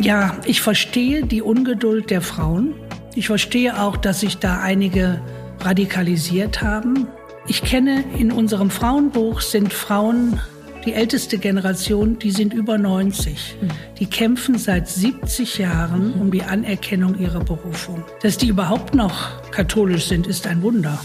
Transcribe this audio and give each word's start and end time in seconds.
Ja, 0.00 0.38
ich 0.46 0.62
verstehe 0.62 1.26
die 1.26 1.42
Ungeduld 1.42 2.10
der 2.10 2.22
Frauen. 2.22 2.74
Ich 3.14 3.26
verstehe 3.26 3.82
auch, 3.82 3.98
dass 3.98 4.20
sich 4.20 4.38
da 4.38 4.60
einige 4.60 5.20
radikalisiert 5.60 6.62
haben. 6.62 7.06
Ich 7.46 7.62
kenne 7.62 8.04
in 8.18 8.32
unserem 8.32 8.70
Frauenbuch 8.70 9.42
sind 9.42 9.74
Frauen 9.74 10.40
die 10.86 10.94
älteste 10.94 11.36
Generation, 11.36 12.18
die 12.18 12.30
sind 12.30 12.54
über 12.54 12.78
90. 12.78 13.56
Die 13.98 14.06
kämpfen 14.06 14.56
seit 14.56 14.88
70 14.88 15.58
Jahren 15.58 16.14
um 16.14 16.30
die 16.30 16.42
Anerkennung 16.42 17.18
ihrer 17.18 17.40
Berufung. 17.40 18.02
Dass 18.22 18.38
die 18.38 18.48
überhaupt 18.48 18.94
noch 18.94 19.50
katholisch 19.50 20.06
sind, 20.06 20.26
ist 20.26 20.46
ein 20.46 20.62
Wunder. 20.62 20.98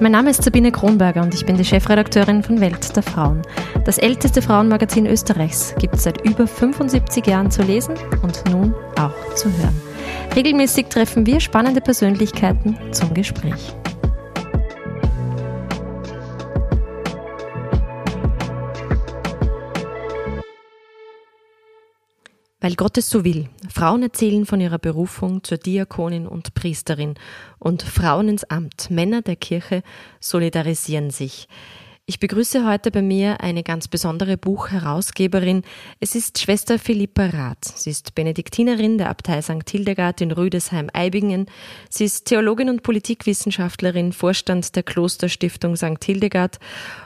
Mein 0.00 0.10
Name 0.10 0.30
ist 0.30 0.42
Sabine 0.42 0.72
Kronberger 0.72 1.22
und 1.22 1.34
ich 1.34 1.46
bin 1.46 1.56
die 1.56 1.64
Chefredakteurin 1.64 2.42
von 2.42 2.60
Welt 2.60 2.96
der 2.96 3.02
Frauen. 3.02 3.42
Das 3.84 3.98
älteste 3.98 4.42
Frauenmagazin 4.42 5.06
Österreichs 5.06 5.72
gibt 5.78 5.94
es 5.94 6.02
seit 6.02 6.20
über 6.26 6.48
75 6.48 7.24
Jahren 7.26 7.50
zu 7.50 7.62
lesen 7.62 7.94
und 8.22 8.42
nun 8.50 8.74
auch 8.98 9.34
zu 9.36 9.48
hören. 9.56 9.80
Regelmäßig 10.34 10.86
treffen 10.86 11.26
wir 11.26 11.38
spannende 11.38 11.80
Persönlichkeiten 11.80 12.76
zum 12.90 13.14
Gespräch. 13.14 13.74
Weil 22.64 22.76
Gott 22.76 22.96
es 22.96 23.10
so 23.10 23.24
will. 23.24 23.50
Frauen 23.68 24.02
erzählen 24.04 24.46
von 24.46 24.58
ihrer 24.58 24.78
Berufung 24.78 25.44
zur 25.44 25.58
Diakonin 25.58 26.26
und 26.26 26.54
Priesterin 26.54 27.12
und 27.58 27.82
Frauen 27.82 28.30
ins 28.30 28.44
Amt, 28.44 28.90
Männer 28.90 29.20
der 29.20 29.36
Kirche 29.36 29.82
solidarisieren 30.18 31.10
sich. 31.10 31.46
Ich 32.06 32.20
begrüße 32.20 32.66
heute 32.66 32.90
bei 32.90 33.00
mir 33.00 33.40
eine 33.40 33.62
ganz 33.62 33.88
besondere 33.88 34.36
Buchherausgeberin. 34.36 35.62
Es 36.00 36.14
ist 36.14 36.38
Schwester 36.38 36.78
Philippa 36.78 37.26
Rath. 37.26 37.64
Sie 37.64 37.88
ist 37.88 38.14
Benediktinerin 38.14 38.98
der 38.98 39.08
Abtei 39.08 39.40
St. 39.40 39.68
Hildegard 39.70 40.20
in 40.20 40.30
Rüdesheim-Eibingen. 40.30 41.46
Sie 41.88 42.04
ist 42.04 42.26
Theologin 42.26 42.68
und 42.68 42.82
Politikwissenschaftlerin, 42.82 44.12
Vorstand 44.12 44.76
der 44.76 44.82
Klosterstiftung 44.82 45.76
St. 45.76 46.04
Hildegard 46.04 46.58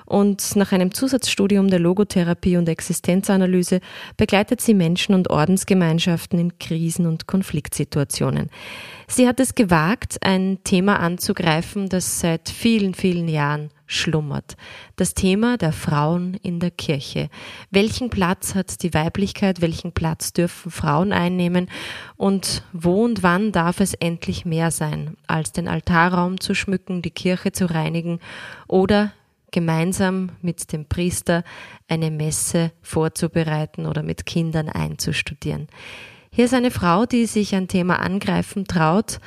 und 0.09 0.57
nach 0.57 0.73
einem 0.73 0.95
Zusatzstudium 0.95 1.69
der 1.69 1.81
Logotherapie 1.81 2.57
und 2.57 2.67
Existenzanalyse 2.67 3.81
begleitet 4.17 4.63
sie 4.63 4.73
Menschen 4.73 5.15
und 5.15 5.29
Ordensgemeinschaften 5.29 6.39
in 6.39 6.59
Krisen- 6.59 7.07
und 7.07 7.27
Konfliktsituationen. 7.27 8.49
Sie 9.07 9.29
hat 9.29 9.39
es 9.39 9.55
gewagt, 9.55 10.17
ein 10.23 10.59
Thema 10.65 10.99
anzugreifen, 11.01 11.91
das 11.91 12.21
seit 12.21 12.49
vielen, 12.49 12.95
vielen 12.95 13.29
Jahren 13.29 13.69
schlummert. 13.85 14.57
Das 14.97 15.13
Thema 15.13 15.59
der 15.59 15.73
Frauen 15.73 16.35
in 16.43 16.59
der 16.59 16.71
Kirche. 16.71 17.29
Welchen 17.71 18.09
Platz 18.09 18.55
hat 18.55 18.83
die 18.83 18.95
Weiblichkeit? 18.95 19.61
Welchen 19.61 19.93
Platz 19.93 20.33
dürfen 20.33 20.71
Frauen 20.71 21.13
einnehmen? 21.13 21.69
Und 22.17 22.63
wo 22.73 23.05
und 23.05 23.23
wann 23.23 23.53
darf 23.53 23.81
es 23.81 23.93
endlich 23.95 24.47
mehr 24.47 24.71
sein, 24.71 25.17
als 25.27 25.53
den 25.53 25.69
Altarraum 25.69 26.41
zu 26.41 26.55
schmücken, 26.55 27.03
die 27.03 27.11
Kirche 27.11 27.53
zu 27.53 27.67
reinigen 27.67 28.21
oder 28.69 29.13
gemeinsam 29.51 30.31
mit 30.43 30.73
dem 30.73 30.87
Priester 30.87 31.45
eine 31.89 32.11
Messe 32.11 32.73
vorzubereiten 32.83 33.87
oder 33.87 34.03
mit 34.03 34.27
Kindern 34.27 34.69
einzustudieren. 34.69 35.69
Hier 36.31 36.45
ist 36.45 36.55
eine 36.55 36.71
Frau, 36.71 37.07
die 37.07 37.27
sich 37.27 37.55
ein 37.55 37.69
Thema 37.69 38.01
angreifen 38.01 38.67
traut, 38.67 39.19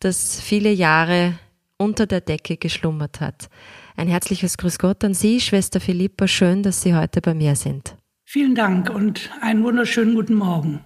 das 0.00 0.40
viele 0.40 0.70
Jahre 0.70 1.38
unter 1.76 2.06
der 2.06 2.20
Decke 2.20 2.56
geschlummert 2.56 3.20
hat. 3.20 3.48
Ein 3.96 4.08
herzliches 4.08 4.58
Grüß 4.58 4.78
Gott 4.78 5.02
an 5.04 5.14
Sie, 5.14 5.40
Schwester 5.40 5.80
Philippa. 5.80 6.28
Schön, 6.28 6.62
dass 6.62 6.82
Sie 6.82 6.94
heute 6.94 7.20
bei 7.20 7.34
mir 7.34 7.56
sind. 7.56 7.96
Vielen 8.24 8.54
Dank 8.54 8.90
und 8.90 9.30
einen 9.40 9.64
wunderschönen 9.64 10.14
guten 10.14 10.34
Morgen. 10.34 10.80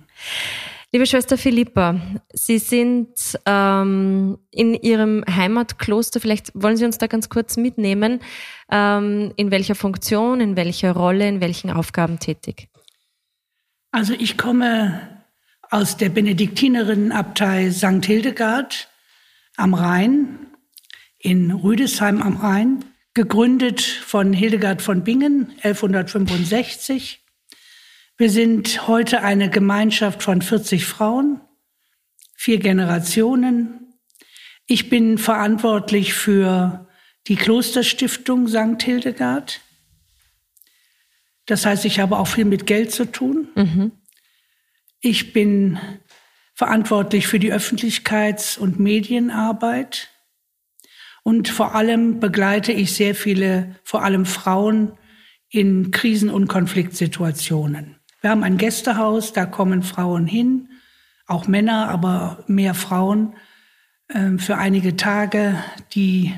Liebe 0.95 1.07
Schwester 1.07 1.39
Philippa, 1.39 1.99
Sie 2.35 2.59
sind 2.59 3.15
ähm, 3.47 4.37
in 4.51 4.75
Ihrem 4.75 5.25
Heimatkloster, 5.27 6.21
vielleicht 6.21 6.51
wollen 6.55 6.77
Sie 6.77 6.85
uns 6.85 6.99
da 6.99 7.07
ganz 7.07 7.31
kurz 7.31 7.57
mitnehmen, 7.57 8.21
ähm, 8.71 9.33
in 9.37 9.51
welcher 9.51 9.75
Funktion, 9.75 10.43
in 10.43 10.55
welcher 10.55 10.93
Rolle, 10.93 11.27
in 11.27 11.41
welchen 11.41 11.71
Aufgaben 11.71 12.19
tätig? 12.19 12.69
Also 13.91 14.13
ich 14.13 14.37
komme 14.37 15.23
aus 15.71 15.97
der 15.97 16.11
Benediktinerinnenabtei 16.11 17.71
St. 17.71 18.05
Hildegard 18.05 18.91
am 19.57 19.73
Rhein, 19.73 20.47
in 21.19 21.53
Rüdesheim 21.53 22.21
am 22.21 22.37
Rhein 22.37 22.85
gegründet 23.15 23.81
von 23.81 24.35
Hildegard 24.35 24.83
von 24.83 25.05
Bingen 25.05 25.53
1165. 25.63 27.22
Wir 28.23 28.31
sind 28.31 28.87
heute 28.87 29.23
eine 29.23 29.51
Gemeinschaft 29.51 30.23
von 30.23 30.43
40 30.43 30.87
Frauen, 30.87 31.41
vier 32.37 32.61
Generationen. 32.61 33.95
Ich 34.69 34.89
bin 34.89 35.19
verantwortlich 35.19 36.15
für 36.15 36.87
die 37.27 37.35
Klosterstiftung 37.35 38.47
St. 38.47 38.81
Hildegard. 38.81 39.61
Das 41.47 41.67
heißt, 41.67 41.85
ich 41.85 41.99
habe 41.99 42.17
auch 42.17 42.29
viel 42.29 42.45
mit 42.45 42.65
Geld 42.65 42.93
zu 42.93 43.07
tun. 43.07 43.49
Mhm. 43.57 43.91
Ich 45.01 45.33
bin 45.33 45.81
verantwortlich 46.55 47.27
für 47.27 47.41
die 47.41 47.53
Öffentlichkeits- 47.53 48.57
und 48.57 48.79
Medienarbeit. 48.79 50.11
Und 51.25 51.49
vor 51.49 51.75
allem 51.75 52.21
begleite 52.21 52.71
ich 52.71 52.95
sehr 52.95 53.17
viele, 53.17 53.75
vor 53.83 54.05
allem 54.05 54.27
Frauen 54.27 54.97
in 55.49 55.91
Krisen- 55.91 56.31
und 56.31 56.47
Konfliktsituationen. 56.47 57.97
Wir 58.23 58.31
haben 58.31 58.45
ein 58.45 58.57
Gästehaus, 58.57 59.33
da 59.33 59.47
kommen 59.47 59.83
Frauen 59.83 60.27
hin, 60.27 60.69
auch 61.27 61.49
Männer, 61.49 61.89
aber 61.89 62.45
mehr 62.47 62.73
Frauen 62.75 63.35
äh, 64.09 64.39
für 64.39 64.57
einige 64.57 64.97
Tage, 64.97 65.59
die 65.93 66.33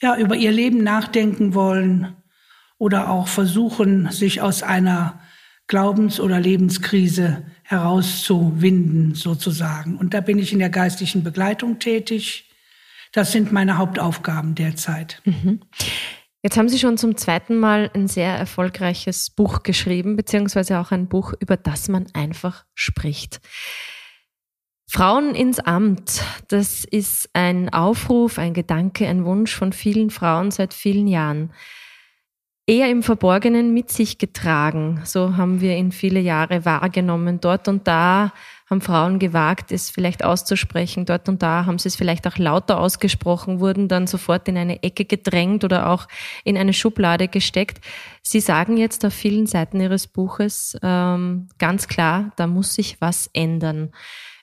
ja 0.00 0.16
über 0.16 0.36
ihr 0.36 0.52
Leben 0.52 0.84
nachdenken 0.84 1.54
wollen 1.54 2.16
oder 2.78 3.10
auch 3.10 3.26
versuchen, 3.26 4.10
sich 4.12 4.40
aus 4.40 4.62
einer 4.62 5.20
Glaubens- 5.66 6.20
oder 6.20 6.38
Lebenskrise 6.38 7.42
herauszuwinden, 7.64 9.14
sozusagen. 9.14 9.98
Und 9.98 10.14
da 10.14 10.20
bin 10.20 10.38
ich 10.38 10.52
in 10.52 10.60
der 10.60 10.70
geistlichen 10.70 11.24
Begleitung 11.24 11.80
tätig. 11.80 12.48
Das 13.12 13.32
sind 13.32 13.50
meine 13.50 13.76
Hauptaufgaben 13.76 14.54
derzeit. 14.54 15.20
Mhm. 15.24 15.60
Jetzt 16.48 16.56
haben 16.56 16.70
Sie 16.70 16.78
schon 16.78 16.96
zum 16.96 17.14
zweiten 17.18 17.58
Mal 17.58 17.90
ein 17.92 18.08
sehr 18.08 18.32
erfolgreiches 18.32 19.28
Buch 19.28 19.64
geschrieben, 19.64 20.16
beziehungsweise 20.16 20.78
auch 20.78 20.92
ein 20.92 21.06
Buch, 21.06 21.34
über 21.40 21.58
das 21.58 21.90
man 21.90 22.06
einfach 22.14 22.64
spricht. 22.72 23.42
Frauen 24.90 25.34
ins 25.34 25.60
Amt, 25.60 26.22
das 26.48 26.86
ist 26.86 27.28
ein 27.34 27.68
Aufruf, 27.68 28.38
ein 28.38 28.54
Gedanke, 28.54 29.06
ein 29.06 29.26
Wunsch 29.26 29.54
von 29.54 29.74
vielen 29.74 30.08
Frauen 30.08 30.50
seit 30.50 30.72
vielen 30.72 31.06
Jahren. 31.06 31.52
Eher 32.66 32.88
im 32.90 33.02
Verborgenen 33.02 33.74
mit 33.74 33.90
sich 33.90 34.16
getragen, 34.16 35.02
so 35.04 35.36
haben 35.36 35.60
wir 35.60 35.76
ihn 35.76 35.92
viele 35.92 36.20
Jahre 36.20 36.64
wahrgenommen. 36.64 37.42
Dort 37.42 37.68
und 37.68 37.86
da 37.86 38.32
haben 38.70 38.80
Frauen 38.80 39.18
gewagt, 39.18 39.72
es 39.72 39.90
vielleicht 39.90 40.24
auszusprechen. 40.24 41.06
Dort 41.06 41.28
und 41.28 41.42
da 41.42 41.64
haben 41.64 41.78
sie 41.78 41.88
es 41.88 41.96
vielleicht 41.96 42.26
auch 42.26 42.36
lauter 42.36 42.78
ausgesprochen, 42.78 43.60
wurden 43.60 43.88
dann 43.88 44.06
sofort 44.06 44.46
in 44.48 44.58
eine 44.58 44.82
Ecke 44.82 45.04
gedrängt 45.04 45.64
oder 45.64 45.88
auch 45.88 46.06
in 46.44 46.56
eine 46.58 46.74
Schublade 46.74 47.28
gesteckt. 47.28 47.80
Sie 48.22 48.40
sagen 48.40 48.76
jetzt 48.76 49.04
auf 49.04 49.14
vielen 49.14 49.46
Seiten 49.46 49.80
Ihres 49.80 50.06
Buches 50.06 50.76
ähm, 50.82 51.48
ganz 51.58 51.88
klar, 51.88 52.32
da 52.36 52.46
muss 52.46 52.74
sich 52.74 53.00
was 53.00 53.30
ändern. 53.32 53.90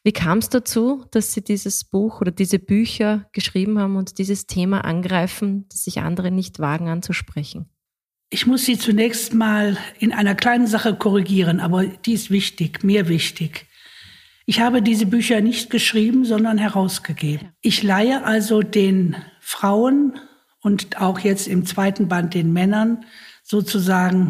Wie 0.03 0.12
kam 0.12 0.38
es 0.38 0.50
dazu, 0.50 1.06
dass 1.12 1.34
Sie 1.34 1.44
dieses 1.44 1.84
Buch 1.84 2.22
oder 2.22 2.31
diese 2.31 2.59
Bücher 2.59 3.28
geschrieben 3.31 3.80
haben 3.80 3.96
und 3.96 4.19
dieses 4.19 4.46
Thema 4.46 4.85
angreifen, 4.85 5.66
das 5.69 5.84
sich 5.84 6.00
andere 6.00 6.30
nicht 6.30 6.59
wagen 6.59 6.90
anzusprechen? 6.90 7.69
Ich 8.30 8.46
muss 8.46 8.66
Sie 8.66 8.78
zunächst 8.78 9.34
mal 9.34 9.78
in 10.00 10.14
einer 10.14 10.35
kleinen 10.35 10.68
Sache 10.68 10.96
korrigieren, 10.96 11.59
aber 11.59 11.85
die 11.85 12.14
ist 12.14 12.30
wichtig, 12.30 12.84
mir 12.84 13.08
wichtig. 13.08 13.67
Ich 14.46 14.59
habe 14.59 14.82
diese 14.82 15.08
Bücher 15.08 15.42
nicht 15.42 15.70
geschrieben, 15.70 16.24
sondern 16.24 16.58
herausgegeben. 16.58 17.50
Ich 17.62 17.82
leihe 17.82 18.24
also 18.24 18.62
den 18.62 19.16
Frauen 19.40 20.20
und 20.62 21.02
auch 21.02 21.20
jetzt 21.20 21.47
im 21.47 21.66
zweiten 21.66 22.08
Band 22.08 22.34
den 22.34 22.53
Männern 22.53 23.06
sozusagen 23.44 24.30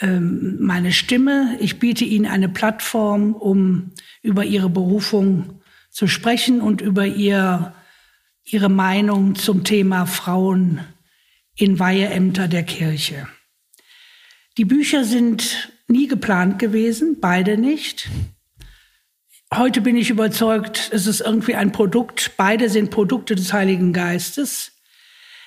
ähm, 0.00 0.56
meine 0.60 0.92
Stimme. 0.92 1.56
Ich 1.60 1.78
biete 1.78 2.04
ihnen 2.04 2.26
eine 2.26 2.48
Plattform, 2.48 3.34
um 3.34 3.92
über 4.22 4.44
ihre 4.44 4.70
Berufung 4.70 5.60
zu 5.90 6.06
sprechen 6.06 6.60
und 6.60 6.80
über 6.80 7.06
ihr, 7.06 7.74
ihre 8.44 8.68
Meinung 8.68 9.34
zum 9.36 9.64
Thema 9.64 10.06
Frauen 10.06 10.80
in 11.54 11.78
Weiheämter 11.78 12.48
der 12.48 12.62
Kirche. 12.62 13.28
Die 14.56 14.64
Bücher 14.64 15.04
sind 15.04 15.72
nie 15.86 16.08
geplant 16.08 16.58
gewesen, 16.58 17.18
beide 17.20 17.56
nicht. 17.56 18.08
Heute 19.54 19.80
bin 19.80 19.96
ich 19.96 20.10
überzeugt, 20.10 20.90
es 20.92 21.06
ist 21.06 21.22
irgendwie 21.22 21.54
ein 21.54 21.72
Produkt, 21.72 22.32
beide 22.36 22.68
sind 22.68 22.90
Produkte 22.90 23.34
des 23.34 23.54
Heiligen 23.54 23.94
Geistes. 23.94 24.72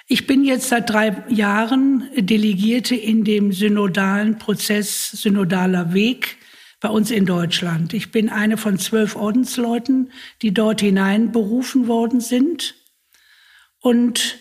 Ich 0.07 0.25
bin 0.25 0.43
jetzt 0.43 0.69
seit 0.69 0.89
drei 0.89 1.23
Jahren 1.29 2.09
Delegierte 2.15 2.95
in 2.95 3.23
dem 3.23 3.53
synodalen 3.53 4.39
Prozess, 4.39 5.11
synodaler 5.11 5.93
Weg 5.93 6.37
bei 6.79 6.89
uns 6.89 7.11
in 7.11 7.27
Deutschland. 7.27 7.93
Ich 7.93 8.11
bin 8.11 8.29
eine 8.29 8.57
von 8.57 8.79
zwölf 8.79 9.15
Ordensleuten, 9.15 10.11
die 10.41 10.51
dort 10.51 10.81
hinein 10.81 11.31
berufen 11.31 11.87
worden 11.87 12.21
sind 12.21 12.73
und 13.79 14.39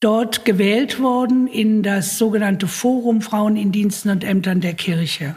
dort 0.00 0.44
gewählt 0.44 1.00
worden 1.00 1.46
in 1.46 1.82
das 1.82 2.18
sogenannte 2.18 2.68
Forum 2.68 3.22
Frauen 3.22 3.56
in 3.56 3.72
Diensten 3.72 4.10
und 4.10 4.24
Ämtern 4.24 4.60
der 4.60 4.74
Kirche. 4.74 5.36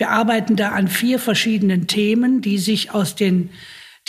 Wir 0.00 0.08
arbeiten 0.08 0.56
da 0.56 0.70
an 0.70 0.88
vier 0.88 1.18
verschiedenen 1.18 1.86
Themen, 1.86 2.40
die 2.40 2.56
sich 2.56 2.92
aus 2.92 3.16
den 3.16 3.50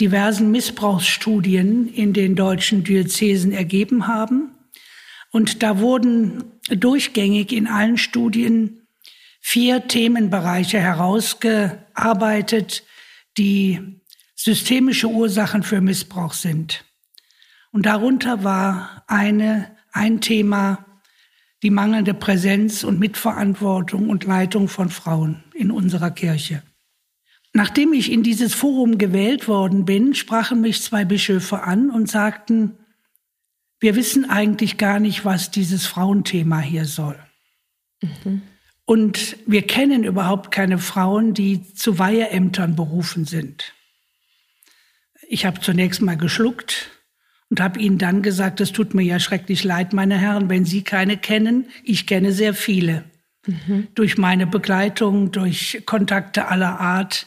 diversen 0.00 0.50
Missbrauchsstudien 0.50 1.86
in 1.86 2.14
den 2.14 2.34
deutschen 2.34 2.82
Diözesen 2.82 3.52
ergeben 3.52 4.06
haben. 4.06 4.54
Und 5.32 5.62
da 5.62 5.80
wurden 5.80 6.44
durchgängig 6.70 7.52
in 7.52 7.66
allen 7.66 7.98
Studien 7.98 8.86
vier 9.42 9.86
Themenbereiche 9.86 10.80
herausgearbeitet, 10.80 12.84
die 13.36 14.00
systemische 14.34 15.08
Ursachen 15.08 15.62
für 15.62 15.82
Missbrauch 15.82 16.32
sind. 16.32 16.86
Und 17.70 17.84
darunter 17.84 18.44
war 18.44 19.04
eine, 19.08 19.76
ein 19.92 20.22
Thema 20.22 20.86
die 21.62 21.70
mangelnde 21.70 22.14
Präsenz 22.14 22.82
und 22.82 22.98
Mitverantwortung 22.98 24.08
und 24.08 24.24
Leitung 24.24 24.68
von 24.68 24.90
Frauen 24.90 25.44
in 25.54 25.70
unserer 25.70 26.10
Kirche. 26.10 26.62
Nachdem 27.52 27.92
ich 27.92 28.10
in 28.10 28.22
dieses 28.22 28.54
Forum 28.54 28.98
gewählt 28.98 29.46
worden 29.46 29.84
bin, 29.84 30.14
sprachen 30.14 30.60
mich 30.60 30.82
zwei 30.82 31.04
Bischöfe 31.04 31.62
an 31.62 31.90
und 31.90 32.10
sagten, 32.10 32.78
wir 33.78 33.94
wissen 33.94 34.28
eigentlich 34.28 34.78
gar 34.78 35.00
nicht, 35.00 35.24
was 35.24 35.50
dieses 35.50 35.86
Frauenthema 35.86 36.60
hier 36.60 36.84
soll. 36.84 37.18
Mhm. 38.00 38.42
Und 38.84 39.36
wir 39.46 39.62
kennen 39.62 40.04
überhaupt 40.04 40.50
keine 40.50 40.78
Frauen, 40.78 41.34
die 41.34 41.72
zu 41.74 41.98
Weiheämtern 41.98 42.74
berufen 42.74 43.24
sind. 43.24 43.74
Ich 45.28 45.46
habe 45.46 45.60
zunächst 45.60 46.00
mal 46.00 46.16
geschluckt 46.16 46.91
und 47.52 47.60
habe 47.60 47.78
ihnen 47.78 47.98
dann 47.98 48.22
gesagt, 48.22 48.62
es 48.62 48.72
tut 48.72 48.94
mir 48.94 49.02
ja 49.02 49.20
schrecklich 49.20 49.62
leid, 49.62 49.92
meine 49.92 50.16
Herren, 50.16 50.48
wenn 50.48 50.64
Sie 50.64 50.80
keine 50.80 51.18
kennen. 51.18 51.66
Ich 51.84 52.06
kenne 52.06 52.32
sehr 52.32 52.54
viele. 52.54 53.04
Mhm. 53.46 53.88
Durch 53.94 54.16
meine 54.16 54.46
Begleitung, 54.46 55.32
durch 55.32 55.82
Kontakte 55.84 56.48
aller 56.48 56.80
Art. 56.80 57.26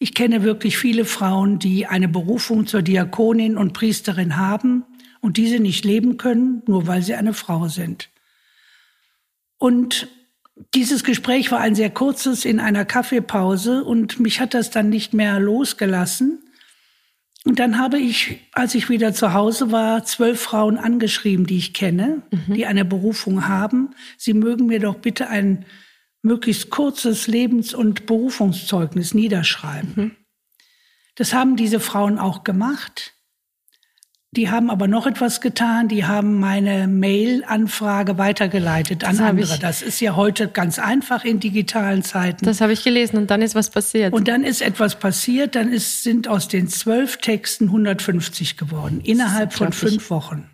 Ich 0.00 0.12
kenne 0.12 0.42
wirklich 0.42 0.76
viele 0.76 1.04
Frauen, 1.04 1.60
die 1.60 1.86
eine 1.86 2.08
Berufung 2.08 2.66
zur 2.66 2.82
Diakonin 2.82 3.56
und 3.56 3.72
Priesterin 3.72 4.36
haben 4.36 4.82
und 5.20 5.36
diese 5.36 5.60
nicht 5.60 5.84
leben 5.84 6.16
können, 6.16 6.64
nur 6.66 6.88
weil 6.88 7.02
sie 7.02 7.14
eine 7.14 7.32
Frau 7.32 7.68
sind. 7.68 8.10
Und 9.56 10.08
dieses 10.74 11.04
Gespräch 11.04 11.52
war 11.52 11.60
ein 11.60 11.76
sehr 11.76 11.90
kurzes 11.90 12.44
in 12.44 12.58
einer 12.58 12.84
Kaffeepause 12.84 13.84
und 13.84 14.18
mich 14.18 14.40
hat 14.40 14.52
das 14.52 14.70
dann 14.70 14.88
nicht 14.88 15.14
mehr 15.14 15.38
losgelassen. 15.38 16.40
Und 17.44 17.58
dann 17.58 17.78
habe 17.78 17.98
ich, 17.98 18.38
als 18.52 18.74
ich 18.74 18.90
wieder 18.90 19.14
zu 19.14 19.32
Hause 19.32 19.72
war, 19.72 20.04
zwölf 20.04 20.40
Frauen 20.40 20.76
angeschrieben, 20.76 21.46
die 21.46 21.56
ich 21.56 21.72
kenne, 21.72 22.22
mhm. 22.30 22.54
die 22.54 22.66
eine 22.66 22.84
Berufung 22.84 23.48
haben. 23.48 23.94
Sie 24.18 24.34
mögen 24.34 24.66
mir 24.66 24.78
doch 24.78 24.96
bitte 24.96 25.28
ein 25.28 25.64
möglichst 26.22 26.68
kurzes 26.68 27.26
Lebens- 27.26 27.72
und 27.72 28.04
Berufungszeugnis 28.04 29.14
niederschreiben. 29.14 29.92
Mhm. 29.96 30.10
Das 31.14 31.32
haben 31.32 31.56
diese 31.56 31.80
Frauen 31.80 32.18
auch 32.18 32.44
gemacht. 32.44 33.14
Die 34.36 34.48
haben 34.48 34.70
aber 34.70 34.86
noch 34.86 35.08
etwas 35.08 35.40
getan. 35.40 35.88
Die 35.88 36.04
haben 36.04 36.38
meine 36.38 36.86
Mail-Anfrage 36.86 38.16
weitergeleitet 38.16 39.02
an 39.02 39.16
das 39.16 39.26
andere. 39.26 39.58
Das 39.58 39.82
ist 39.82 40.00
ja 40.00 40.14
heute 40.14 40.46
ganz 40.46 40.78
einfach 40.78 41.24
in 41.24 41.40
digitalen 41.40 42.04
Zeiten. 42.04 42.44
Das 42.44 42.60
habe 42.60 42.72
ich 42.72 42.84
gelesen 42.84 43.16
und 43.16 43.28
dann 43.28 43.42
ist 43.42 43.56
was 43.56 43.70
passiert. 43.70 44.12
Und 44.12 44.28
dann 44.28 44.44
ist 44.44 44.62
etwas 44.62 45.00
passiert. 45.00 45.56
Dann 45.56 45.72
ist, 45.72 46.04
sind 46.04 46.28
aus 46.28 46.46
den 46.46 46.68
zwölf 46.68 47.16
Texten 47.16 47.64
150 47.64 48.56
geworden 48.56 49.00
innerhalb 49.00 49.52
von 49.52 49.72
fünf 49.72 50.10
Wochen. 50.10 50.48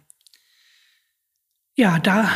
Ja, 1.74 1.98
da 1.98 2.30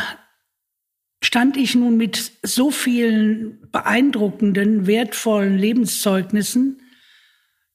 stand 1.23 1.57
ich 1.57 1.73
nun 1.73 1.97
mit 1.97 2.33
so 2.43 2.69
vielen 2.69 3.67
beeindruckenden, 3.71 4.85
wertvollen 4.85 5.57
Lebenszeugnissen, 5.57 6.81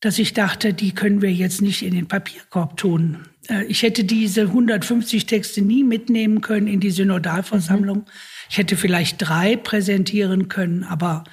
dass 0.07 0.21
ich 0.21 0.35
dachte, 0.35 0.73
die 0.73 0.95
können 0.95 1.21
wir 1.21 1.33
jetzt 1.33 1.61
nicht 1.61 1.83
in 1.83 1.93
den 1.93 2.07
Papierkorb 2.07 2.77
tun. 2.77 3.27
Äh, 3.49 3.65
ich 3.65 3.83
hätte 3.83 4.05
diese 4.05 4.43
150 4.43 5.27
Texte 5.27 5.63
nie 5.63 5.83
mitnehmen 5.83 6.43
können 6.43 6.69
in 6.69 6.79
die 6.79 6.93
Synodalversammlung. 6.93 7.99
Mhm. 7.99 8.05
Ich 8.49 8.59
hätte 8.59 8.77
vielleicht 8.77 9.17
drei 9.19 9.57
präsentieren 9.57 10.47
können, 10.47 10.85
aber 10.85 11.25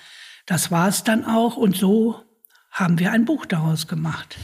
das 0.48 0.72
war 0.72 0.88
es 0.88 1.04
dann 1.04 1.24
auch. 1.24 1.56
Und 1.56 1.78
so 1.78 2.20
haben 2.72 2.98
wir 2.98 3.12
ein 3.12 3.26
Buch 3.26 3.46
daraus 3.46 3.88
gemacht. 3.88 4.38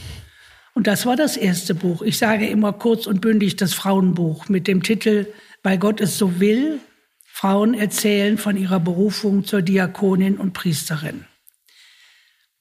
Und 0.74 0.86
das 0.86 1.06
war 1.06 1.16
das 1.16 1.36
erste 1.36 1.74
Buch. 1.74 2.00
Ich 2.02 2.16
sage 2.16 2.46
immer 2.46 2.72
kurz 2.72 3.08
und 3.08 3.20
bündig 3.20 3.56
das 3.56 3.74
Frauenbuch 3.74 4.48
mit 4.48 4.68
dem 4.68 4.84
Titel 4.84 5.26
Weil 5.64 5.78
Gott 5.78 6.00
es 6.00 6.16
so 6.18 6.38
will. 6.38 6.78
Frauen 7.24 7.74
erzählen 7.74 8.38
von 8.38 8.56
ihrer 8.56 8.78
Berufung 8.78 9.44
zur 9.44 9.60
Diakonin 9.60 10.38
und 10.38 10.52
Priesterin. 10.52 11.24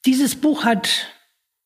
Dieses 0.07 0.35
Buch 0.35 0.65
hat, 0.65 1.13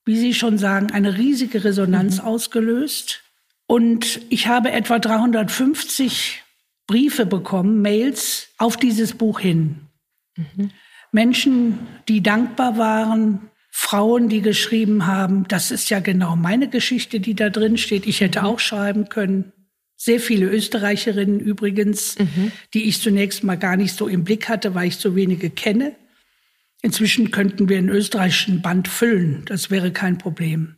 wie 0.06 0.18
Sie 0.18 0.34
schon 0.34 0.58
sagen, 0.58 0.92
eine 0.92 1.18
riesige 1.18 1.64
Resonanz 1.64 2.18
mhm. 2.18 2.26
ausgelöst. 2.26 3.24
Und 3.68 4.22
ich 4.30 4.48
habe 4.48 4.72
etwa 4.72 5.00
350 5.00 6.44
Briefe 6.88 7.26
bekommen, 7.26 7.82
Mails 7.82 8.50
auf 8.58 8.78
dieses 8.78 9.14
Buch 9.14 9.40
hin. 9.40 9.88
Mhm. 10.36 10.72
Menschen, 11.12 11.80
die 12.08 12.22
dankbar 12.22 12.78
waren, 12.78 13.50
Frauen, 13.72 14.30
die 14.30 14.42
geschrieben 14.42 15.08
haben, 15.08 15.48
das 15.48 15.72
ist 15.72 15.90
ja 15.90 16.00
genau 16.00 16.36
meine 16.36 16.70
Geschichte, 16.70 17.20
die 17.20 17.34
da 17.34 17.50
drin 17.50 17.78
steht. 17.78 18.06
Ich 18.06 18.22
hätte 18.22 18.42
mhm. 18.42 18.46
auch 18.46 18.60
schreiben 18.60 19.10
können. 19.10 19.52
Sehr 19.96 20.20
viele 20.20 20.48
Österreicherinnen 20.48 21.40
übrigens, 21.40 22.20
mhm. 22.20 22.52
die 22.74 22.84
ich 22.84 23.02
zunächst 23.02 23.44
mal 23.44 23.58
gar 23.58 23.78
nicht 23.78 23.96
so 23.96 24.08
im 24.08 24.24
Blick 24.24 24.50
hatte, 24.50 24.76
weil 24.76 24.90
ich 24.90 24.98
so 24.98 25.16
wenige 25.16 25.50
kenne. 25.50 25.96
Inzwischen 26.84 27.32
könnten 27.32 27.70
wir 27.70 27.78
einen 27.78 27.90
österreichischen 27.90 28.62
Band 28.62 28.90
füllen. 28.90 29.46
Das 29.46 29.72
wäre 29.72 29.94
kein 29.94 30.18
Problem. 30.18 30.76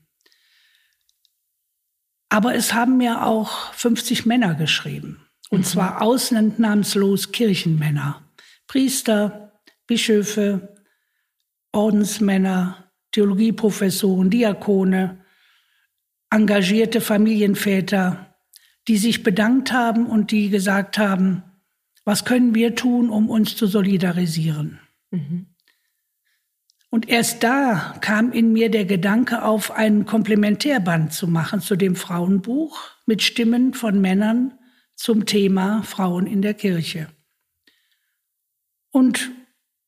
Aber 2.30 2.54
es 2.54 2.74
haben 2.74 2.98
mir 2.98 3.26
auch 3.26 3.74
50 3.74 4.26
Männer 4.28 4.54
geschrieben. 4.54 5.26
Und 5.50 5.62
mhm. 5.62 5.64
zwar 5.64 6.02
ausnahmslos 6.04 7.32
Kirchenmänner. 7.32 8.22
Priester, 8.68 9.60
Bischöfe, 9.88 10.76
Ordensmänner, 11.72 12.92
Theologieprofessoren, 13.12 14.30
Diakone, 14.30 15.26
engagierte 16.30 17.02
Familienväter, 17.02 18.36
die 18.88 18.98
sich 18.98 19.24
bedankt 19.24 19.72
haben 19.72 20.06
und 20.06 20.30
die 20.30 20.50
gesagt 20.50 21.00
haben, 21.00 21.44
was 22.04 22.26
können 22.26 22.54
wir 22.54 22.76
tun, 22.76 23.10
um 23.10 23.30
uns 23.30 23.56
zu 23.56 23.66
solidarisieren? 23.66 24.80
Mhm. 25.10 25.55
Und 26.96 27.10
erst 27.10 27.44
da 27.44 27.94
kam 28.00 28.32
in 28.32 28.54
mir 28.54 28.72
der 28.72 28.86
Gedanke 28.86 29.44
auf, 29.44 29.72
einen 29.72 30.06
Komplementärband 30.06 31.12
zu 31.12 31.28
machen 31.28 31.60
zu 31.60 31.76
dem 31.76 31.98
Frauenbuch 31.98 32.80
mit 33.06 33.22
Stimmen 33.22 33.74
von 33.74 34.00
Männern 34.00 34.54
zum 34.96 35.26
Thema 35.26 35.84
Frauen 35.84 36.26
in 36.26 36.42
der 36.42 36.54
Kirche. 36.54 37.10
Und 38.92 39.30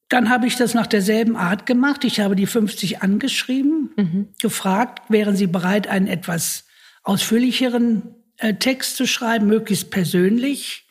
dann 0.10 0.30
habe 0.30 0.48
ich 0.48 0.58
das 0.58 0.74
nach 0.74 0.86
derselben 0.86 1.38
Art 1.38 1.66
gemacht. 1.66 2.04
Ich 2.04 2.20
habe 2.20 2.36
die 2.36 2.46
50 2.46 3.02
angeschrieben, 3.02 3.92
mhm. 3.96 4.28
gefragt, 4.42 5.10
wären 5.10 5.38
sie 5.38 5.48
bereit, 5.48 5.88
einen 5.88 6.08
etwas 6.08 6.66
ausführlicheren 7.04 8.16
äh, 8.36 8.56
Text 8.56 8.98
zu 8.98 9.08
schreiben, 9.08 9.48
möglichst 9.48 9.92
persönlich. 9.92 10.87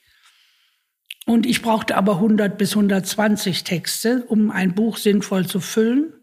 Und 1.26 1.44
ich 1.44 1.60
brauchte 1.60 1.96
aber 1.96 2.14
100 2.14 2.56
bis 2.56 2.70
120 2.70 3.64
Texte, 3.64 4.24
um 4.28 4.50
ein 4.50 4.74
Buch 4.74 4.96
sinnvoll 4.96 5.46
zu 5.46 5.58
füllen. 5.58 6.14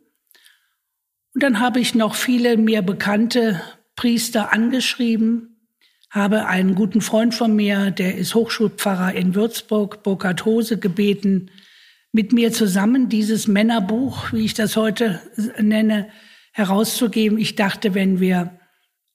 Und 1.33 1.43
dann 1.43 1.59
habe 1.59 1.81
ich 1.81 1.93
noch 1.93 2.15
viele 2.15 2.57
mir 2.57 2.81
bekannte 2.81 3.61
Priester 3.95 4.53
angeschrieben, 4.53 5.67
habe 6.09 6.45
einen 6.45 6.73
guten 6.73 7.01
Freund 7.01 7.35
von 7.35 7.55
mir, 7.55 7.91
der 7.91 8.15
ist 8.15 8.33
Hochschulpfarrer 8.33 9.13
in 9.13 9.35
Würzburg, 9.35 10.03
Burkhard 10.03 10.45
Hose, 10.45 10.77
gebeten, 10.77 11.49
mit 12.13 12.31
mir 12.31 12.53
zusammen 12.53 13.09
dieses 13.09 13.47
Männerbuch, 13.47 14.31
wie 14.31 14.45
ich 14.45 14.53
das 14.53 14.77
heute 14.77 15.19
nenne, 15.59 16.07
herauszugeben. 16.53 17.39
Ich 17.39 17.55
dachte, 17.55 17.93
wenn 17.93 18.19
wir 18.19 18.59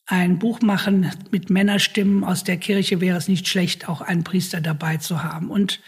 ein 0.09 0.39
Buch 0.39 0.63
machen 0.63 1.13
mit 1.31 1.51
Männerstimmen 1.51 2.25
aus 2.25 2.43
der 2.43 2.57
Kirche, 2.57 3.03
wäre 3.03 3.19
es 3.19 3.29
nicht 3.29 3.47
schlecht, 3.47 3.91
auch 3.91 4.01
einen 4.01 4.25
Priester 4.25 4.63
dabei 4.63 4.97
zu 4.97 5.23
haben. 5.23 5.51
Und 5.51 5.81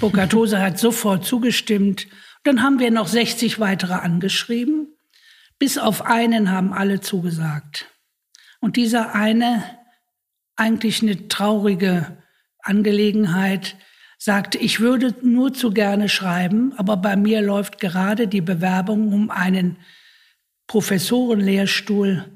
Bokatose 0.00 0.60
hat 0.60 0.78
sofort 0.78 1.24
zugestimmt. 1.24 2.06
Dann 2.42 2.62
haben 2.62 2.78
wir 2.78 2.90
noch 2.90 3.08
60 3.08 3.60
weitere 3.60 3.94
angeschrieben. 3.94 4.88
Bis 5.58 5.78
auf 5.78 6.04
einen 6.04 6.50
haben 6.50 6.74
alle 6.74 7.00
zugesagt. 7.00 7.90
Und 8.60 8.76
dieser 8.76 9.14
eine, 9.14 9.64
eigentlich 10.56 11.00
eine 11.00 11.28
traurige 11.28 12.18
Angelegenheit, 12.60 13.76
sagte, 14.18 14.58
ich 14.58 14.80
würde 14.80 15.14
nur 15.22 15.54
zu 15.54 15.70
gerne 15.70 16.10
schreiben, 16.10 16.74
aber 16.76 16.98
bei 16.98 17.16
mir 17.16 17.40
läuft 17.40 17.80
gerade 17.80 18.28
die 18.28 18.42
Bewerbung 18.42 19.12
um 19.12 19.30
einen 19.30 19.78
Professorenlehrstuhl 20.66 22.33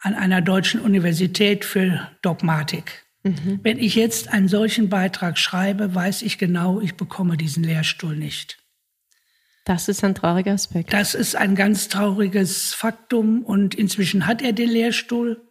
an 0.00 0.14
einer 0.14 0.40
deutschen 0.40 0.80
Universität 0.80 1.64
für 1.64 2.08
Dogmatik. 2.22 3.04
Mhm. 3.22 3.60
Wenn 3.62 3.78
ich 3.78 3.94
jetzt 3.94 4.28
einen 4.28 4.48
solchen 4.48 4.88
Beitrag 4.88 5.38
schreibe, 5.38 5.94
weiß 5.94 6.22
ich 6.22 6.38
genau, 6.38 6.80
ich 6.80 6.94
bekomme 6.94 7.36
diesen 7.36 7.64
Lehrstuhl 7.64 8.16
nicht. 8.16 8.58
Das 9.64 9.88
ist 9.88 10.02
ein 10.02 10.14
trauriger 10.14 10.52
Aspekt. 10.52 10.92
Das 10.92 11.14
ist 11.14 11.36
ein 11.36 11.54
ganz 11.54 11.88
trauriges 11.88 12.72
Faktum 12.72 13.42
und 13.42 13.74
inzwischen 13.74 14.26
hat 14.26 14.40
er 14.40 14.52
den 14.52 14.70
Lehrstuhl. 14.70 15.42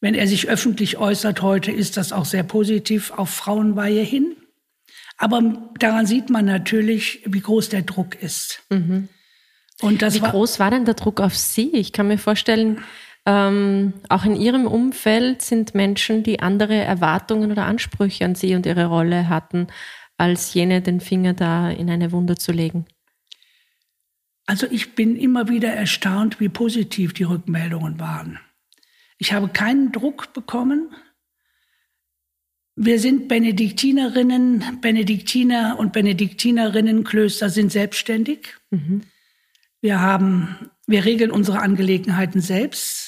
Wenn 0.00 0.14
er 0.14 0.28
sich 0.28 0.48
öffentlich 0.48 0.98
äußert 0.98 1.42
heute, 1.42 1.72
ist 1.72 1.96
das 1.96 2.12
auch 2.12 2.26
sehr 2.26 2.44
positiv 2.44 3.10
auf 3.10 3.30
Frauenweihe 3.30 4.02
hin. 4.02 4.36
Aber 5.16 5.70
daran 5.78 6.06
sieht 6.06 6.30
man 6.30 6.44
natürlich, 6.44 7.22
wie 7.24 7.40
groß 7.40 7.70
der 7.70 7.82
Druck 7.82 8.14
ist. 8.22 8.62
Mhm. 8.68 9.08
Und 9.80 10.02
das 10.02 10.14
wie 10.14 10.22
war, 10.22 10.30
groß 10.30 10.58
war 10.60 10.70
denn 10.70 10.84
der 10.84 10.94
Druck 10.94 11.20
auf 11.20 11.36
Sie? 11.36 11.70
Ich 11.72 11.92
kann 11.92 12.08
mir 12.08 12.18
vorstellen, 12.18 12.84
ähm, 13.26 13.92
auch 14.08 14.24
in 14.24 14.36
Ihrem 14.36 14.66
Umfeld 14.66 15.42
sind 15.42 15.74
Menschen, 15.74 16.22
die 16.22 16.40
andere 16.40 16.76
Erwartungen 16.76 17.50
oder 17.50 17.66
Ansprüche 17.66 18.24
an 18.24 18.36
Sie 18.36 18.54
und 18.54 18.66
Ihre 18.66 18.86
Rolle 18.86 19.28
hatten, 19.28 19.66
als 20.16 20.54
jene 20.54 20.80
den 20.80 21.00
Finger 21.00 21.34
da 21.34 21.70
in 21.70 21.90
eine 21.90 22.12
Wunde 22.12 22.36
zu 22.36 22.52
legen. 22.52 22.86
Also 24.46 24.68
ich 24.70 24.94
bin 24.94 25.16
immer 25.16 25.48
wieder 25.48 25.72
erstaunt, 25.72 26.38
wie 26.38 26.48
positiv 26.48 27.12
die 27.14 27.24
Rückmeldungen 27.24 27.98
waren. 27.98 28.38
Ich 29.18 29.32
habe 29.32 29.48
keinen 29.48 29.90
Druck 29.90 30.32
bekommen. 30.32 30.94
Wir 32.76 33.00
sind 33.00 33.26
Benediktinerinnen, 33.26 34.80
Benediktiner 34.80 35.76
und 35.78 35.92
Benediktinerinnenklöster 35.92 37.50
sind 37.50 37.72
selbstständig. 37.72 38.54
Mhm. 38.70 39.02
Wir 39.80 40.00
haben, 40.00 40.70
wir 40.86 41.04
regeln 41.04 41.30
unsere 41.32 41.60
Angelegenheiten 41.60 42.40
selbst. 42.40 43.05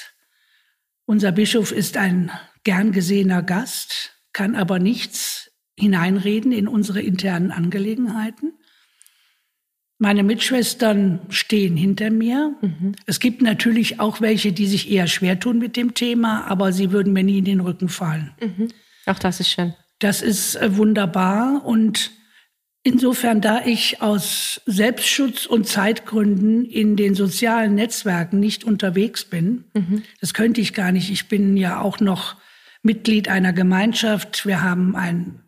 Unser 1.09 1.33
Bischof 1.33 1.73
ist 1.73 1.97
ein 1.97 2.31
gern 2.65 2.93
gesehener 2.93 3.43
Gast, 3.43 4.12
kann 4.35 4.55
aber 4.55 4.79
nichts 4.79 5.50
hineinreden 5.75 6.53
in 6.53 6.69
unsere 6.69 7.00
internen 7.00 7.50
Angelegenheiten. 7.50 8.53
Meine 9.97 10.23
Mitschwestern 10.23 11.21
stehen 11.31 11.79
hinter 11.79 12.11
mir. 12.11 12.55
Mhm. 12.61 12.93
Es 13.07 13.21
gibt 13.21 13.41
natürlich 13.41 14.00
auch 14.00 14.21
welche, 14.21 14.53
die 14.53 14.67
sich 14.67 14.91
eher 14.91 15.07
schwer 15.07 15.41
tun 15.41 15.59
mit 15.59 15.79
dem 15.79 15.95
Thema, 15.95 16.45
aber 16.45 16.75
sie 16.75 16.93
würden 16.93 17.15
mir 17.15 17.25
nie 17.25 17.38
in 17.38 17.47
den 17.47 17.61
Rücken 17.61 17.88
fallen. 17.88 18.33
Mhm. 18.43 18.69
Auch 19.07 19.19
das 19.19 19.41
ist 19.41 19.49
schön. 19.49 19.73
Das 20.00 20.21
ist 20.21 20.57
äh, 20.57 20.77
wunderbar 20.77 21.65
und 21.65 22.11
insofern, 22.88 23.42
da 23.42 23.64
ich 23.66 24.00
aus 24.00 24.62
Selbstschutz 24.64 25.45
und 25.45 25.68
Zeitgründen 25.68 26.64
in 26.64 26.97
den 26.97 27.14
sozialen 27.14 27.75
Netzwerken 27.75 28.40
nicht 28.40 28.64
unterwegs 28.64 29.26
bin, 29.26 29.64
mhm. 29.75 30.02
das 30.21 30.33
könnte 30.33 30.62
ich 30.62 30.73
gar 30.73 30.90
nicht. 30.90 31.11
Ich 31.11 31.28
bin 31.28 31.57
ja 31.59 31.80
auch 31.80 32.00
noch 32.00 32.37
Mitglied 32.83 33.28
einer 33.28 33.52
Gemeinschaft. 33.52 34.47
Wir 34.47 34.62
haben 34.62 34.97
ein 34.97 35.42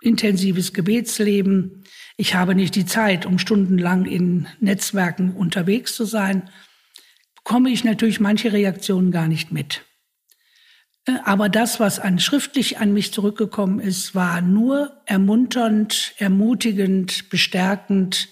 intensives 0.00 0.72
Gebetsleben. 0.72 1.82
Ich 2.16 2.34
habe 2.34 2.54
nicht 2.54 2.76
die 2.76 2.86
Zeit, 2.86 3.26
um 3.26 3.40
stundenlang 3.40 4.04
in 4.04 4.46
Netzwerken 4.60 5.34
unterwegs 5.34 5.96
zu 5.96 6.04
sein. 6.04 6.48
Bekomme 7.34 7.70
ich 7.70 7.82
natürlich 7.82 8.20
manche 8.20 8.52
Reaktionen 8.52 9.10
gar 9.10 9.26
nicht 9.26 9.50
mit. 9.50 9.84
Aber 11.24 11.48
das, 11.48 11.80
was 11.80 11.98
an 11.98 12.18
schriftlich 12.18 12.78
an 12.78 12.92
mich 12.92 13.12
zurückgekommen 13.12 13.80
ist, 13.80 14.14
war 14.14 14.40
nur 14.40 15.00
ermunternd, 15.06 16.14
ermutigend, 16.18 17.30
bestärkend. 17.30 18.28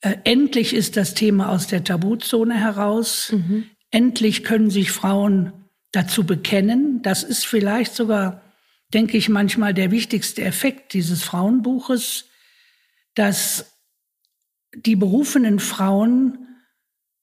Äh, 0.00 0.16
endlich 0.24 0.74
ist 0.74 0.96
das 0.96 1.14
Thema 1.14 1.48
aus 1.48 1.66
der 1.66 1.84
Tabuzone 1.84 2.58
heraus. 2.58 3.32
Mhm. 3.32 3.70
Endlich 3.90 4.44
können 4.44 4.70
sich 4.70 4.90
Frauen 4.90 5.52
dazu 5.92 6.24
bekennen. 6.24 7.02
Das 7.02 7.22
ist 7.22 7.46
vielleicht 7.46 7.94
sogar, 7.94 8.42
denke 8.92 9.16
ich, 9.16 9.28
manchmal 9.28 9.74
der 9.74 9.90
wichtigste 9.90 10.42
Effekt 10.42 10.92
dieses 10.92 11.22
Frauenbuches, 11.22 12.26
dass 13.14 13.72
die 14.74 14.96
berufenen 14.96 15.60
Frauen 15.60 16.38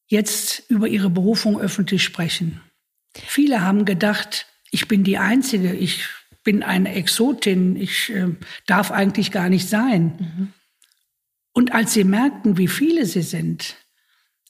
jetzt 0.08 0.64
über 0.70 0.88
ihre 0.88 1.10
Berufung 1.10 1.60
öffentlich 1.60 2.04
sprechen. 2.04 2.62
Viele 3.14 3.62
haben 3.62 3.86
gedacht, 3.86 4.48
ich 4.72 4.88
bin 4.88 5.04
die 5.04 5.18
Einzige, 5.18 5.74
ich 5.74 6.06
bin 6.44 6.64
eine 6.64 6.96
Exotin, 6.96 7.76
ich 7.76 8.10
äh, 8.10 8.30
darf 8.66 8.90
eigentlich 8.92 9.32
gar 9.32 9.50
nicht 9.50 9.70
sein. 9.70 10.14
Mhm. 10.18 10.54
Und 11.54 11.74
als 11.74 11.94
sie 11.94 12.06
merkten, 12.06 12.58
wie 12.58 12.70
viele 12.70 13.06
sie 13.06 13.22
sind, 13.22 13.76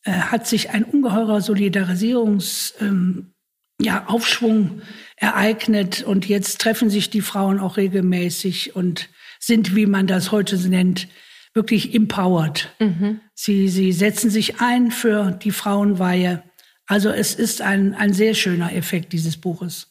äh, 0.04 0.12
hat 0.12 0.48
sich 0.48 0.70
ein 0.70 0.84
ungeheurer 0.84 1.42
Solidarisierungsaufschwung 1.42 2.88
ähm, 2.88 3.34
ja, 3.82 4.06
Aufschwung 4.08 4.84
ereignet 5.16 6.04
und 6.04 6.28
jetzt 6.28 6.62
treffen 6.62 6.92
sich 6.92 7.10
die 7.10 7.22
Frauen 7.22 7.60
auch 7.60 7.78
regelmäßig 7.78 8.76
und 8.76 9.10
sind, 9.40 9.76
wie 9.76 9.88
man 9.88 10.06
das 10.06 10.32
heute 10.32 10.56
nennt, 10.70 11.08
wirklich 11.56 11.96
empowered. 11.96 12.72
Mhm. 12.80 13.22
Sie, 13.34 13.68
sie 13.70 13.92
setzen 13.92 14.30
sich 14.30 14.62
ein 14.62 14.92
für 14.92 15.32
die 15.32 15.52
Frauenweihe. 15.52 16.44
Also 16.86 17.10
es 17.10 17.34
ist 17.34 17.62
ein, 17.62 17.96
ein 17.96 18.14
sehr 18.14 18.36
schöner 18.36 18.74
Effekt 18.74 19.14
dieses 19.14 19.38
Buches. 19.38 19.91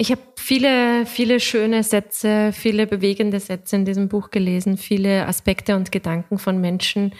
Ich 0.00 0.10
habe 0.10 0.22
viele, 0.34 1.04
viele 1.04 1.40
schöne 1.40 1.82
Sätze, 1.82 2.52
viele 2.54 2.86
bewegende 2.86 3.38
Sätze 3.38 3.76
in 3.76 3.84
diesem 3.84 4.08
Buch 4.08 4.30
gelesen, 4.30 4.78
viele 4.78 5.26
Aspekte 5.26 5.76
und 5.76 5.92
Gedanken 5.92 6.38
von 6.38 6.58
Menschen, 6.58 7.12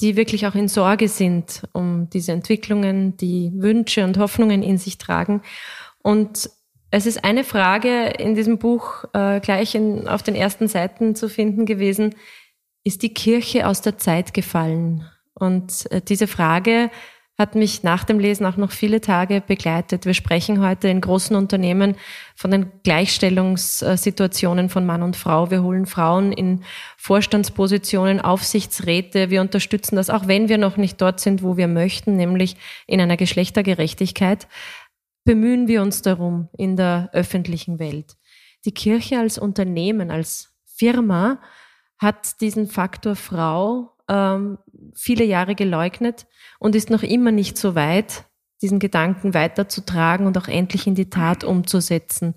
die 0.00 0.16
wirklich 0.16 0.44
auch 0.44 0.56
in 0.56 0.66
Sorge 0.66 1.06
sind 1.06 1.62
um 1.72 2.10
diese 2.10 2.32
Entwicklungen, 2.32 3.16
die 3.16 3.52
Wünsche 3.54 4.02
und 4.02 4.18
Hoffnungen 4.18 4.64
in 4.64 4.78
sich 4.78 4.98
tragen. 4.98 5.42
Und 6.02 6.50
es 6.90 7.06
ist 7.06 7.22
eine 7.22 7.44
Frage 7.44 8.06
in 8.18 8.34
diesem 8.34 8.58
Buch 8.58 9.04
äh, 9.12 9.38
gleich 9.38 9.76
in, 9.76 10.08
auf 10.08 10.24
den 10.24 10.34
ersten 10.34 10.66
Seiten 10.66 11.14
zu 11.14 11.28
finden 11.28 11.66
gewesen, 11.66 12.16
ist 12.82 13.02
die 13.02 13.14
Kirche 13.14 13.68
aus 13.68 13.80
der 13.80 13.96
Zeit 13.96 14.34
gefallen? 14.34 15.08
Und 15.34 15.88
äh, 15.92 16.00
diese 16.00 16.26
Frage 16.26 16.90
hat 17.38 17.54
mich 17.54 17.84
nach 17.84 18.02
dem 18.02 18.18
Lesen 18.18 18.44
auch 18.46 18.56
noch 18.56 18.72
viele 18.72 19.00
Tage 19.00 19.40
begleitet. 19.40 20.06
Wir 20.06 20.14
sprechen 20.14 20.60
heute 20.60 20.88
in 20.88 21.00
großen 21.00 21.36
Unternehmen 21.36 21.94
von 22.34 22.50
den 22.50 22.72
Gleichstellungssituationen 22.82 24.68
von 24.68 24.84
Mann 24.84 25.04
und 25.04 25.16
Frau. 25.16 25.48
Wir 25.48 25.62
holen 25.62 25.86
Frauen 25.86 26.32
in 26.32 26.64
Vorstandspositionen, 26.96 28.20
Aufsichtsräte. 28.20 29.30
Wir 29.30 29.40
unterstützen 29.40 29.94
das, 29.94 30.10
auch 30.10 30.26
wenn 30.26 30.48
wir 30.48 30.58
noch 30.58 30.76
nicht 30.76 31.00
dort 31.00 31.20
sind, 31.20 31.44
wo 31.44 31.56
wir 31.56 31.68
möchten, 31.68 32.16
nämlich 32.16 32.56
in 32.88 33.00
einer 33.00 33.16
Geschlechtergerechtigkeit. 33.16 34.48
Bemühen 35.24 35.68
wir 35.68 35.82
uns 35.82 36.02
darum 36.02 36.48
in 36.58 36.74
der 36.74 37.10
öffentlichen 37.12 37.78
Welt. 37.78 38.16
Die 38.64 38.72
Kirche 38.72 39.16
als 39.16 39.38
Unternehmen, 39.38 40.10
als 40.10 40.56
Firma 40.64 41.40
hat 41.98 42.40
diesen 42.40 42.66
Faktor 42.66 43.14
Frau 43.14 43.92
ähm, 44.08 44.58
viele 44.96 45.24
Jahre 45.24 45.54
geleugnet 45.54 46.26
und 46.58 46.74
ist 46.74 46.90
noch 46.90 47.02
immer 47.02 47.32
nicht 47.32 47.56
so 47.56 47.74
weit, 47.74 48.24
diesen 48.60 48.78
Gedanken 48.78 49.34
weiterzutragen 49.34 50.26
und 50.26 50.36
auch 50.36 50.48
endlich 50.48 50.86
in 50.86 50.94
die 50.94 51.10
Tat 51.10 51.44
umzusetzen. 51.44 52.34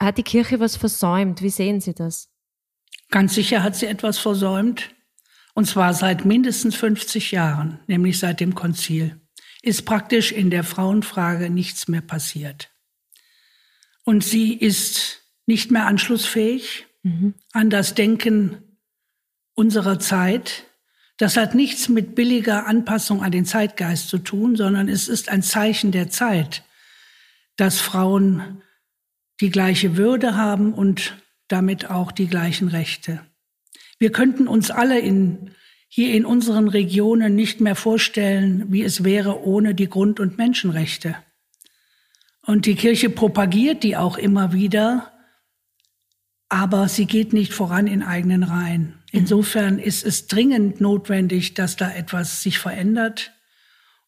Hat 0.00 0.18
die 0.18 0.24
Kirche 0.24 0.58
was 0.58 0.76
versäumt? 0.76 1.42
Wie 1.42 1.50
sehen 1.50 1.80
Sie 1.80 1.94
das? 1.94 2.32
Ganz 3.10 3.34
sicher 3.34 3.62
hat 3.62 3.76
sie 3.76 3.86
etwas 3.86 4.18
versäumt. 4.18 4.94
Und 5.54 5.66
zwar 5.66 5.92
seit 5.92 6.24
mindestens 6.24 6.74
50 6.76 7.30
Jahren, 7.30 7.78
nämlich 7.86 8.18
seit 8.18 8.40
dem 8.40 8.54
Konzil, 8.54 9.20
ist 9.60 9.84
praktisch 9.84 10.32
in 10.32 10.50
der 10.50 10.64
Frauenfrage 10.64 11.50
nichts 11.50 11.88
mehr 11.88 12.00
passiert. 12.00 12.70
Und 14.04 14.24
sie 14.24 14.54
ist 14.54 15.22
nicht 15.46 15.70
mehr 15.70 15.86
anschlussfähig 15.86 16.86
mhm. 17.02 17.34
an 17.52 17.68
das 17.68 17.94
Denken 17.94 18.78
unserer 19.54 19.98
Zeit. 19.98 20.64
Das 21.22 21.36
hat 21.36 21.54
nichts 21.54 21.88
mit 21.88 22.16
billiger 22.16 22.66
Anpassung 22.66 23.22
an 23.22 23.30
den 23.30 23.44
Zeitgeist 23.44 24.08
zu 24.08 24.18
tun, 24.18 24.56
sondern 24.56 24.88
es 24.88 25.06
ist 25.06 25.28
ein 25.28 25.40
Zeichen 25.40 25.92
der 25.92 26.10
Zeit, 26.10 26.64
dass 27.54 27.78
Frauen 27.78 28.60
die 29.40 29.50
gleiche 29.50 29.96
Würde 29.96 30.34
haben 30.34 30.74
und 30.74 31.16
damit 31.46 31.88
auch 31.88 32.10
die 32.10 32.26
gleichen 32.26 32.66
Rechte. 32.66 33.20
Wir 34.00 34.10
könnten 34.10 34.48
uns 34.48 34.72
alle 34.72 34.98
in, 34.98 35.52
hier 35.86 36.12
in 36.12 36.26
unseren 36.26 36.66
Regionen 36.66 37.36
nicht 37.36 37.60
mehr 37.60 37.76
vorstellen, 37.76 38.72
wie 38.72 38.82
es 38.82 39.04
wäre 39.04 39.44
ohne 39.44 39.76
die 39.76 39.88
Grund- 39.88 40.18
und 40.18 40.38
Menschenrechte. 40.38 41.14
Und 42.44 42.66
die 42.66 42.74
Kirche 42.74 43.10
propagiert 43.10 43.84
die 43.84 43.96
auch 43.96 44.18
immer 44.18 44.52
wieder, 44.52 45.12
aber 46.48 46.88
sie 46.88 47.06
geht 47.06 47.32
nicht 47.32 47.52
voran 47.52 47.86
in 47.86 48.02
eigenen 48.02 48.42
Reihen. 48.42 49.01
Insofern 49.12 49.78
ist 49.78 50.04
es 50.04 50.26
dringend 50.26 50.80
notwendig, 50.80 51.54
dass 51.54 51.76
da 51.76 51.92
etwas 51.92 52.42
sich 52.42 52.58
verändert. 52.58 53.32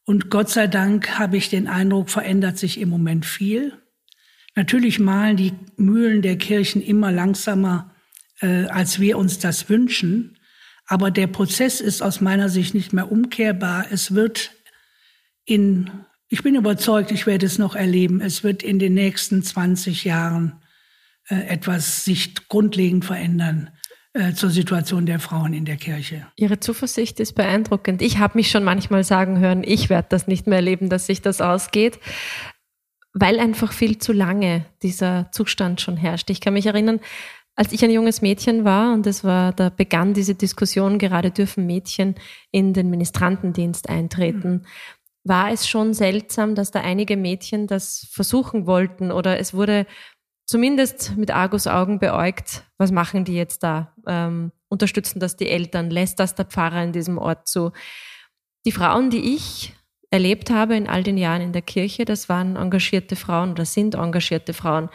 Und 0.05 0.31
Gott 0.31 0.49
sei 0.49 0.67
Dank 0.67 1.19
habe 1.19 1.37
ich 1.37 1.51
den 1.51 1.69
Eindruck, 1.69 2.11
verändert 2.11 2.59
sich 2.59 2.81
im 2.81 2.89
Moment 2.89 3.27
viel. 3.27 3.75
Natürlich 4.55 4.99
malen 4.99 5.37
die 5.37 5.53
Mühlen 5.77 6.23
der 6.23 6.39
Kirchen 6.39 6.83
immer 6.83 7.13
langsamer 7.13 7.95
äh, 8.41 8.67
als 8.67 8.99
wir 9.01 9.19
uns 9.19 9.39
das 9.39 9.69
wünschen. 9.69 10.39
Aber 10.87 11.11
der 11.11 11.27
Prozess 11.27 11.81
ist 11.81 12.03
aus 12.03 12.21
meiner 12.21 12.49
Sicht 12.49 12.75
nicht 12.75 12.93
mehr 12.93 13.11
umkehrbar. 13.11 13.87
Es 13.91 14.15
wird 14.15 14.53
in, 15.45 15.91
ich 16.29 16.43
bin 16.43 16.55
überzeugt, 16.55 17.11
ich 17.11 17.27
werde 17.27 17.47
es 17.47 17.59
noch 17.59 17.75
erleben, 17.75 18.21
es 18.21 18.43
wird 18.43 18.63
in 18.63 18.79
den 18.79 18.95
nächsten 18.95 19.43
20 19.43 20.05
Jahren 20.05 20.61
äh, 21.29 21.47
etwas 21.47 22.05
sich 22.05 22.49
grundlegend 22.49 23.05
verändern 23.05 23.71
zur 24.35 24.51
Situation 24.51 25.07
der 25.07 25.19
Frauen 25.19 25.53
in 25.53 25.65
der 25.65 25.77
Kirche. 25.77 26.27
Ihre 26.37 26.61
Zuversicht 26.61 27.19
ist 27.19 27.33
beeindruckend. 27.33 28.01
Ich 28.01 28.19
habe 28.19 28.39
mich 28.39 28.49
schon 28.49 28.63
manchmal 28.63 29.03
sagen 29.03 29.41
hören, 29.41 29.65
ich 29.65 29.91
werde 29.91 30.07
das 30.11 30.29
nicht 30.29 30.47
mehr 30.47 30.59
erleben, 30.59 30.89
dass 30.89 31.07
sich 31.07 31.21
das 31.21 31.41
ausgeht, 31.41 31.99
weil 33.13 33.41
einfach 33.41 33.73
viel 33.73 33.99
zu 33.99 34.13
lange 34.13 34.67
dieser 34.83 35.31
Zustand 35.33 35.81
schon 35.81 35.97
herrscht. 35.97 36.31
Ich 36.31 36.41
kann 36.41 36.55
mich 36.55 36.67
erinnern, 36.67 37.01
als 37.57 37.73
ich 37.73 37.85
ein 37.85 37.91
junges 37.91 38.23
Mädchen 38.23 38.65
war, 38.65 38.93
und 38.93 39.07
es 39.07 39.23
war, 39.23 39.53
da 39.53 39.69
begann 39.69 40.15
diese 40.15 40.35
Diskussion, 40.35 40.99
gerade 40.99 41.31
dürfen 41.31 41.67
Mädchen 41.67 42.17
in 42.51 42.73
den 42.73 42.91
Ministrantendienst 42.91 43.89
eintreten, 43.89 44.53
mhm. 44.53 44.63
war 45.23 45.53
es 45.53 45.69
schon 45.69 45.95
seltsam, 45.95 46.57
dass 46.57 46.73
da 46.73 46.81
einige 46.81 47.17
Mädchen 47.17 47.69
das 47.69 48.09
versuchen 48.11 48.67
wollten 48.67 49.13
oder 49.13 49.39
es 49.39 49.55
wurde 49.55 49.87
zumindest 50.47 51.17
mit 51.17 51.31
Argusaugen 51.31 51.99
beäugt, 51.99 52.65
was 52.79 52.93
machen 52.93 53.25
die 53.25 53.35
jetzt 53.35 53.63
da? 53.63 53.95
Ähm, 54.07 54.53
unterstützen 54.69 55.21
das 55.21 55.37
die 55.37 55.49
Eltern? 55.49 55.91
Lässt 55.91 56.21
das 56.21 56.35
der 56.35 56.45
Pfarrer 56.45 56.83
in 56.83 56.93
diesem 56.93 57.19
Ort 57.19 57.49
zu? 57.49 57.73
Die 58.67 58.73
Frauen, 58.73 59.11
die 59.11 59.35
ich 59.35 59.75
erlebt 60.11 60.49
habe 60.51 60.77
in 60.77 60.87
all 60.87 61.03
den 61.03 61.19
Jahren 61.19 61.43
in 61.43 61.53
der 61.53 61.61
Kirche, 61.61 62.05
das 62.05 62.29
waren 62.29 62.55
engagierte 62.55 63.17
Frauen 63.17 63.51
oder 63.51 63.65
sind 63.65 63.97
engagierte 63.97 64.55
Frauen. 64.55 64.89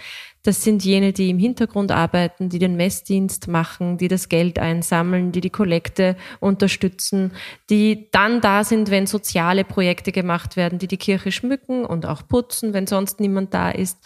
Das 0.43 0.63
sind 0.63 0.85
jene, 0.85 1.11
die 1.11 1.29
im 1.29 1.37
Hintergrund 1.37 1.91
arbeiten, 1.91 2.47
die 2.47 2.57
den 2.57 2.77
Messdienst 2.77 3.49
machen, 3.49 3.97
die 3.97 4.07
das 4.07 4.29
Geld 4.29 4.59
einsammeln, 4.59 5.33
die 5.33 5.41
die 5.41 5.49
Kollekte 5.49 6.15
unterstützen, 6.39 7.33
die 7.69 8.09
dann 8.11 8.39
da 8.39 8.63
sind, 8.63 8.91
wenn 8.91 9.07
soziale 9.07 9.65
Projekte 9.65 10.13
gemacht 10.13 10.55
werden, 10.55 10.79
die 10.79 10.87
die 10.87 10.95
Kirche 10.95 11.33
schmücken 11.33 11.83
und 11.83 12.05
auch 12.05 12.25
putzen, 12.25 12.73
wenn 12.73 12.87
sonst 12.87 13.19
niemand 13.19 13.53
da 13.53 13.71
ist, 13.71 13.97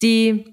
die 0.00 0.51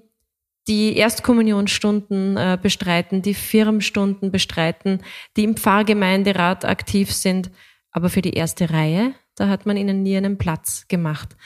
die 0.70 0.96
Erstkommunionstunden 0.96 2.36
äh, 2.36 2.56
bestreiten, 2.62 3.22
die 3.22 3.34
Firmstunden 3.34 4.30
bestreiten, 4.30 5.02
die 5.36 5.42
im 5.42 5.56
Pfarrgemeinderat 5.56 6.64
aktiv 6.64 7.12
sind. 7.12 7.50
Aber 7.90 8.08
für 8.08 8.22
die 8.22 8.34
erste 8.34 8.70
Reihe, 8.70 9.14
da 9.34 9.48
hat 9.48 9.66
man 9.66 9.76
ihnen 9.76 10.04
nie 10.04 10.16
einen 10.16 10.38
Platz 10.38 10.86
gemacht. 10.86 11.36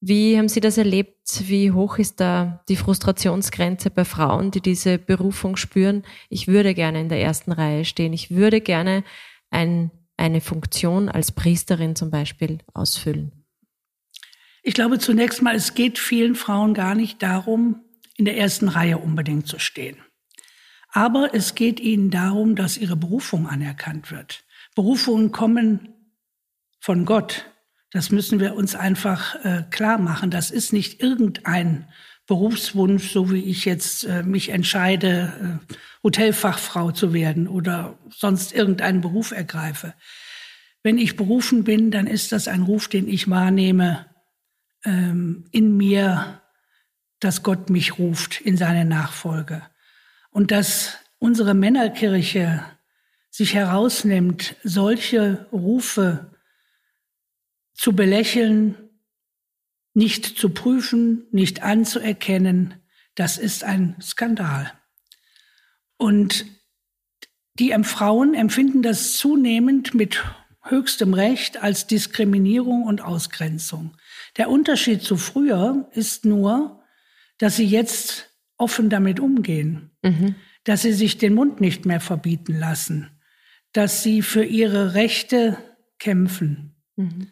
Wie 0.00 0.38
haben 0.38 0.48
Sie 0.48 0.60
das 0.60 0.78
erlebt? 0.78 1.42
Wie 1.48 1.70
hoch 1.70 1.98
ist 1.98 2.18
da 2.18 2.64
die 2.70 2.76
Frustrationsgrenze 2.76 3.90
bei 3.90 4.06
Frauen, 4.06 4.52
die 4.52 4.62
diese 4.62 4.96
Berufung 4.96 5.56
spüren? 5.56 6.02
Ich 6.30 6.48
würde 6.48 6.72
gerne 6.72 7.02
in 7.02 7.10
der 7.10 7.20
ersten 7.20 7.52
Reihe 7.52 7.84
stehen. 7.84 8.14
Ich 8.14 8.30
würde 8.30 8.62
gerne 8.62 9.04
ein, 9.50 9.90
eine 10.16 10.40
Funktion 10.40 11.10
als 11.10 11.30
Priesterin 11.30 11.94
zum 11.94 12.10
Beispiel 12.10 12.60
ausfüllen. 12.72 13.32
Ich 14.62 14.72
glaube 14.72 14.98
zunächst 14.98 15.42
mal, 15.42 15.54
es 15.54 15.74
geht 15.74 15.98
vielen 15.98 16.34
Frauen 16.34 16.72
gar 16.72 16.94
nicht 16.94 17.22
darum, 17.22 17.82
in 18.16 18.24
der 18.24 18.36
ersten 18.36 18.68
Reihe 18.68 18.98
unbedingt 18.98 19.46
zu 19.46 19.58
stehen. 19.58 19.96
Aber 20.90 21.34
es 21.34 21.54
geht 21.54 21.80
ihnen 21.80 22.10
darum, 22.10 22.56
dass 22.56 22.78
ihre 22.78 22.96
Berufung 22.96 23.46
anerkannt 23.46 24.10
wird. 24.10 24.44
Berufungen 24.74 25.32
kommen 25.32 25.94
von 26.80 27.04
Gott. 27.04 27.46
Das 27.90 28.10
müssen 28.10 28.40
wir 28.40 28.54
uns 28.54 28.74
einfach 28.74 29.34
äh, 29.44 29.64
klar 29.70 29.98
machen. 29.98 30.30
Das 30.30 30.50
ist 30.50 30.72
nicht 30.72 31.02
irgendein 31.02 31.88
Berufswunsch, 32.26 33.10
so 33.10 33.30
wie 33.30 33.44
ich 33.44 33.64
jetzt 33.64 34.04
äh, 34.04 34.22
mich 34.22 34.48
entscheide, 34.48 35.60
äh, 35.70 35.74
Hotelfachfrau 36.02 36.92
zu 36.92 37.12
werden 37.12 37.46
oder 37.46 37.98
sonst 38.10 38.52
irgendeinen 38.52 39.00
Beruf 39.00 39.30
ergreife. 39.30 39.94
Wenn 40.82 40.98
ich 40.98 41.16
berufen 41.16 41.64
bin, 41.64 41.90
dann 41.90 42.06
ist 42.06 42.32
das 42.32 42.48
ein 42.48 42.62
Ruf, 42.62 42.88
den 42.88 43.08
ich 43.08 43.28
wahrnehme 43.28 44.06
ähm, 44.84 45.44
in 45.52 45.76
mir 45.76 46.40
dass 47.20 47.42
Gott 47.42 47.70
mich 47.70 47.98
ruft 47.98 48.40
in 48.40 48.56
seine 48.56 48.84
Nachfolge. 48.84 49.62
Und 50.30 50.50
dass 50.50 50.98
unsere 51.18 51.54
Männerkirche 51.54 52.64
sich 53.30 53.54
herausnimmt, 53.54 54.56
solche 54.62 55.46
Rufe 55.52 56.30
zu 57.74 57.92
belächeln, 57.94 58.76
nicht 59.94 60.38
zu 60.38 60.50
prüfen, 60.50 61.26
nicht 61.30 61.62
anzuerkennen, 61.62 62.74
das 63.14 63.38
ist 63.38 63.64
ein 63.64 63.96
Skandal. 64.00 64.72
Und 65.96 66.44
die 67.58 67.74
Frauen 67.84 68.34
empfinden 68.34 68.82
das 68.82 69.14
zunehmend 69.14 69.94
mit 69.94 70.22
höchstem 70.60 71.14
Recht 71.14 71.62
als 71.62 71.86
Diskriminierung 71.86 72.84
und 72.84 73.00
Ausgrenzung. 73.00 73.96
Der 74.36 74.50
Unterschied 74.50 75.02
zu 75.02 75.16
früher 75.16 75.88
ist 75.92 76.24
nur, 76.24 76.75
dass 77.38 77.56
sie 77.56 77.66
jetzt 77.66 78.30
offen 78.56 78.88
damit 78.88 79.20
umgehen, 79.20 79.90
mhm. 80.02 80.34
dass 80.64 80.82
sie 80.82 80.92
sich 80.92 81.18
den 81.18 81.34
Mund 81.34 81.60
nicht 81.60 81.84
mehr 81.86 82.00
verbieten 82.00 82.58
lassen, 82.58 83.10
dass 83.72 84.02
sie 84.02 84.22
für 84.22 84.44
ihre 84.44 84.94
Rechte 84.94 85.58
kämpfen. 85.98 86.76
Mhm. 86.96 87.28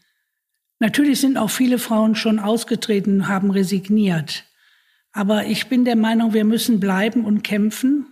Natürlich 0.79 1.21
sind 1.21 1.38
auch 1.38 1.51
viele 1.51 1.79
Frauen 1.79 2.14
schon 2.14 2.38
ausgetreten, 2.38 3.29
haben 3.29 3.51
resigniert. 3.51 4.45
Aber 5.12 5.47
ich 5.47 5.69
bin 5.69 5.85
der 5.85 5.97
Meinung, 5.97 6.35
wir 6.35 6.45
müssen 6.45 6.81
bleiben 6.81 7.25
und 7.25 7.43
kämpfen. 7.43 8.07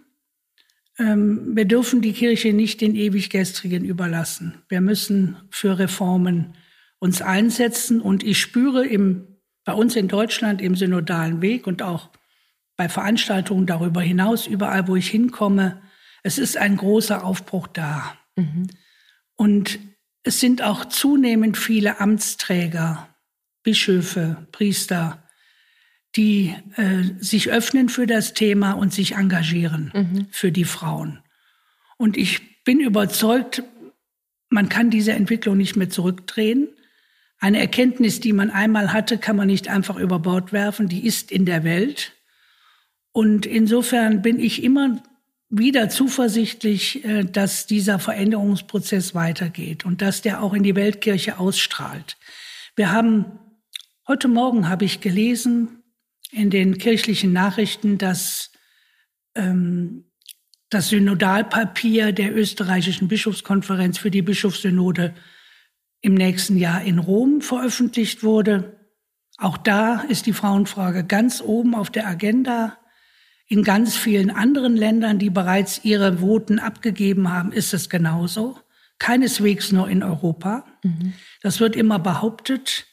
Ähm, 0.98 1.56
wir 1.56 1.64
dürfen 1.64 2.00
die 2.00 2.12
Kirche 2.12 2.52
nicht 2.52 2.80
den 2.80 2.94
Ewiggestrigen 2.94 3.84
überlassen. 3.84 4.54
Wir 4.68 4.80
müssen 4.80 5.36
für 5.50 5.78
Reformen 5.78 6.54
uns 6.98 7.20
einsetzen. 7.20 8.00
Und 8.00 8.22
ich 8.22 8.40
spüre 8.40 8.86
im 8.86 9.31
bei 9.64 9.72
uns 9.72 9.96
in 9.96 10.08
Deutschland 10.08 10.60
im 10.60 10.76
synodalen 10.76 11.40
Weg 11.40 11.66
und 11.66 11.82
auch 11.82 12.10
bei 12.76 12.88
Veranstaltungen 12.88 13.66
darüber 13.66 14.02
hinaus, 14.02 14.46
überall, 14.46 14.88
wo 14.88 14.96
ich 14.96 15.08
hinkomme, 15.08 15.80
es 16.22 16.38
ist 16.38 16.56
ein 16.56 16.76
großer 16.76 17.24
Aufbruch 17.24 17.66
da. 17.66 18.16
Mhm. 18.36 18.68
Und 19.36 19.78
es 20.22 20.40
sind 20.40 20.62
auch 20.62 20.84
zunehmend 20.84 21.58
viele 21.58 22.00
Amtsträger, 22.00 23.08
Bischöfe, 23.62 24.46
Priester, 24.52 25.22
die 26.16 26.54
äh, 26.76 27.02
sich 27.18 27.50
öffnen 27.50 27.88
für 27.88 28.06
das 28.06 28.34
Thema 28.34 28.72
und 28.72 28.92
sich 28.92 29.14
engagieren 29.14 29.90
mhm. 29.94 30.26
für 30.30 30.52
die 30.52 30.64
Frauen. 30.64 31.20
Und 31.96 32.16
ich 32.16 32.64
bin 32.64 32.80
überzeugt, 32.80 33.62
man 34.48 34.68
kann 34.68 34.90
diese 34.90 35.12
Entwicklung 35.12 35.56
nicht 35.56 35.76
mehr 35.76 35.88
zurückdrehen. 35.88 36.68
Eine 37.42 37.58
Erkenntnis, 37.58 38.20
die 38.20 38.32
man 38.32 38.50
einmal 38.50 38.92
hatte, 38.92 39.18
kann 39.18 39.34
man 39.34 39.48
nicht 39.48 39.66
einfach 39.66 39.96
über 39.96 40.20
Bord 40.20 40.52
werfen, 40.52 40.86
die 40.86 41.04
ist 41.04 41.32
in 41.32 41.44
der 41.44 41.64
Welt. 41.64 42.12
Und 43.10 43.46
insofern 43.46 44.22
bin 44.22 44.38
ich 44.38 44.62
immer 44.62 45.02
wieder 45.48 45.88
zuversichtlich, 45.88 47.04
äh, 47.04 47.24
dass 47.24 47.66
dieser 47.66 47.98
Veränderungsprozess 47.98 49.16
weitergeht 49.16 49.84
und 49.84 50.02
dass 50.02 50.22
der 50.22 50.40
auch 50.40 50.54
in 50.54 50.62
die 50.62 50.76
Weltkirche 50.76 51.40
ausstrahlt. 51.40 52.16
Wir 52.76 52.92
haben, 52.92 53.40
heute 54.06 54.28
Morgen 54.28 54.68
habe 54.68 54.84
ich 54.84 55.00
gelesen 55.00 55.82
in 56.30 56.48
den 56.48 56.78
kirchlichen 56.78 57.32
Nachrichten, 57.32 57.98
dass 57.98 58.52
ähm, 59.34 60.04
das 60.70 60.90
Synodalpapier 60.90 62.12
der 62.12 62.36
österreichischen 62.36 63.08
Bischofskonferenz 63.08 63.98
für 63.98 64.12
die 64.12 64.22
Bischofssynode 64.22 65.12
im 66.02 66.14
nächsten 66.14 66.58
Jahr 66.58 66.82
in 66.82 66.98
Rom 66.98 67.40
veröffentlicht 67.40 68.22
wurde. 68.22 68.76
Auch 69.38 69.56
da 69.56 70.00
ist 70.02 70.26
die 70.26 70.32
Frauenfrage 70.32 71.04
ganz 71.04 71.40
oben 71.40 71.74
auf 71.74 71.90
der 71.90 72.06
Agenda. 72.06 72.76
In 73.46 73.62
ganz 73.62 73.96
vielen 73.96 74.30
anderen 74.30 74.76
Ländern, 74.76 75.18
die 75.18 75.30
bereits 75.30 75.84
ihre 75.84 76.18
Voten 76.18 76.58
abgegeben 76.58 77.32
haben, 77.32 77.52
ist 77.52 77.72
es 77.72 77.88
genauso. 77.88 78.58
Keineswegs 78.98 79.72
nur 79.72 79.88
in 79.88 80.02
Europa. 80.02 80.64
Mhm. 80.82 81.14
Das 81.40 81.60
wird 81.60 81.76
immer 81.76 81.98
behauptet, 81.98 82.86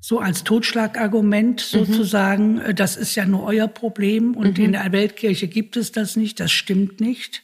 so 0.00 0.18
als 0.18 0.44
Totschlagargument 0.44 1.72
mhm. 1.72 1.78
sozusagen, 1.78 2.54
mhm. 2.56 2.74
das 2.74 2.96
ist 2.96 3.14
ja 3.14 3.24
nur 3.24 3.44
euer 3.44 3.68
Problem 3.68 4.36
und 4.36 4.58
mhm. 4.58 4.64
in 4.64 4.72
der 4.72 4.92
Weltkirche 4.92 5.48
gibt 5.48 5.76
es 5.76 5.92
das 5.92 6.16
nicht. 6.16 6.38
Das 6.40 6.52
stimmt 6.52 7.00
nicht. 7.00 7.43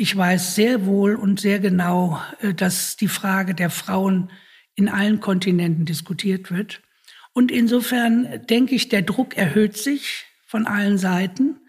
Ich 0.00 0.16
weiß 0.16 0.54
sehr 0.54 0.86
wohl 0.86 1.14
und 1.14 1.40
sehr 1.40 1.58
genau, 1.58 2.18
äh, 2.40 2.54
dass 2.54 2.96
die 2.96 3.06
Frage 3.06 3.54
der 3.54 3.68
Frauen 3.68 4.30
in 4.74 4.88
allen 4.88 5.20
Kontinenten 5.20 5.84
diskutiert 5.84 6.50
wird. 6.50 6.80
Und 7.34 7.50
insofern 7.50 8.46
denke 8.48 8.74
ich, 8.74 8.88
der 8.88 9.02
Druck 9.02 9.36
erhöht 9.36 9.76
sich 9.76 10.24
von 10.46 10.66
allen 10.66 10.96
Seiten. 10.96 11.60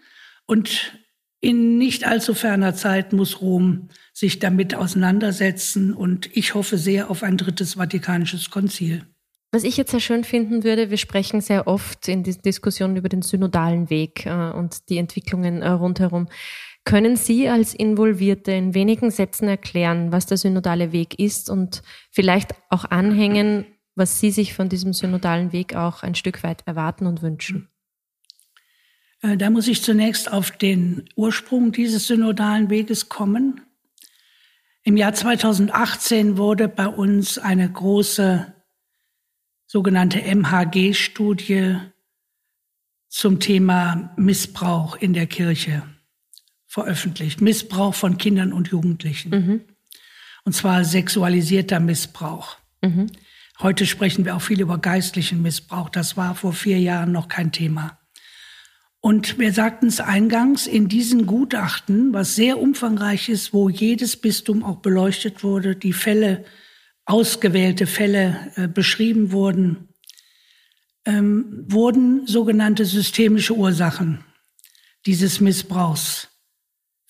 Und 0.46 0.98
in 1.40 1.76
nicht 1.76 2.06
allzu 2.06 2.32
ferner 2.32 2.74
Zeit 2.74 3.12
muss 3.12 3.42
Rom 3.42 3.90
sich 4.14 4.38
damit 4.38 4.74
auseinandersetzen. 4.74 5.92
Und 5.92 6.34
ich 6.34 6.54
hoffe 6.54 6.78
sehr 6.78 7.10
auf 7.10 7.22
ein 7.22 7.36
drittes 7.36 7.76
Vatikanisches 7.76 8.48
Konzil. 8.48 9.04
Was 9.54 9.62
ich 9.62 9.76
jetzt 9.76 9.90
sehr 9.90 10.00
schön 10.00 10.24
finden 10.24 10.64
würde, 10.64 10.88
wir 10.88 10.96
sprechen 10.96 11.42
sehr 11.42 11.66
oft 11.66 12.08
in 12.08 12.22
diesen 12.22 12.40
Diskussionen 12.40 12.96
über 12.96 13.10
den 13.10 13.20
synodalen 13.20 13.90
Weg 13.90 14.24
äh, 14.24 14.52
und 14.52 14.88
die 14.88 14.96
Entwicklungen 14.96 15.60
äh, 15.60 15.68
rundherum. 15.68 16.28
Können 16.84 17.16
Sie 17.16 17.48
als 17.48 17.74
Involvierte 17.74 18.52
in 18.52 18.74
wenigen 18.74 19.10
Sätzen 19.10 19.46
erklären, 19.48 20.10
was 20.10 20.26
der 20.26 20.36
synodale 20.36 20.92
Weg 20.92 21.18
ist 21.18 21.48
und 21.48 21.82
vielleicht 22.10 22.54
auch 22.70 22.84
anhängen, 22.84 23.66
was 23.94 24.18
Sie 24.18 24.30
sich 24.30 24.54
von 24.54 24.68
diesem 24.68 24.92
synodalen 24.92 25.52
Weg 25.52 25.76
auch 25.76 26.02
ein 26.02 26.14
Stück 26.14 26.42
weit 26.42 26.66
erwarten 26.66 27.06
und 27.06 27.22
wünschen? 27.22 27.68
Äh, 29.20 29.36
da 29.36 29.50
muss 29.50 29.68
ich 29.68 29.82
zunächst 29.82 30.32
auf 30.32 30.50
den 30.50 31.08
Ursprung 31.14 31.70
dieses 31.70 32.08
synodalen 32.08 32.68
Weges 32.68 33.08
kommen. 33.08 33.60
Im 34.82 34.96
Jahr 34.96 35.14
2018 35.14 36.36
wurde 36.36 36.66
bei 36.66 36.88
uns 36.88 37.38
eine 37.38 37.70
große 37.70 38.52
sogenannte 39.66 40.20
MHG-Studie 40.20 41.76
zum 43.08 43.38
Thema 43.38 44.12
Missbrauch 44.16 44.96
in 44.96 45.12
der 45.12 45.26
Kirche 45.26 45.91
veröffentlicht. 46.72 47.42
Missbrauch 47.42 47.94
von 47.94 48.16
Kindern 48.16 48.50
und 48.50 48.68
Jugendlichen. 48.68 49.30
Mhm. 49.30 49.60
Und 50.44 50.54
zwar 50.54 50.84
sexualisierter 50.84 51.80
Missbrauch. 51.80 52.56
Mhm. 52.80 53.08
Heute 53.60 53.84
sprechen 53.84 54.24
wir 54.24 54.34
auch 54.34 54.40
viel 54.40 54.62
über 54.62 54.78
geistlichen 54.78 55.42
Missbrauch. 55.42 55.90
Das 55.90 56.16
war 56.16 56.34
vor 56.34 56.54
vier 56.54 56.80
Jahren 56.80 57.12
noch 57.12 57.28
kein 57.28 57.52
Thema. 57.52 57.98
Und 59.00 59.38
wir 59.38 59.52
sagten 59.52 59.88
es 59.88 60.00
eingangs, 60.00 60.66
in 60.66 60.88
diesen 60.88 61.26
Gutachten, 61.26 62.14
was 62.14 62.36
sehr 62.36 62.58
umfangreich 62.58 63.28
ist, 63.28 63.52
wo 63.52 63.68
jedes 63.68 64.16
Bistum 64.16 64.64
auch 64.64 64.76
beleuchtet 64.76 65.44
wurde, 65.44 65.76
die 65.76 65.92
Fälle, 65.92 66.46
ausgewählte 67.04 67.86
Fälle 67.86 68.50
äh, 68.56 68.66
beschrieben 68.66 69.30
wurden, 69.30 69.88
ähm, 71.04 71.66
wurden 71.66 72.26
sogenannte 72.26 72.86
systemische 72.86 73.54
Ursachen 73.54 74.24
dieses 75.04 75.38
Missbrauchs 75.38 76.31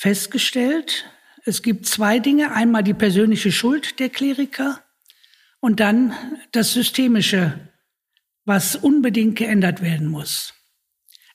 festgestellt. 0.02 1.08
Es 1.44 1.62
gibt 1.62 1.86
zwei 1.86 2.18
Dinge. 2.18 2.50
Einmal 2.52 2.82
die 2.82 2.92
persönliche 2.92 3.52
Schuld 3.52 4.00
der 4.00 4.08
Kleriker 4.08 4.82
und 5.60 5.78
dann 5.78 6.12
das 6.50 6.72
Systemische, 6.72 7.70
was 8.44 8.74
unbedingt 8.74 9.36
geändert 9.36 9.80
werden 9.80 10.08
muss. 10.08 10.54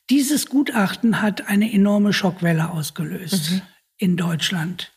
Dieses 0.09 0.47
Gutachten 0.47 1.21
hat 1.21 1.47
eine 1.47 1.71
enorme 1.71 2.11
Schockwelle 2.11 2.69
ausgelöst 2.69 3.51
mhm. 3.51 3.61
in 3.99 4.17
Deutschland, 4.17 4.91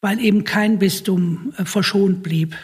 weil 0.00 0.18
eben 0.18 0.44
kein 0.44 0.78
Bistum 0.78 1.52
äh, 1.58 1.66
verschont 1.66 2.22
blieb. 2.22 2.56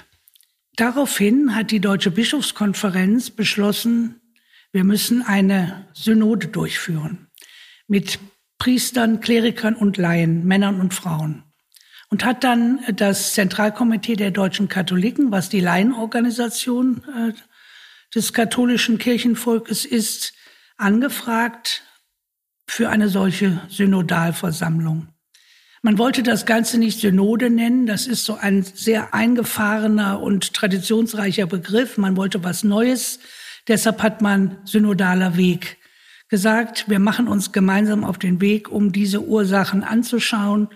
Daraufhin 0.77 1.55
hat 1.55 1.71
die 1.71 1.81
Deutsche 1.81 2.11
Bischofskonferenz 2.11 3.29
beschlossen, 3.29 4.23
wir 4.73 4.85
müssen 4.85 5.21
eine 5.21 5.87
Synode 5.93 6.49
durchführen 6.49 7.29
mit 7.87 8.19
Priestern, 8.65 9.21
Klerikern 9.21 9.75
und 9.75 9.99
Laien, 9.99 10.47
Männern 10.47 10.81
und 10.81 10.95
Frauen. 10.95 11.43
Und 12.09 12.25
hat 12.25 12.45
dann 12.45 12.81
das 12.97 13.35
Zentralkomitee 13.35 14.17
der 14.17 14.31
deutschen 14.31 14.69
Katholiken, 14.69 15.31
was 15.31 15.51
die 15.51 15.61
Laienorganisation 15.61 17.05
äh, 17.15 17.33
des 18.15 18.33
katholischen 18.33 18.97
Kirchenvolkes 18.97 19.85
ist, 19.85 20.33
angefragt 20.79 21.83
für 22.67 22.89
eine 22.89 23.11
solche 23.11 23.61
Synodalversammlung. 23.69 25.09
Man 25.83 25.99
wollte 25.99 26.23
das 26.23 26.47
Ganze 26.47 26.79
nicht 26.79 27.01
Synode 27.01 27.51
nennen, 27.51 27.85
das 27.85 28.07
ist 28.07 28.25
so 28.25 28.37
ein 28.37 28.63
sehr 28.63 29.13
eingefahrener 29.13 30.23
und 30.23 30.55
traditionsreicher 30.55 31.45
Begriff. 31.45 31.99
Man 31.99 32.17
wollte 32.17 32.43
was 32.43 32.65
Neues, 32.65 33.19
deshalb 33.69 34.03
hat 34.03 34.23
man 34.23 34.57
synodaler 34.65 35.37
Weg 35.37 35.77
gesagt. 36.29 36.89
Wir 36.89 36.99
machen 36.99 37.29
uns 37.29 37.53
gemeinsam 37.53 38.05
auf 38.05 38.19
den 38.19 38.41
Weg, 38.41 38.71
um 38.71 38.93
diese 38.93 39.23
Ursachen 39.23 39.85
anzuschauen 39.85 40.69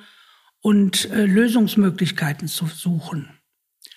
und 0.60 1.10
äh, 1.10 1.24
Lösungsmöglichkeiten 1.24 2.48
zu 2.48 2.66
suchen. 2.66 3.28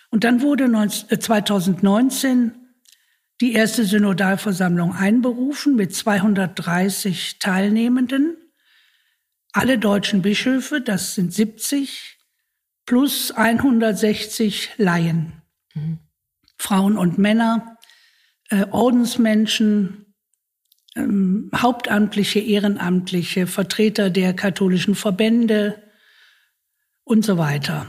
Und 0.09 0.23
dann 0.23 0.41
wurde 0.41 0.67
19, 0.67 1.09
äh, 1.09 1.19
2019 1.19 2.53
die 3.41 3.53
erste 3.53 3.85
Synodalversammlung 3.85 4.93
einberufen 4.93 5.75
mit 5.75 5.95
230 5.95 7.39
Teilnehmenden. 7.39 8.37
Alle 9.51 9.79
deutschen 9.79 10.21
Bischöfe, 10.21 10.79
das 10.79 11.15
sind 11.15 11.33
70, 11.33 12.19
plus 12.85 13.31
160 13.31 14.71
Laien, 14.77 15.41
mhm. 15.73 15.99
Frauen 16.57 16.97
und 16.97 17.17
Männer, 17.17 17.77
äh, 18.49 18.65
Ordensmenschen, 18.69 20.00
ähm, 20.95 21.49
Hauptamtliche, 21.55 22.39
Ehrenamtliche, 22.39 23.47
Vertreter 23.47 24.09
der 24.09 24.33
katholischen 24.33 24.95
Verbände 24.95 25.81
und 27.03 27.25
so 27.25 27.37
weiter. 27.37 27.87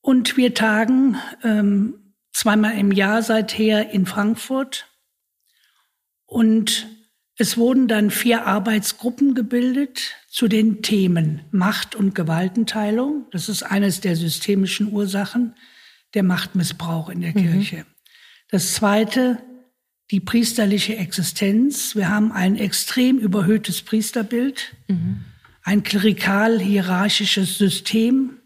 Und 0.00 0.36
wir 0.36 0.54
tagen 0.54 1.16
ähm, 1.42 2.14
zweimal 2.32 2.78
im 2.78 2.92
Jahr 2.92 3.22
seither 3.22 3.90
in 3.90 4.06
Frankfurt. 4.06 4.88
Und 6.26 6.86
es 7.38 7.56
wurden 7.56 7.88
dann 7.88 8.10
vier 8.10 8.46
Arbeitsgruppen 8.46 9.34
gebildet 9.34 10.14
zu 10.28 10.48
den 10.48 10.82
Themen 10.82 11.42
Macht- 11.50 11.94
und 11.94 12.14
Gewaltenteilung. 12.14 13.26
Das 13.30 13.48
ist 13.48 13.62
eines 13.62 14.00
der 14.00 14.16
systemischen 14.16 14.92
Ursachen 14.92 15.54
der 16.14 16.22
Machtmissbrauch 16.22 17.08
in 17.08 17.20
der 17.20 17.30
mhm. 17.30 17.52
Kirche. 17.52 17.86
Das 18.50 18.74
zweite, 18.74 19.42
die 20.10 20.20
priesterliche 20.20 20.96
Existenz. 20.96 21.96
Wir 21.96 22.08
haben 22.08 22.32
ein 22.32 22.56
extrem 22.56 23.18
überhöhtes 23.18 23.82
Priesterbild, 23.82 24.76
mhm. 24.88 25.24
ein 25.62 25.82
klerikal-hierarchisches 25.82 27.58
System, 27.58 28.38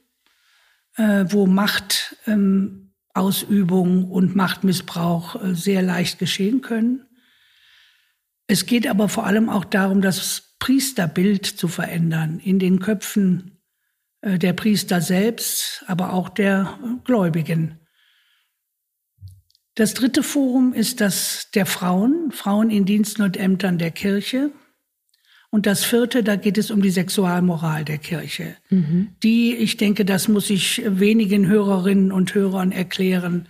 äh, 0.97 1.25
wo 1.29 1.47
Macht 1.47 2.17
ähm, 2.27 2.93
Ausübung 3.13 4.11
und 4.11 4.37
Machtmissbrauch 4.37 5.43
äh, 5.43 5.55
sehr 5.55 5.83
leicht 5.83 6.19
geschehen 6.19 6.63
können. 6.63 7.07
Es 8.47 8.67
geht 8.67 8.87
aber 8.87 9.09
vor 9.09 9.27
allem 9.27 9.49
auch 9.49 9.65
darum, 9.65 10.01
das 10.01 10.55
Priesterbild 10.59 11.47
zu 11.47 11.69
verändern 11.69 12.39
in 12.39 12.59
den 12.59 12.81
Köpfen 12.81 13.59
äh, 14.23 14.39
der 14.39 14.53
Priester 14.53 15.01
selbst, 15.01 15.85
aber 15.87 16.13
auch 16.13 16.29
der 16.29 16.79
Gläubigen. 17.05 17.80
Das 19.81 19.95
dritte 19.95 20.23
Forum 20.23 20.75
ist 20.75 21.01
das 21.01 21.49
der 21.55 21.65
Frauen, 21.65 22.33
Frauen 22.33 22.69
in 22.69 22.85
Diensten 22.85 23.23
und 23.23 23.39
Ämtern 23.39 23.79
der 23.79 23.91
Kirche. 23.91 24.51
Und 25.49 25.65
das 25.65 25.85
vierte, 25.85 26.23
da 26.23 26.37
geht 26.37 26.59
es 26.59 26.71
um 26.71 26.83
die 26.83 26.91
Sexualmoral 26.91 27.87
der 27.87 27.97
Kirche, 27.97 28.59
mhm. 28.69 29.13
die, 29.23 29.57
ich 29.57 29.79
denke, 29.79 30.05
das 30.05 30.29
muss 30.29 30.51
ich 30.51 30.83
wenigen 30.85 31.47
Hörerinnen 31.47 32.13
und 32.13 32.35
Hörern 32.35 32.73
erklären, 32.73 33.49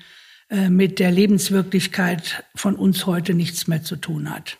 äh, 0.50 0.70
mit 0.70 1.00
der 1.00 1.10
Lebenswirklichkeit 1.10 2.44
von 2.54 2.76
uns 2.76 3.06
heute 3.06 3.34
nichts 3.34 3.66
mehr 3.66 3.82
zu 3.82 3.96
tun 3.96 4.30
hat. 4.30 4.58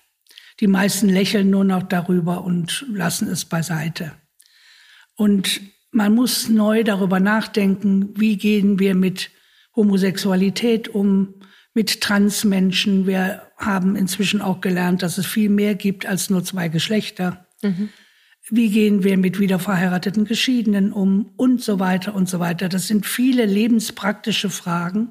Die 0.59 0.67
meisten 0.67 1.09
lächeln 1.09 1.51
nur 1.51 1.63
noch 1.63 1.85
darüber 1.85 2.43
und 2.43 2.85
lassen 2.93 3.29
es 3.29 3.45
beiseite. 3.45 4.11
Und 5.15 5.61
man 5.93 6.17
muss 6.17 6.49
neu 6.49 6.83
darüber 6.83 7.21
nachdenken, 7.21 8.09
wie 8.17 8.39
gehen 8.39 8.81
wir 8.81 8.97
mit 8.97 9.31
Homosexualität 9.77 10.89
um, 10.89 11.35
mit 11.75 12.01
Transmenschen. 12.01 13.07
Wir 13.07 13.43
haben 13.57 13.97
inzwischen 13.97 14.43
auch 14.43 14.61
gelernt, 14.61 15.03
dass 15.03 15.19
es 15.19 15.27
viel 15.27 15.49
mehr 15.49 15.75
gibt 15.75 16.07
als 16.07 16.31
nur 16.31 16.45
zwei 16.45 16.69
Geschlechter. 16.69 17.47
Mhm. 17.63 17.91
Wie 18.49 18.71
gehen 18.71 19.05
wir 19.05 19.17
mit 19.17 19.39
wiederverheirateten 19.39 20.25
Geschiedenen 20.25 20.93
um 20.93 21.31
und 21.37 21.63
so 21.63 21.79
weiter 21.79 22.15
und 22.15 22.29
so 22.29 22.41
weiter. 22.41 22.69
Das 22.69 22.89
sind 22.89 23.07
viele 23.07 23.47
lebenspraktische 23.47 24.51
Fragen, 24.51 25.11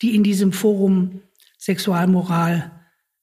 die 0.00 0.14
in 0.14 0.22
diesem 0.22 0.52
Forum 0.52 1.20
Sexualmoral 1.58 2.70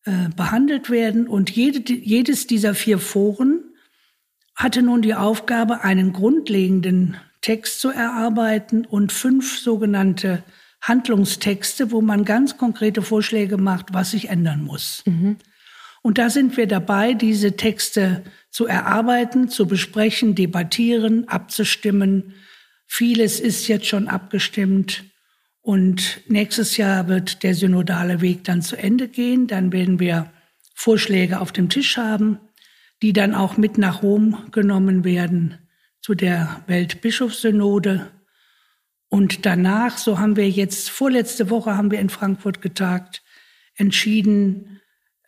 äh, 0.03 0.29
behandelt 0.35 0.91
werden. 0.91 1.27
Und 1.27 1.49
jede, 1.49 1.91
jedes 1.91 2.45
dieser 2.45 2.75
vier 2.75 2.99
Foren 2.99 3.63
hatte 4.55 4.83
nun 4.83 5.01
die 5.01 5.15
Aufgabe, 5.15 5.83
einen 5.83 6.13
grundlegenden 6.13 7.17
Text 7.41 7.81
zu 7.81 7.89
erarbeiten 7.89 8.85
und 8.85 9.11
fünf 9.11 9.59
sogenannte 9.59 10.43
Handlungstexte, 10.81 11.91
wo 11.91 12.01
man 12.01 12.25
ganz 12.25 12.57
konkrete 12.57 13.01
Vorschläge 13.01 13.57
macht, 13.57 13.93
was 13.93 14.11
sich 14.11 14.29
ändern 14.29 14.63
muss. 14.63 15.03
Mhm. 15.05 15.38
Und 16.01 16.19
da 16.19 16.29
sind 16.29 16.55
wir 16.55 16.67
dabei, 16.67 17.15
diese 17.15 17.57
Texte 17.57 18.23
zu 18.51 18.67
erarbeiten, 18.67 19.49
zu 19.49 19.65
besprechen, 19.65 20.35
debattieren, 20.35 21.27
abzustimmen. 21.27 22.35
Vieles 22.85 23.39
ist 23.39 23.67
jetzt 23.67 23.88
schon 23.88 24.07
abgestimmt. 24.07 25.03
Und 25.61 26.21
nächstes 26.27 26.77
Jahr 26.77 27.07
wird 27.07 27.41
der 27.41 27.55
synodale 27.55 28.21
Weg 28.21 28.43
dann 28.43 28.61
zu 28.61 28.75
Ende 28.75 29.07
gehen. 29.07 29.47
Dann 29.47 29.73
werden 29.73 29.99
wir 29.99 30.31
Vorschläge 30.75 31.39
auf 31.39 31.51
dem 31.51 31.69
Tisch 31.69 31.97
haben, 31.97 32.38
die 33.01 33.13
dann 33.13 33.33
auch 33.33 33.57
mit 33.57 33.79
nach 33.79 34.03
Rom 34.03 34.45
genommen 34.51 35.03
werden 35.03 35.57
zu 36.01 36.13
der 36.13 36.63
Weltbischofssynode. 36.67 38.11
Und 39.09 39.45
danach, 39.45 39.97
so 39.97 40.19
haben 40.19 40.35
wir 40.35 40.49
jetzt, 40.49 40.89
vorletzte 40.89 41.49
Woche 41.49 41.77
haben 41.77 41.91
wir 41.91 41.99
in 41.99 42.09
Frankfurt 42.09 42.61
getagt, 42.61 43.23
entschieden, 43.75 44.81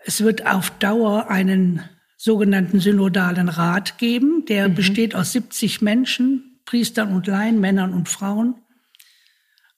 es 0.03 0.21
wird 0.21 0.45
auf 0.45 0.71
Dauer 0.79 1.29
einen 1.29 1.83
sogenannten 2.17 2.79
synodalen 2.79 3.49
Rat 3.49 3.97
geben. 3.97 4.45
Der 4.45 4.69
mhm. 4.69 4.75
besteht 4.75 5.15
aus 5.15 5.33
70 5.33 5.81
Menschen, 5.81 6.59
Priestern 6.65 7.13
und 7.13 7.27
Laien, 7.27 7.59
Männern 7.59 7.93
und 7.93 8.09
Frauen. 8.09 8.55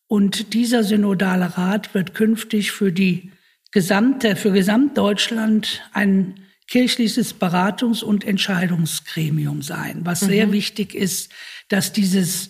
Und 0.08 0.54
dieser 0.54 0.84
synodale 0.84 1.58
Rat 1.58 1.94
wird 1.94 2.16
künftig 2.16 2.72
für 2.72 2.92
die 2.92 3.32
gesamte, 3.72 4.36
für 4.36 4.52
Gesamtdeutschland 4.52 5.84
ein 5.94 6.48
kirchliches 6.68 7.40
Beratungs- 7.40 8.04
und 8.04 8.26
Entscheidungsgremium 8.26 9.62
sein, 9.62 10.02
was 10.04 10.22
mhm. 10.22 10.28
sehr 10.28 10.52
wichtig 10.52 10.96
ist, 10.96 11.32
dass 11.68 11.94
dieses 11.94 12.50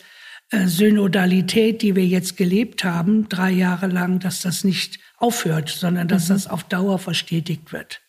Synodalität, 0.52 1.82
die 1.82 1.96
wir 1.96 2.06
jetzt 2.06 2.38
gelebt 2.38 2.84
haben, 2.84 3.30
drei 3.30 3.52
Jahre 3.52 3.88
lang, 3.88 4.20
dass 4.20 4.42
das 4.42 4.64
nicht 4.64 5.00
aufhört, 5.18 5.70
sondern 5.70 6.08
dass 6.08 6.30
mhm. 6.30 6.34
das 6.34 6.48
auf 6.48 6.64
Dauer 6.64 6.98
verstetigt 7.00 7.72
wird. 7.72 8.02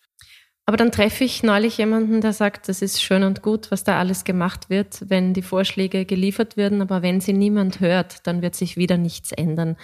Aber 0.66 0.76
dann 0.76 0.92
treffe 0.92 1.24
ich 1.24 1.42
neulich 1.42 1.78
jemanden, 1.78 2.20
der 2.20 2.32
sagt, 2.32 2.68
das 2.68 2.80
ist 2.80 3.02
schön 3.02 3.24
und 3.24 3.42
gut, 3.42 3.70
was 3.70 3.82
da 3.82 3.98
alles 3.98 4.24
gemacht 4.24 4.70
wird, 4.70 5.08
wenn 5.08 5.34
die 5.34 5.42
Vorschläge 5.42 6.04
geliefert 6.04 6.56
werden, 6.56 6.80
aber 6.80 7.02
wenn 7.02 7.20
sie 7.20 7.32
niemand 7.32 7.80
hört, 7.80 8.26
dann 8.26 8.40
wird 8.40 8.54
sich 8.54 8.76
wieder 8.76 8.96
nichts 8.96 9.32
ändern. 9.32 9.76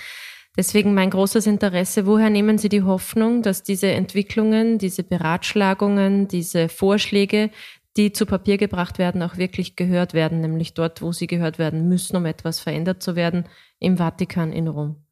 Deswegen 0.57 0.95
mein 0.95 1.11
großes 1.11 1.47
Interesse, 1.47 2.07
woher 2.07 2.31
nehmen 2.31 2.57
Sie 2.57 2.71
die 2.71 2.83
Hoffnung, 2.83 3.42
dass 3.42 3.62
diese 3.62 3.88
Entwicklungen, 3.88 4.79
diese 4.79 5.03
Beratschlagungen, 5.03 6.29
diese 6.29 6.71
Vorschläge, 6.71 7.51
die 7.97 8.13
zu 8.13 8.27
Papier 8.27 8.59
gebracht 8.59 8.99
werden, 8.99 9.23
auch 9.23 9.37
wirklich 9.37 9.77
gehört 9.77 10.15
werden, 10.15 10.41
nämlich 10.41 10.75
dort, 10.75 11.03
wo 11.03 11.13
sie 11.13 11.27
gehört 11.27 11.59
werden 11.59 11.89
müssen, 11.89 12.17
um 12.17 12.27
etwas 12.27 12.61
verändert 12.61 13.03
zu 13.03 13.17
werden, 13.17 13.45
im 13.79 13.97
Vatikan 13.97 14.53
in 14.53 14.69
Rom? 14.69 15.07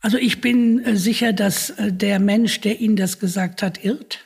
Also 0.00 0.18
ich 0.18 0.40
bin 0.40 0.84
äh, 0.84 0.96
sicher, 0.96 1.32
dass 1.32 1.70
äh, 1.70 1.92
der 1.92 2.18
Mensch, 2.18 2.60
der 2.60 2.80
Ihnen 2.80 2.96
das 2.96 3.20
gesagt 3.20 3.62
hat, 3.62 3.84
irrt. 3.84 4.24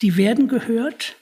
Die 0.00 0.16
werden 0.16 0.48
gehört, 0.48 1.16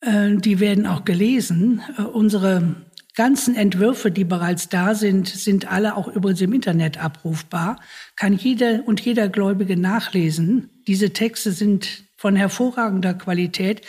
äh, 0.00 0.36
die 0.36 0.58
werden 0.58 0.86
auch 0.86 1.04
gelesen. 1.04 1.82
Unsere 2.12 2.74
ganzen 3.14 3.54
Entwürfe, 3.54 4.10
die 4.10 4.24
bereits 4.24 4.68
da 4.68 4.96
sind, 4.96 5.28
sind 5.28 5.70
alle 5.70 5.96
auch 5.96 6.08
übrigens 6.08 6.40
im 6.40 6.52
Internet 6.52 6.98
abrufbar. 6.98 7.80
Kann 8.16 8.32
jeder 8.32 8.82
und 8.86 9.00
jeder 9.00 9.28
Gläubige 9.28 9.76
nachlesen. 9.76 10.70
Diese 10.88 11.12
Texte 11.12 11.52
sind 11.52 12.04
von 12.24 12.36
hervorragender 12.36 13.12
Qualität. 13.12 13.82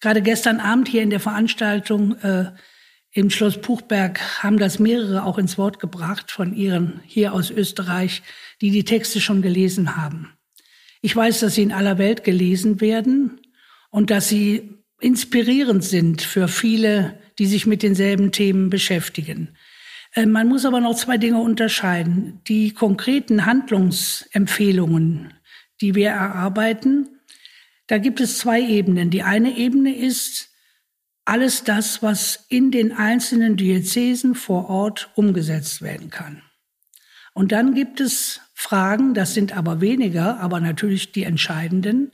Gerade 0.00 0.20
gestern 0.20 0.58
Abend 0.58 0.88
hier 0.88 1.04
in 1.04 1.10
der 1.10 1.20
Veranstaltung 1.20 2.16
äh, 2.16 2.46
im 3.12 3.30
Schloss 3.30 3.60
Puchberg 3.60 4.42
haben 4.42 4.58
das 4.58 4.80
mehrere 4.80 5.24
auch 5.24 5.38
ins 5.38 5.56
Wort 5.56 5.78
gebracht 5.78 6.32
von 6.32 6.52
ihren 6.52 7.00
hier 7.04 7.32
aus 7.32 7.52
Österreich, 7.52 8.22
die 8.60 8.72
die 8.72 8.82
Texte 8.82 9.20
schon 9.20 9.40
gelesen 9.40 9.96
haben. 9.96 10.32
Ich 11.00 11.14
weiß, 11.14 11.38
dass 11.38 11.54
sie 11.54 11.62
in 11.62 11.70
aller 11.70 11.96
Welt 11.96 12.24
gelesen 12.24 12.80
werden 12.80 13.40
und 13.90 14.10
dass 14.10 14.28
sie 14.28 14.82
inspirierend 14.98 15.84
sind 15.84 16.22
für 16.22 16.48
viele, 16.48 17.20
die 17.38 17.46
sich 17.46 17.66
mit 17.66 17.84
denselben 17.84 18.32
Themen 18.32 18.68
beschäftigen. 18.68 19.56
Äh, 20.12 20.26
man 20.26 20.48
muss 20.48 20.64
aber 20.64 20.80
noch 20.80 20.96
zwei 20.96 21.18
Dinge 21.18 21.38
unterscheiden. 21.38 22.40
Die 22.48 22.72
konkreten 22.72 23.46
Handlungsempfehlungen, 23.46 25.34
die 25.80 25.94
wir 25.94 26.08
erarbeiten, 26.08 27.10
da 27.86 27.98
gibt 27.98 28.20
es 28.20 28.38
zwei 28.38 28.60
Ebenen. 28.60 29.10
Die 29.10 29.22
eine 29.22 29.56
Ebene 29.56 29.94
ist, 29.94 30.50
alles 31.26 31.64
das, 31.64 32.02
was 32.02 32.46
in 32.48 32.70
den 32.70 32.92
einzelnen 32.92 33.56
Diözesen 33.56 34.34
vor 34.34 34.70
Ort 34.70 35.10
umgesetzt 35.16 35.82
werden 35.82 36.08
kann. 36.08 36.42
Und 37.34 37.52
dann 37.52 37.74
gibt 37.74 38.00
es 38.00 38.40
Fragen, 38.54 39.12
das 39.12 39.34
sind 39.34 39.54
aber 39.54 39.80
weniger, 39.80 40.40
aber 40.40 40.60
natürlich 40.60 41.12
die 41.12 41.24
entscheidenden, 41.24 42.12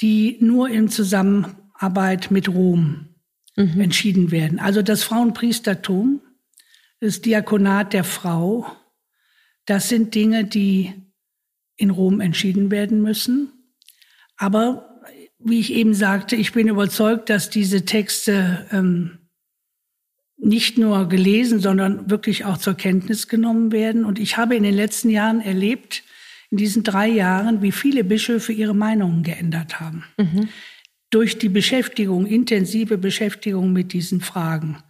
die 0.00 0.38
nur 0.40 0.70
in 0.70 0.88
Zusammenarbeit 0.88 2.30
mit 2.30 2.48
Rom 2.48 3.08
mhm. 3.56 3.80
entschieden 3.80 4.30
werden. 4.30 4.60
Also 4.60 4.80
das 4.80 5.02
Frauenpriestertum, 5.02 6.22
das 7.00 7.20
Diakonat 7.20 7.92
der 7.92 8.04
Frau, 8.04 8.66
das 9.66 9.88
sind 9.88 10.14
Dinge, 10.14 10.44
die 10.44 10.94
in 11.76 11.90
Rom 11.90 12.20
entschieden 12.20 12.70
werden 12.70 13.02
müssen. 13.02 13.52
Aber 14.36 14.95
wie 15.48 15.60
ich 15.60 15.72
eben 15.72 15.94
sagte, 15.94 16.34
ich 16.36 16.52
bin 16.52 16.68
überzeugt, 16.68 17.30
dass 17.30 17.50
diese 17.50 17.84
Texte 17.84 18.66
ähm, 18.72 19.18
nicht 20.36 20.76
nur 20.76 21.08
gelesen, 21.08 21.60
sondern 21.60 22.10
wirklich 22.10 22.44
auch 22.44 22.58
zur 22.58 22.74
Kenntnis 22.74 23.28
genommen 23.28 23.72
werden. 23.72 24.04
Und 24.04 24.18
ich 24.18 24.36
habe 24.36 24.56
in 24.56 24.64
den 24.64 24.74
letzten 24.74 25.08
Jahren 25.08 25.40
erlebt, 25.40 26.02
in 26.50 26.58
diesen 26.58 26.82
drei 26.82 27.08
Jahren, 27.08 27.62
wie 27.62 27.72
viele 27.72 28.04
Bischöfe 28.04 28.52
ihre 28.52 28.74
Meinungen 28.74 29.22
geändert 29.22 29.80
haben. 29.80 30.04
Mhm. 30.16 30.48
Durch 31.10 31.38
die 31.38 31.48
Beschäftigung, 31.48 32.26
intensive 32.26 32.98
Beschäftigung 32.98 33.72
mit 33.72 33.92
diesen 33.92 34.20
Fragen. 34.20 34.82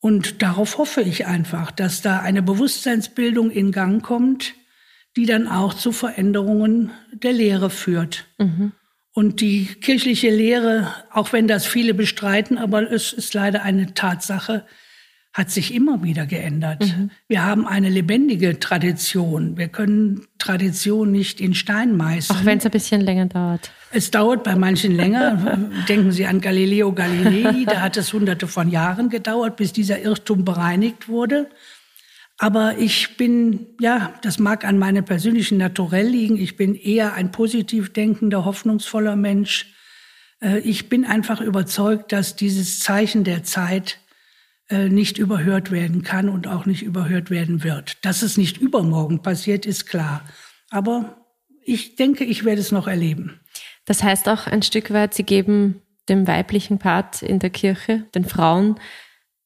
Und 0.00 0.42
darauf 0.42 0.78
hoffe 0.78 1.02
ich 1.02 1.26
einfach, 1.26 1.70
dass 1.70 2.02
da 2.02 2.20
eine 2.20 2.42
Bewusstseinsbildung 2.42 3.50
in 3.50 3.72
Gang 3.72 4.02
kommt, 4.02 4.54
die 5.16 5.26
dann 5.26 5.46
auch 5.46 5.74
zu 5.74 5.92
Veränderungen 5.92 6.90
der 7.12 7.32
Lehre 7.32 7.70
führt. 7.70 8.26
Mhm. 8.38 8.72
Und 9.14 9.40
die 9.40 9.66
kirchliche 9.66 10.30
Lehre, 10.30 10.94
auch 11.10 11.32
wenn 11.32 11.46
das 11.46 11.66
viele 11.66 11.92
bestreiten, 11.92 12.56
aber 12.56 12.90
es 12.90 13.12
ist 13.12 13.34
leider 13.34 13.62
eine 13.62 13.92
Tatsache, 13.92 14.64
hat 15.34 15.50
sich 15.50 15.74
immer 15.74 16.02
wieder 16.02 16.26
geändert. 16.26 16.80
Mhm. 16.82 17.10
Wir 17.26 17.42
haben 17.42 17.66
eine 17.66 17.88
lebendige 17.88 18.58
Tradition. 18.58 19.56
Wir 19.56 19.68
können 19.68 20.26
Tradition 20.38 21.10
nicht 21.10 21.40
in 21.40 21.54
Stein 21.54 21.96
meißeln. 21.96 22.38
Auch 22.38 22.44
wenn 22.44 22.58
es 22.58 22.66
ein 22.66 22.70
bisschen 22.70 23.00
länger 23.00 23.26
dauert. 23.26 23.70
Es 23.92 24.10
dauert 24.10 24.44
bei 24.44 24.56
manchen 24.56 24.94
länger. 24.94 25.70
Denken 25.88 26.12
Sie 26.12 26.26
an 26.26 26.42
Galileo 26.42 26.92
Galilei, 26.92 27.64
da 27.64 27.80
hat 27.80 27.96
es 27.96 28.12
hunderte 28.12 28.46
von 28.46 28.68
Jahren 28.68 29.08
gedauert, 29.08 29.56
bis 29.56 29.72
dieser 29.72 30.00
Irrtum 30.00 30.44
bereinigt 30.44 31.08
wurde. 31.08 31.48
Aber 32.38 32.78
ich 32.78 33.16
bin, 33.16 33.66
ja, 33.80 34.14
das 34.22 34.38
mag 34.38 34.64
an 34.64 34.78
meinem 34.78 35.04
persönlichen 35.04 35.58
Naturell 35.58 36.08
liegen. 36.08 36.38
Ich 36.38 36.56
bin 36.56 36.74
eher 36.74 37.14
ein 37.14 37.30
positiv 37.30 37.92
denkender, 37.92 38.44
hoffnungsvoller 38.44 39.16
Mensch. 39.16 39.72
Äh, 40.40 40.58
ich 40.60 40.88
bin 40.88 41.04
einfach 41.04 41.40
überzeugt, 41.40 42.12
dass 42.12 42.36
dieses 42.36 42.80
Zeichen 42.80 43.24
der 43.24 43.44
Zeit 43.44 43.98
äh, 44.68 44.88
nicht 44.88 45.18
überhört 45.18 45.70
werden 45.70 46.02
kann 46.02 46.28
und 46.28 46.48
auch 46.48 46.66
nicht 46.66 46.82
überhört 46.82 47.30
werden 47.30 47.62
wird. 47.62 48.04
Dass 48.04 48.22
es 48.22 48.36
nicht 48.36 48.58
übermorgen 48.58 49.22
passiert, 49.22 49.66
ist 49.66 49.86
klar. 49.86 50.24
Aber 50.70 51.26
ich 51.64 51.96
denke, 51.96 52.24
ich 52.24 52.44
werde 52.44 52.60
es 52.60 52.72
noch 52.72 52.88
erleben. 52.88 53.40
Das 53.84 54.02
heißt 54.02 54.28
auch 54.28 54.46
ein 54.46 54.62
Stück 54.62 54.92
weit, 54.92 55.14
Sie 55.14 55.24
geben 55.24 55.82
dem 56.08 56.26
weiblichen 56.26 56.78
Part 56.78 57.22
in 57.22 57.38
der 57.38 57.50
Kirche, 57.50 58.06
den 58.14 58.24
Frauen, 58.24 58.80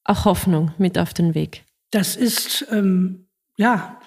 auch 0.05 0.25
Hoffnung 0.25 0.73
mit 0.79 0.99
auf 0.99 1.13
den 1.13 1.35
Weg. 1.35 1.66
Das 1.91 2.17
ist, 2.17 2.67
ähm, 2.71 3.29
ja, 3.57 4.01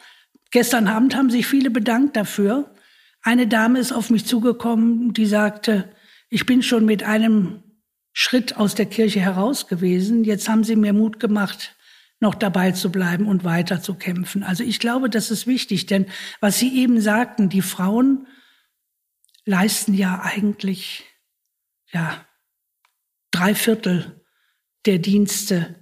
gestern 0.52 0.88
Abend 0.88 1.16
haben 1.16 1.30
sich 1.30 1.48
viele 1.48 1.70
bedankt 1.70 2.16
dafür. 2.16 2.74
Eine 3.22 3.48
Dame 3.48 3.80
ist 3.80 3.92
auf 3.92 4.10
mich 4.10 4.26
zugekommen, 4.26 5.14
die 5.14 5.26
sagte, 5.26 5.94
ich 6.30 6.46
bin 6.46 6.62
schon 6.62 6.86
mit 6.86 7.04
einem 7.04 7.64
Schritt 8.14 8.58
aus 8.58 8.76
der 8.76 8.86
Kirche 8.86 9.20
heraus 9.20 9.68
gewesen. 9.68 10.24
Jetzt 10.24 10.50
haben 10.50 10.64
Sie 10.64 10.76
mir 10.76 10.94
Mut 10.94 11.20
gemacht, 11.20 11.76
noch 12.20 12.36
dabei 12.36 12.72
zu 12.72 12.92
bleiben 12.92 13.28
und 13.28 13.44
weiter 13.44 13.82
zu 13.82 13.96
kämpfen. 13.96 14.44
Also 14.44 14.64
ich 14.64 14.80
glaube, 14.80 15.10
das 15.10 15.32
ist 15.32 15.48
wichtig, 15.48 15.86
denn 15.86 16.06
was 16.42 16.60
Sie 16.60 16.82
eben 16.82 17.00
sagten, 17.02 17.50
die 17.50 17.62
Frauen 17.62 18.28
leisten 19.46 19.94
ja 19.94 20.22
eigentlich, 20.22 21.06
ja, 21.92 22.26
drei 23.32 23.56
Viertel 23.56 24.22
der 24.86 25.00
Dienste 25.00 25.79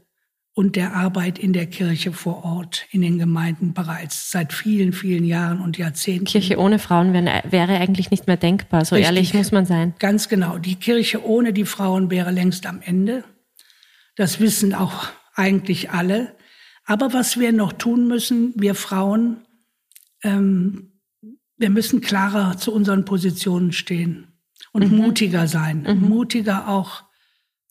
und 0.57 0.75
der 0.75 0.95
Arbeit 0.95 1.37
in 1.37 1.53
der 1.53 1.67
Kirche 1.67 2.11
vor 2.11 2.43
Ort, 2.43 2.87
in 2.89 3.01
den 3.01 3.19
Gemeinden 3.19 3.75
bereits 3.75 4.31
seit 4.31 4.51
vielen, 4.51 4.91
vielen 4.91 5.23
Jahren 5.23 5.61
und 5.61 5.77
Jahrzehnten. 5.77 6.25
Kirche 6.25 6.57
ohne 6.57 6.79
Frauen 6.79 7.13
wäre 7.13 7.77
eigentlich 7.77 8.09
nicht 8.09 8.25
mehr 8.25 8.37
denkbar, 8.37 8.83
so 8.83 8.95
Richtig. 8.95 9.05
ehrlich 9.05 9.33
muss 9.35 9.51
man 9.51 9.67
sein. 9.67 9.93
Ganz 9.99 10.29
genau. 10.29 10.57
Die 10.57 10.73
Kirche 10.73 11.23
ohne 11.23 11.53
die 11.53 11.63
Frauen 11.63 12.09
wäre 12.09 12.31
längst 12.31 12.65
am 12.65 12.81
Ende. 12.81 13.23
Das 14.15 14.39
wissen 14.39 14.73
auch 14.73 15.09
eigentlich 15.35 15.91
alle. 15.91 16.35
Aber 16.85 17.13
was 17.13 17.39
wir 17.39 17.51
noch 17.51 17.73
tun 17.73 18.07
müssen, 18.07 18.53
wir 18.55 18.73
Frauen, 18.73 19.41
ähm, 20.23 20.93
wir 21.57 21.69
müssen 21.69 22.01
klarer 22.01 22.57
zu 22.57 22.73
unseren 22.73 23.05
Positionen 23.05 23.73
stehen 23.73 24.29
und 24.71 24.91
mhm. 24.91 24.97
mutiger 24.97 25.47
sein, 25.47 25.85
mhm. 25.87 26.09
mutiger 26.09 26.67
auch 26.67 27.03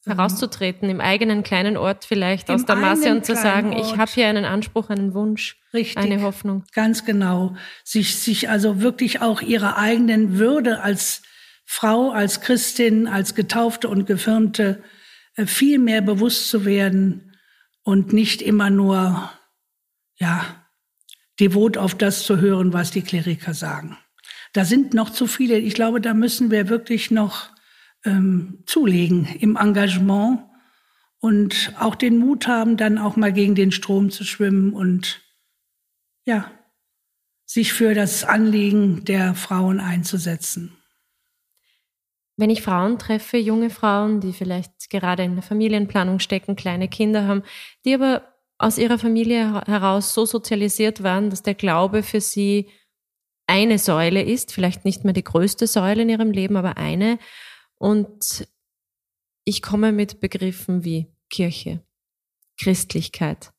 herauszutreten, 0.07 0.88
im 0.88 1.01
eigenen 1.01 1.42
kleinen 1.42 1.77
Ort 1.77 2.05
vielleicht 2.05 2.49
Im 2.49 2.55
aus 2.55 2.64
der 2.64 2.77
Masse 2.77 3.11
und 3.11 3.27
zu 3.27 3.35
sagen, 3.35 3.73
Ort. 3.73 3.87
ich 3.87 3.99
habe 3.99 4.11
hier 4.11 4.29
einen 4.29 4.45
Anspruch, 4.45 4.88
einen 4.88 5.14
Wunsch, 5.14 5.61
Richtig, 5.75 5.99
eine 5.99 6.23
Hoffnung. 6.23 6.64
Ganz 6.73 7.05
genau. 7.05 7.57
Sich, 7.85 8.16
sich 8.16 8.49
also 8.49 8.81
wirklich 8.81 9.21
auch 9.21 9.42
ihrer 9.42 9.77
eigenen 9.77 10.38
Würde 10.38 10.81
als 10.81 11.23
Frau, 11.64 12.11
als 12.11 12.40
Christin, 12.40 13.09
als 13.09 13.35
Getaufte 13.35 13.88
und 13.88 14.07
Gefirmte 14.07 14.83
äh, 15.35 15.47
viel 15.47 15.79
mehr 15.79 16.01
bewusst 16.01 16.49
zu 16.49 16.64
werden 16.64 17.37
und 17.83 18.12
nicht 18.12 18.40
immer 18.40 18.71
nur, 18.71 19.31
ja, 20.14 20.66
devot 21.40 21.77
auf 21.77 21.95
das 21.95 22.25
zu 22.25 22.40
hören, 22.40 22.73
was 22.73 22.92
die 22.92 23.03
Kleriker 23.03 23.53
sagen. 23.53 23.99
Da 24.53 24.64
sind 24.64 24.95
noch 24.95 25.11
zu 25.11 25.27
viele. 25.27 25.59
Ich 25.59 25.75
glaube, 25.75 26.01
da 26.01 26.14
müssen 26.14 26.51
wir 26.51 26.69
wirklich 26.69 27.11
noch 27.11 27.51
ähm, 28.04 28.62
zulegen 28.66 29.26
im 29.26 29.56
Engagement 29.56 30.40
und 31.18 31.72
auch 31.78 31.94
den 31.94 32.18
Mut 32.18 32.46
haben, 32.46 32.76
dann 32.76 32.98
auch 32.98 33.16
mal 33.16 33.32
gegen 33.32 33.54
den 33.54 33.72
Strom 33.72 34.11
zu 34.11 34.24
schwimmen 34.24 34.72
und 34.72 35.22
ja, 36.24 36.50
sich 37.46 37.72
für 37.72 37.94
das 37.94 38.24
Anliegen 38.24 39.04
der 39.04 39.35
Frauen 39.35 39.80
einzusetzen. 39.80 40.76
Wenn 42.37 42.50
ich 42.50 42.62
Frauen 42.62 42.98
treffe, 42.98 43.38
junge 43.38 43.70
Frauen, 43.70 44.20
die 44.20 44.32
vielleicht 44.32 44.90
gerade 44.90 45.22
in 45.22 45.37
der 45.37 45.42
Familienplanung 45.42 46.18
stecken, 46.18 46.54
kleine 46.54 46.88
Kinder 46.88 47.26
haben, 47.26 47.42
die 47.85 47.94
aber 47.94 48.22
aus 48.59 48.78
ihrer 48.78 48.98
Familie 48.98 49.62
heraus 49.66 50.12
so 50.12 50.26
sozialisiert 50.26 51.02
waren, 51.02 51.30
dass 51.30 51.42
der 51.42 51.54
Glaube 51.54 52.02
für 52.02 52.20
sie 52.20 52.68
eine 53.46 53.78
Säule 53.78 54.22
ist, 54.22 54.52
vielleicht 54.52 54.85
nicht 54.85 55.04
mehr 55.04 55.12
die 55.12 55.24
größte 55.24 55.66
Säule 55.66 56.02
in 56.02 56.09
ihrem 56.09 56.30
Leben, 56.30 56.56
aber 56.56 56.76
eine. 56.76 57.18
Und 57.78 58.48
ich 59.44 59.62
komme 59.62 59.92
mit 59.92 60.20
Begriffen 60.20 60.84
wie 60.84 61.06
Kirche, 61.30 61.82
Christlichkeit. 62.58 63.52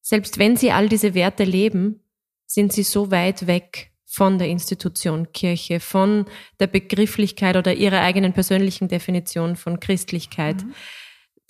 Selbst 0.00 0.38
wenn 0.38 0.56
sie 0.56 0.70
all 0.70 0.88
diese 0.88 1.14
Werte 1.14 1.44
leben, 1.44 2.00
sind 2.46 2.72
sie 2.72 2.82
so 2.82 3.10
weit 3.10 3.46
weg 3.46 3.92
von 4.06 4.38
der 4.38 4.48
Institution 4.48 5.32
Kirche, 5.32 5.80
von 5.80 6.26
der 6.60 6.68
Begrifflichkeit 6.68 7.56
oder 7.56 7.74
ihrer 7.74 8.00
eigenen 8.00 8.32
persönlichen 8.32 8.88
Definition 8.88 9.56
von 9.56 9.80
Christlichkeit. 9.80 10.62
Mhm. 10.62 10.74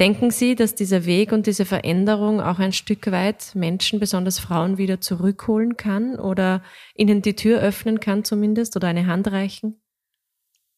Denken 0.01 0.33
Sie, 0.33 0.57
dass 0.57 0.75
dieser 0.75 1.05
Weg 1.05 1.31
und 1.31 1.47
diese 1.47 1.65
Veränderung 1.65 2.41
auch 2.41 2.59
ein 2.59 2.73
Stück 2.73 3.13
weit 3.13 3.55
Menschen, 3.55 4.01
besonders 4.01 4.41
Frauen, 4.41 4.77
wieder 4.77 5.01
zurückholen 5.01 5.77
kann 5.77 6.19
oder 6.19 6.65
ihnen 6.97 7.23
die 7.23 7.37
Tür 7.37 7.61
öffnen 7.61 8.01
kann 8.01 8.25
zumindest 8.25 8.75
oder 8.75 8.89
eine 8.89 9.07
Hand 9.07 9.31
reichen? 9.31 9.84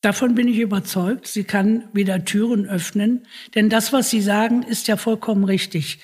Davon 0.07 0.37
bin 0.37 0.47
ich 0.47 0.59
überzeugt. 0.59 1.27
Sie 1.27 1.43
kann 1.43 1.89
wieder 1.93 2.25
Türen 2.25 2.65
öffnen. 2.69 3.27
Denn 3.57 3.69
das, 3.69 3.93
was 3.93 4.09
Sie 4.09 4.21
sagen, 4.21 4.63
ist 4.63 4.87
ja 4.87 4.97
vollkommen 4.97 5.43
richtig. 5.43 5.99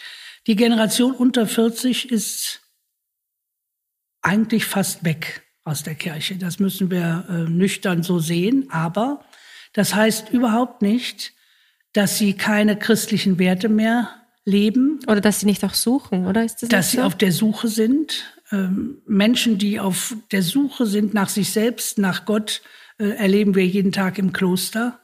Die 0.49 0.57
Generation 0.57 1.12
unter 1.12 1.47
40 1.47 2.11
ist 2.11 2.62
eigentlich 4.21 4.65
fast 4.65 5.05
weg 5.05 5.43
aus 5.62 5.85
der 5.85 5.95
Kirche. 5.95 6.35
Das 6.35 6.59
müssen 6.59 6.91
wir 6.91 7.27
äh, 7.29 7.49
nüchtern 7.49 8.03
so 8.03 8.19
sehen. 8.19 8.67
Aber 8.73 9.25
das 9.73 9.95
heißt 9.95 10.31
überhaupt 10.31 10.83
nicht, 10.83 11.33
dass 11.93 12.19
sie 12.19 12.33
keine 12.33 12.77
christlichen 12.77 13.38
Werte 13.38 13.69
mehr 13.69 14.09
leben. 14.45 14.99
Oder 15.07 15.21
dass 15.21 15.38
sie 15.38 15.47
nicht 15.47 15.62
auch 15.62 15.75
suchen, 15.75 16.27
oder 16.27 16.45
ist 16.45 16.61
das 16.61 16.71
Dass 16.71 16.91
sie 16.91 16.97
so? 16.97 17.05
auf 17.05 17.17
der 17.17 17.31
Suche 17.31 17.69
sind. 17.69 18.25
Ähm, 18.51 19.01
Menschen, 19.07 19.59
die 19.59 19.79
auf 19.79 20.17
der 20.33 20.43
Suche 20.43 20.87
sind 20.87 21.15
nach 21.15 21.29
sich 21.29 21.53
selbst, 21.53 21.99
nach 21.99 22.25
Gott, 22.25 22.62
äh, 22.98 23.11
erleben 23.11 23.55
wir 23.55 23.66
jeden 23.66 23.92
Tag 23.92 24.18
im 24.18 24.33
Kloster, 24.33 25.00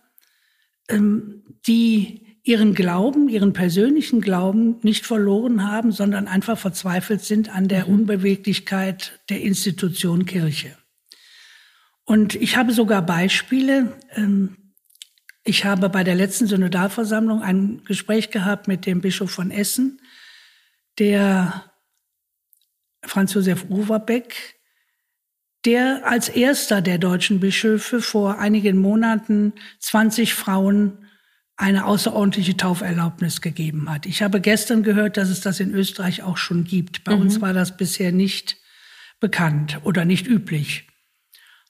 ähm, 0.89 1.45
die 1.67 2.29
ihren 2.43 2.75
Glauben, 2.75 3.29
ihren 3.29 3.53
persönlichen 3.53 4.23
Glauben 4.23 4.77
nicht 4.83 5.05
verloren 5.05 5.71
haben, 5.71 5.93
sondern 5.93 6.29
einfach 6.29 6.57
verzweifelt 6.57 7.23
sind 7.23 7.55
an 7.55 7.69
der 7.69 7.87
mhm. 7.87 7.95
Unbeweglichkeit 7.95 9.21
der 9.29 9.43
Institution 9.43 10.25
Kirche. 10.25 10.77
Und 12.05 12.35
ich 12.37 12.57
habe 12.57 12.73
sogar 12.73 13.03
Beispiele. 13.03 13.99
Ähm, 14.15 14.57
ich 15.45 15.67
habe 15.67 15.91
bei 15.91 16.05
der 16.05 16.15
letzten 16.15 16.47
Synodalversammlung 16.47 17.43
ein 17.43 17.83
Gespräch 17.85 18.31
gehabt 18.31 18.67
mit 18.67 18.87
dem 18.87 19.03
Bischof 19.03 19.31
von 19.31 19.51
Essen, 19.51 20.01
der 20.99 21.71
Franz 23.05 23.35
Josef 23.35 23.67
Overbeck, 23.69 24.58
der 25.69 26.01
als 26.07 26.31
erster 26.31 26.81
der 26.81 26.97
deutschen 26.97 27.41
Bischöfe 27.41 28.01
vor 28.01 28.39
einigen 28.39 28.79
Monaten 28.79 29.53
20 29.81 30.33
Frauen 30.33 30.97
eine 31.59 31.85
außerordentliche 31.85 32.57
Tauferlaubnis 32.57 33.43
gegeben 33.43 33.91
hat. 33.91 34.07
Ich 34.07 34.23
habe 34.23 34.41
gestern 34.41 34.83
gehört, 34.83 35.19
dass 35.19 35.29
es 35.29 35.43
das 35.43 35.61
in 35.61 35.75
Österreich 35.75 36.23
auch 36.23 36.39
schon 36.39 36.65
gibt. 36.65 37.05
Bei 37.05 37.15
mhm. 37.15 37.21
uns 37.21 37.43
war 37.43 37.53
das 37.53 37.77
bisher 37.77 38.13
nicht 38.13 38.57
bekannt 39.21 39.79
oder 39.83 40.07
nicht 40.07 40.27
üblich. 40.27 40.87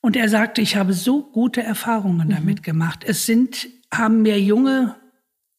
Und 0.01 0.15
er 0.15 0.29
sagte, 0.29 0.61
ich 0.61 0.77
habe 0.77 0.93
so 0.93 1.29
gute 1.33 1.65
Erfahrungen 1.65 2.29
mhm. 2.29 2.35
damit 2.35 2.63
gemacht. 2.63 3.03
Es 3.05 3.27
sind, 3.27 3.67
haben 3.93 4.23
mir 4.23 4.41
junge 4.41 4.95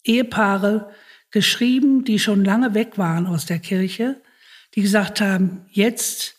Ehepaare 0.05 0.93
geschrieben, 1.29 2.05
die 2.05 2.19
schon 2.19 2.45
lange 2.45 2.73
weg 2.73 2.97
waren 2.97 3.27
aus 3.27 3.45
der 3.45 3.59
Kirche, 3.59 4.21
die 4.75 4.81
gesagt 4.81 5.19
haben, 5.19 5.65
jetzt 5.71 6.38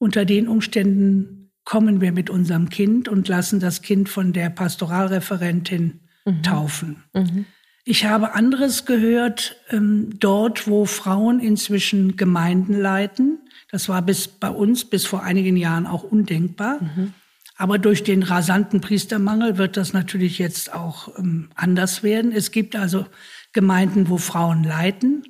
unter 0.00 0.24
den 0.24 0.48
Umständen 0.48 1.52
kommen 1.64 2.00
wir 2.00 2.10
mit 2.10 2.30
unserem 2.30 2.70
Kind 2.70 3.08
und 3.08 3.28
lassen 3.28 3.60
das 3.60 3.82
Kind 3.82 4.08
von 4.08 4.32
der 4.32 4.48
Pastoralreferentin 4.48 6.00
mhm. 6.24 6.42
taufen. 6.42 7.04
Mhm. 7.14 7.44
Ich 7.84 8.06
habe 8.06 8.34
anderes 8.34 8.86
gehört, 8.86 9.56
ähm, 9.70 10.18
dort, 10.18 10.66
wo 10.66 10.86
Frauen 10.86 11.38
inzwischen 11.38 12.16
Gemeinden 12.16 12.80
leiten. 12.80 13.40
Das 13.70 13.88
war 13.88 14.00
bis 14.00 14.26
bei 14.26 14.48
uns 14.48 14.84
bis 14.84 15.06
vor 15.06 15.22
einigen 15.22 15.56
Jahren 15.56 15.86
auch 15.86 16.02
undenkbar. 16.02 16.78
Mhm. 16.80 17.12
Aber 17.56 17.78
durch 17.78 18.02
den 18.02 18.22
rasanten 18.22 18.80
Priestermangel 18.80 19.58
wird 19.58 19.76
das 19.76 19.92
natürlich 19.92 20.38
jetzt 20.38 20.72
auch 20.72 21.18
ähm, 21.18 21.50
anders 21.54 22.02
werden. 22.02 22.32
Es 22.32 22.52
gibt 22.52 22.74
also 22.74 23.04
Gemeinden, 23.52 24.08
wo 24.08 24.16
Frauen 24.16 24.64
leiten. 24.64 25.24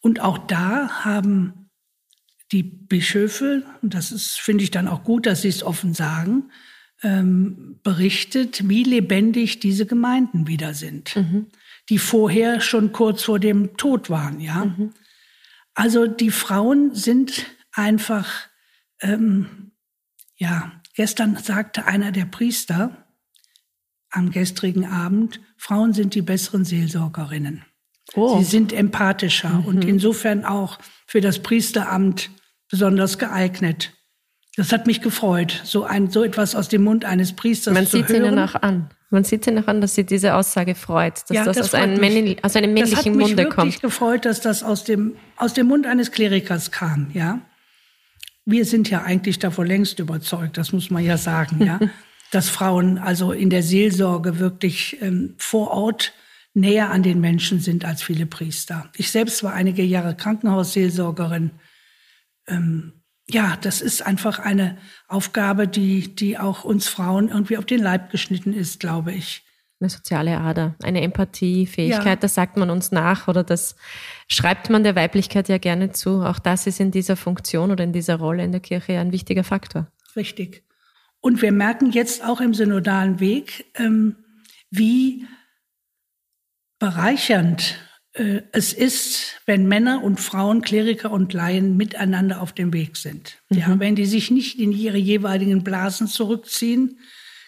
Und 0.00 0.20
auch 0.20 0.38
da 0.38 1.04
haben 1.04 1.59
die 2.52 2.62
Bischöfe, 2.62 3.64
und 3.82 3.94
das 3.94 4.10
ist, 4.12 4.40
finde 4.40 4.64
ich 4.64 4.70
dann 4.70 4.88
auch 4.88 5.04
gut, 5.04 5.26
dass 5.26 5.42
sie 5.42 5.48
es 5.48 5.62
offen 5.62 5.94
sagen, 5.94 6.50
ähm, 7.02 7.78
berichtet, 7.82 8.68
wie 8.68 8.84
lebendig 8.84 9.60
diese 9.60 9.86
Gemeinden 9.86 10.46
wieder 10.46 10.74
sind, 10.74 11.16
mhm. 11.16 11.46
die 11.88 11.98
vorher 11.98 12.60
schon 12.60 12.92
kurz 12.92 13.22
vor 13.22 13.38
dem 13.38 13.76
Tod 13.76 14.10
waren. 14.10 14.40
Ja, 14.40 14.66
mhm. 14.66 14.92
also 15.74 16.06
die 16.06 16.30
Frauen 16.30 16.94
sind 16.94 17.46
einfach, 17.72 18.48
ähm, 19.00 19.72
ja. 20.36 20.72
Gestern 20.94 21.36
sagte 21.36 21.86
einer 21.86 22.12
der 22.12 22.26
Priester 22.26 23.06
am 24.10 24.30
gestrigen 24.30 24.84
Abend, 24.84 25.40
Frauen 25.56 25.94
sind 25.94 26.14
die 26.14 26.20
besseren 26.20 26.64
Seelsorgerinnen. 26.64 27.64
Oh. 28.14 28.38
Sie 28.38 28.44
sind 28.44 28.72
empathischer 28.72 29.60
mhm. 29.60 29.64
und 29.66 29.84
insofern 29.84 30.44
auch 30.44 30.78
für 31.06 31.20
das 31.20 31.38
Priesteramt 31.38 32.30
besonders 32.70 33.18
geeignet. 33.18 33.92
Das 34.56 34.72
hat 34.72 34.86
mich 34.86 35.00
gefreut, 35.00 35.60
so, 35.64 35.84
ein, 35.84 36.10
so 36.10 36.24
etwas 36.24 36.54
aus 36.54 36.68
dem 36.68 36.82
Mund 36.82 37.04
eines 37.04 37.34
Priesters 37.34 37.72
Man 37.74 37.86
zu 37.86 37.98
hören. 37.98 38.02
Man 38.02 38.08
sieht 38.08 38.26
ihnen 38.26 38.38
auch 38.38 38.54
an. 38.54 38.90
Man 39.10 39.24
sieht 39.24 39.46
ihnen 39.46 39.64
auch 39.64 39.68
an, 39.68 39.80
dass 39.80 39.94
sie 39.94 40.04
diese 40.04 40.34
Aussage 40.34 40.74
freut, 40.74 41.22
dass 41.28 41.36
ja, 41.36 41.44
das, 41.44 41.56
das 41.56 41.66
aus, 41.68 41.74
einem 41.74 42.00
männlichen, 42.00 42.44
aus 42.44 42.56
einem 42.56 42.72
männlichen 42.72 43.16
Munde 43.16 43.26
kommt. 43.26 43.38
Das 43.38 43.56
hat 43.56 43.64
mich 43.64 43.74
wirklich 43.74 43.80
gefreut, 43.80 44.24
dass 44.24 44.40
das 44.40 44.62
aus 44.62 44.84
dem, 44.84 45.16
aus 45.36 45.54
dem 45.54 45.66
Mund 45.66 45.86
eines 45.86 46.12
Klerikers 46.12 46.70
kam, 46.70 47.10
ja. 47.12 47.40
Wir 48.46 48.64
sind 48.64 48.90
ja 48.90 49.02
eigentlich 49.02 49.38
davon 49.38 49.66
längst 49.66 49.98
überzeugt, 49.98 50.56
das 50.58 50.72
muss 50.72 50.90
man 50.90 51.04
ja 51.04 51.16
sagen, 51.16 51.64
ja. 51.64 51.78
dass 52.30 52.48
Frauen 52.48 52.98
also 52.98 53.32
in 53.32 53.50
der 53.50 53.62
Seelsorge 53.62 54.38
wirklich 54.38 54.98
ähm, 55.00 55.34
vor 55.38 55.70
Ort 55.70 56.12
näher 56.54 56.90
an 56.90 57.02
den 57.02 57.20
Menschen 57.20 57.60
sind 57.60 57.84
als 57.84 58.02
viele 58.02 58.26
Priester. 58.26 58.90
Ich 58.96 59.10
selbst 59.10 59.42
war 59.42 59.52
einige 59.52 59.82
Jahre 59.82 60.14
Krankenhausseelsorgerin. 60.14 61.50
Ähm, 62.50 62.92
ja, 63.28 63.56
das 63.60 63.80
ist 63.80 64.04
einfach 64.04 64.38
eine 64.38 64.76
Aufgabe, 65.08 65.68
die, 65.68 66.14
die 66.14 66.38
auch 66.38 66.64
uns 66.64 66.88
Frauen 66.88 67.28
irgendwie 67.28 67.58
auf 67.58 67.64
den 67.64 67.80
Leib 67.80 68.10
geschnitten 68.10 68.52
ist, 68.52 68.80
glaube 68.80 69.12
ich. 69.12 69.44
Eine 69.80 69.88
soziale 69.88 70.38
Ader, 70.38 70.74
eine 70.82 71.00
Empathiefähigkeit, 71.00 72.04
ja. 72.06 72.16
das 72.16 72.34
sagt 72.34 72.58
man 72.58 72.68
uns 72.68 72.92
nach 72.92 73.28
oder 73.28 73.42
das 73.42 73.76
schreibt 74.28 74.68
man 74.68 74.84
der 74.84 74.94
Weiblichkeit 74.94 75.48
ja 75.48 75.56
gerne 75.56 75.90
zu. 75.92 76.22
Auch 76.22 76.38
das 76.38 76.66
ist 76.66 76.80
in 76.80 76.90
dieser 76.90 77.16
Funktion 77.16 77.70
oder 77.70 77.84
in 77.84 77.92
dieser 77.94 78.16
Rolle 78.16 78.44
in 78.44 78.52
der 78.52 78.60
Kirche 78.60 78.98
ein 78.98 79.10
wichtiger 79.10 79.44
Faktor. 79.44 79.86
Richtig. 80.16 80.64
Und 81.20 81.40
wir 81.40 81.52
merken 81.52 81.92
jetzt 81.92 82.24
auch 82.24 82.42
im 82.42 82.52
synodalen 82.52 83.20
Weg, 83.20 83.66
ähm, 83.76 84.16
wie 84.70 85.26
bereichernd 86.78 87.76
es 88.12 88.72
ist, 88.72 89.40
wenn 89.46 89.68
Männer 89.68 90.02
und 90.02 90.18
Frauen, 90.18 90.62
Kleriker 90.62 91.12
und 91.12 91.32
Laien 91.32 91.76
miteinander 91.76 92.40
auf 92.40 92.52
dem 92.52 92.72
Weg 92.72 92.96
sind. 92.96 93.38
Mhm. 93.48 93.58
Ja, 93.58 93.78
wenn 93.78 93.94
die 93.94 94.06
sich 94.06 94.30
nicht 94.30 94.58
in 94.58 94.72
ihre 94.72 94.98
jeweiligen 94.98 95.62
Blasen 95.62 96.08
zurückziehen. 96.08 96.98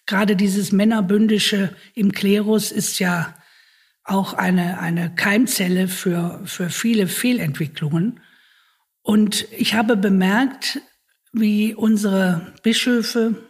Gerade 0.07 0.37
dieses 0.37 0.73
Männerbündische 0.73 1.75
im 1.95 2.13
Klerus 2.13 2.73
ist 2.73 2.99
ja 2.99 3.37
auch 4.05 4.35
eine, 4.35 4.79
eine 4.81 5.15
Keimzelle 5.15 5.89
für, 5.89 6.43
für 6.45 6.71
viele 6.71 7.07
Fehlentwicklungen. 7.07 8.21
Und 9.03 9.47
ich 9.53 9.75
habe 9.75 9.97
bemerkt, 9.97 10.81
wie 11.33 11.75
unsere 11.75 12.53
Bischöfe 12.63 13.49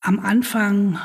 am 0.00 0.20
Anfang 0.20 0.98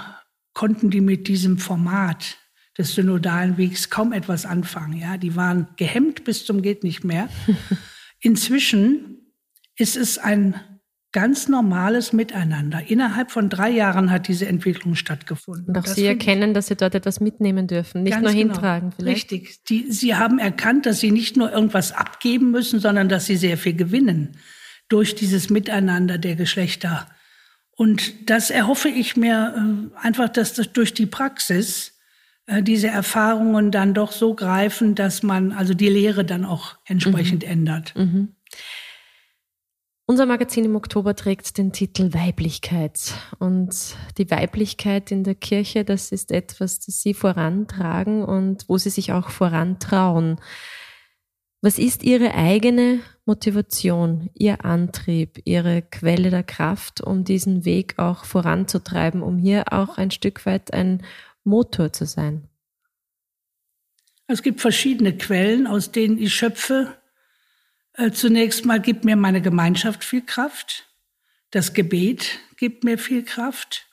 konnten 0.53 0.89
die 0.89 1.01
mit 1.01 1.27
diesem 1.27 1.57
Format 1.57 2.37
des 2.77 2.95
synodalen 2.95 3.57
Wegs 3.57 3.89
kaum 3.89 4.13
etwas 4.13 4.45
anfangen. 4.45 4.97
Ja, 4.97 5.17
die 5.17 5.35
waren 5.35 5.67
gehemmt 5.77 6.23
bis 6.23 6.45
zum 6.45 6.61
geht 6.61 6.83
nicht 6.83 7.03
mehr. 7.03 7.29
Inzwischen 8.19 9.33
ist 9.75 9.97
es 9.97 10.17
ein 10.17 10.55
ganz 11.11 11.49
normales 11.49 12.13
Miteinander. 12.13 12.89
Innerhalb 12.89 13.31
von 13.31 13.49
drei 13.49 13.69
Jahren 13.69 14.11
hat 14.11 14.27
diese 14.27 14.47
Entwicklung 14.47 14.95
stattgefunden. 14.95 15.67
Und 15.67 15.77
auch 15.77 15.83
das 15.83 15.95
Sie 15.95 16.05
erkennen, 16.05 16.53
dass 16.53 16.67
Sie 16.67 16.75
dort 16.75 16.95
etwas 16.95 17.19
mitnehmen 17.19 17.67
dürfen, 17.67 18.03
nicht 18.03 18.19
nur 18.21 18.31
genau. 18.31 18.53
hintragen 18.53 18.91
vielleicht. 18.93 19.31
Richtig. 19.31 19.63
Die, 19.65 19.91
Sie 19.91 20.15
haben 20.15 20.39
erkannt, 20.39 20.85
dass 20.85 21.01
Sie 21.01 21.11
nicht 21.11 21.35
nur 21.35 21.51
irgendwas 21.51 21.91
abgeben 21.91 22.51
müssen, 22.51 22.79
sondern 22.79 23.09
dass 23.09 23.25
Sie 23.25 23.35
sehr 23.35 23.57
viel 23.57 23.73
gewinnen 23.73 24.37
durch 24.87 25.15
dieses 25.15 25.49
Miteinander 25.49 26.17
der 26.17 26.35
Geschlechter. 26.35 27.07
Und 27.71 28.29
das 28.29 28.49
erhoffe 28.49 28.89
ich 28.89 29.17
mir 29.17 29.89
äh, 29.93 29.97
einfach, 29.97 30.29
dass 30.29 30.53
das 30.53 30.71
durch 30.71 30.93
die 30.93 31.07
Praxis 31.07 31.99
diese 32.61 32.87
Erfahrungen 32.87 33.71
dann 33.71 33.93
doch 33.93 34.11
so 34.11 34.33
greifen, 34.33 34.95
dass 34.95 35.23
man 35.23 35.51
also 35.51 35.73
die 35.73 35.89
Lehre 35.89 36.25
dann 36.25 36.45
auch 36.45 36.75
entsprechend 36.85 37.43
mhm. 37.43 37.51
ändert. 37.51 37.93
Mhm. 37.95 38.35
Unser 40.11 40.25
Magazin 40.25 40.65
im 40.65 40.75
Oktober 40.75 41.15
trägt 41.15 41.57
den 41.57 41.71
Titel 41.71 42.13
Weiblichkeit. 42.13 43.13
Und 43.39 43.95
die 44.17 44.29
Weiblichkeit 44.29 45.09
in 45.09 45.23
der 45.23 45.35
Kirche, 45.35 45.85
das 45.85 46.11
ist 46.11 46.31
etwas, 46.31 46.81
das 46.81 47.01
Sie 47.01 47.13
vorantragen 47.13 48.25
und 48.25 48.67
wo 48.67 48.77
Sie 48.77 48.89
sich 48.89 49.13
auch 49.13 49.29
vorantrauen. 49.29 50.37
Was 51.61 51.79
ist 51.79 52.03
Ihre 52.03 52.33
eigene 52.33 52.99
Motivation, 53.25 54.29
Ihr 54.33 54.65
Antrieb, 54.65 55.39
Ihre 55.45 55.81
Quelle 55.81 56.29
der 56.29 56.43
Kraft, 56.43 56.99
um 56.99 57.23
diesen 57.23 57.63
Weg 57.63 57.97
auch 57.97 58.25
voranzutreiben, 58.25 59.21
um 59.21 59.37
hier 59.37 59.71
auch 59.71 59.97
ein 59.97 60.11
Stück 60.11 60.45
weit 60.45 60.73
ein 60.73 61.03
Motor 61.43 61.91
zu 61.93 62.05
sein? 62.05 62.47
Es 64.27 64.41
gibt 64.43 64.61
verschiedene 64.61 65.17
Quellen, 65.17 65.67
aus 65.67 65.91
denen 65.91 66.17
ich 66.17 66.33
schöpfe. 66.33 66.97
Äh, 67.93 68.11
zunächst 68.11 68.65
mal 68.65 68.79
gibt 68.79 69.03
mir 69.03 69.15
meine 69.15 69.41
Gemeinschaft 69.41 70.03
viel 70.03 70.21
Kraft. 70.21 70.87
Das 71.49 71.73
Gebet 71.73 72.39
gibt 72.55 72.83
mir 72.83 72.97
viel 72.97 73.23
Kraft. 73.23 73.87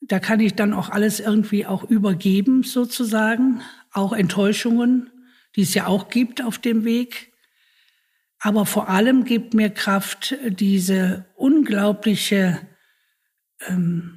Da 0.00 0.18
kann 0.18 0.40
ich 0.40 0.54
dann 0.54 0.72
auch 0.72 0.90
alles 0.90 1.20
irgendwie 1.20 1.66
auch 1.66 1.84
übergeben, 1.84 2.64
sozusagen. 2.64 3.62
Auch 3.92 4.12
Enttäuschungen, 4.12 5.10
die 5.54 5.62
es 5.62 5.74
ja 5.74 5.86
auch 5.86 6.08
gibt 6.08 6.42
auf 6.42 6.58
dem 6.58 6.84
Weg. 6.84 7.32
Aber 8.38 8.66
vor 8.66 8.88
allem 8.88 9.24
gibt 9.24 9.54
mir 9.54 9.70
Kraft 9.70 10.36
diese 10.46 11.26
unglaubliche, 11.34 12.60
ähm, 13.66 14.15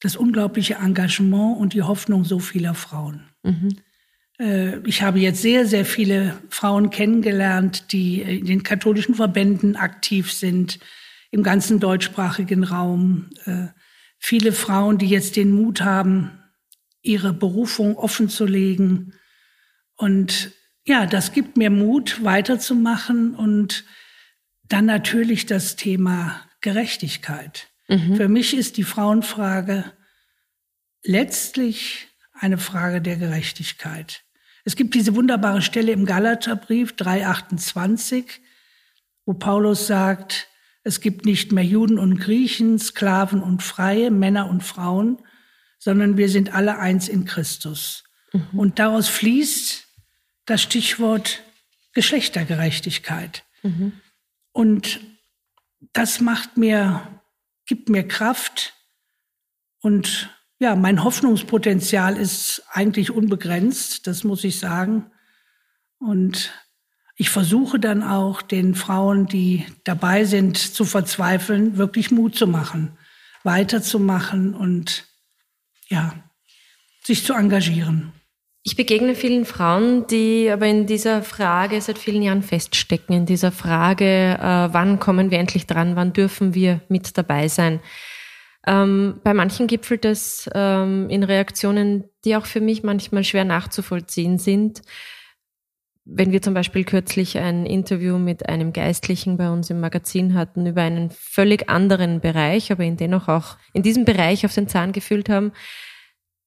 das 0.00 0.16
unglaubliche 0.16 0.74
Engagement 0.74 1.58
und 1.58 1.72
die 1.74 1.82
Hoffnung 1.82 2.24
so 2.24 2.38
vieler 2.38 2.74
Frauen. 2.74 3.28
Mhm. 3.42 3.76
Äh, 4.38 4.78
ich 4.80 5.02
habe 5.02 5.18
jetzt 5.18 5.42
sehr, 5.42 5.66
sehr 5.66 5.84
viele 5.84 6.38
Frauen 6.50 6.90
kennengelernt, 6.90 7.92
die 7.92 8.20
in 8.20 8.46
den 8.46 8.62
katholischen 8.62 9.14
Verbänden 9.14 9.76
aktiv 9.76 10.32
sind, 10.32 10.78
im 11.30 11.42
ganzen 11.42 11.80
deutschsprachigen 11.80 12.64
Raum. 12.64 13.30
Äh, 13.44 13.68
viele 14.18 14.52
Frauen, 14.52 14.98
die 14.98 15.08
jetzt 15.08 15.36
den 15.36 15.52
Mut 15.52 15.80
haben, 15.80 16.30
ihre 17.02 17.32
Berufung 17.32 17.96
offenzulegen. 17.96 19.14
Und 19.96 20.52
ja, 20.84 21.06
das 21.06 21.32
gibt 21.32 21.56
mir 21.56 21.70
Mut, 21.70 22.22
weiterzumachen 22.22 23.34
und 23.34 23.84
dann 24.68 24.86
natürlich 24.86 25.46
das 25.46 25.76
Thema 25.76 26.40
Gerechtigkeit. 26.60 27.68
Mhm. 27.88 28.16
Für 28.16 28.28
mich 28.28 28.56
ist 28.56 28.76
die 28.76 28.84
Frauenfrage 28.84 29.84
letztlich 31.04 32.08
eine 32.32 32.58
Frage 32.58 33.00
der 33.00 33.16
Gerechtigkeit. 33.16 34.24
Es 34.64 34.76
gibt 34.76 34.94
diese 34.94 35.14
wunderbare 35.14 35.62
Stelle 35.62 35.92
im 35.92 36.06
Galaterbrief 36.06 36.92
3,28, 36.92 38.24
wo 39.24 39.34
Paulus 39.34 39.86
sagt, 39.86 40.48
es 40.82 41.00
gibt 41.00 41.24
nicht 41.24 41.52
mehr 41.52 41.64
Juden 41.64 41.98
und 41.98 42.18
Griechen, 42.18 42.78
Sklaven 42.78 43.42
und 43.42 43.62
Freie, 43.62 44.10
Männer 44.10 44.48
und 44.48 44.62
Frauen, 44.62 45.18
sondern 45.78 46.16
wir 46.16 46.28
sind 46.28 46.54
alle 46.54 46.78
eins 46.78 47.08
in 47.08 47.24
Christus. 47.24 48.04
Mhm. 48.32 48.58
Und 48.58 48.78
daraus 48.78 49.08
fließt 49.08 49.86
das 50.46 50.62
Stichwort 50.62 51.42
Geschlechtergerechtigkeit. 51.92 53.44
Mhm. 53.62 53.92
Und 54.52 55.00
das 55.92 56.20
macht 56.20 56.56
mir, 56.56 57.15
gibt 57.66 57.88
mir 57.88 58.06
Kraft 58.06 58.74
und 59.80 60.30
ja, 60.58 60.74
mein 60.74 61.04
Hoffnungspotenzial 61.04 62.16
ist 62.16 62.62
eigentlich 62.70 63.10
unbegrenzt, 63.10 64.06
das 64.06 64.24
muss 64.24 64.42
ich 64.42 64.58
sagen. 64.58 65.10
Und 65.98 66.52
ich 67.16 67.30
versuche 67.30 67.78
dann 67.78 68.02
auch 68.02 68.42
den 68.42 68.74
Frauen, 68.74 69.26
die 69.26 69.66
dabei 69.84 70.24
sind 70.24 70.56
zu 70.56 70.84
verzweifeln, 70.84 71.76
wirklich 71.76 72.10
Mut 72.10 72.36
zu 72.36 72.46
machen, 72.46 72.96
weiterzumachen 73.42 74.54
und 74.54 75.06
ja, 75.88 76.14
sich 77.02 77.24
zu 77.24 77.34
engagieren. 77.34 78.12
Ich 78.68 78.74
begegne 78.74 79.14
vielen 79.14 79.44
Frauen, 79.44 80.08
die 80.08 80.50
aber 80.50 80.66
in 80.66 80.86
dieser 80.86 81.22
Frage 81.22 81.80
seit 81.80 81.98
vielen 81.98 82.20
Jahren 82.20 82.42
feststecken, 82.42 83.14
in 83.14 83.24
dieser 83.24 83.52
Frage, 83.52 84.04
äh, 84.04 84.68
wann 84.72 84.98
kommen 84.98 85.30
wir 85.30 85.38
endlich 85.38 85.68
dran, 85.68 85.94
wann 85.94 86.12
dürfen 86.12 86.52
wir 86.52 86.80
mit 86.88 87.16
dabei 87.16 87.46
sein. 87.46 87.78
Ähm, 88.66 89.20
bei 89.22 89.34
manchen 89.34 89.68
gipfelt 89.68 90.04
es 90.04 90.50
ähm, 90.52 91.08
in 91.10 91.22
Reaktionen, 91.22 92.06
die 92.24 92.34
auch 92.34 92.44
für 92.44 92.60
mich 92.60 92.82
manchmal 92.82 93.22
schwer 93.22 93.44
nachzuvollziehen 93.44 94.38
sind. 94.38 94.82
Wenn 96.04 96.32
wir 96.32 96.42
zum 96.42 96.54
Beispiel 96.54 96.82
kürzlich 96.82 97.38
ein 97.38 97.66
Interview 97.66 98.18
mit 98.18 98.48
einem 98.48 98.72
Geistlichen 98.72 99.36
bei 99.36 99.48
uns 99.48 99.70
im 99.70 99.78
Magazin 99.78 100.34
hatten 100.34 100.66
über 100.66 100.82
einen 100.82 101.10
völlig 101.10 101.68
anderen 101.68 102.20
Bereich, 102.20 102.72
aber 102.72 102.82
in 102.82 102.96
dennoch 102.96 103.28
auch 103.28 103.58
in 103.72 103.84
diesem 103.84 104.04
Bereich 104.04 104.44
auf 104.44 104.54
den 104.54 104.66
Zahn 104.66 104.90
gefühlt 104.90 105.28
haben, 105.28 105.52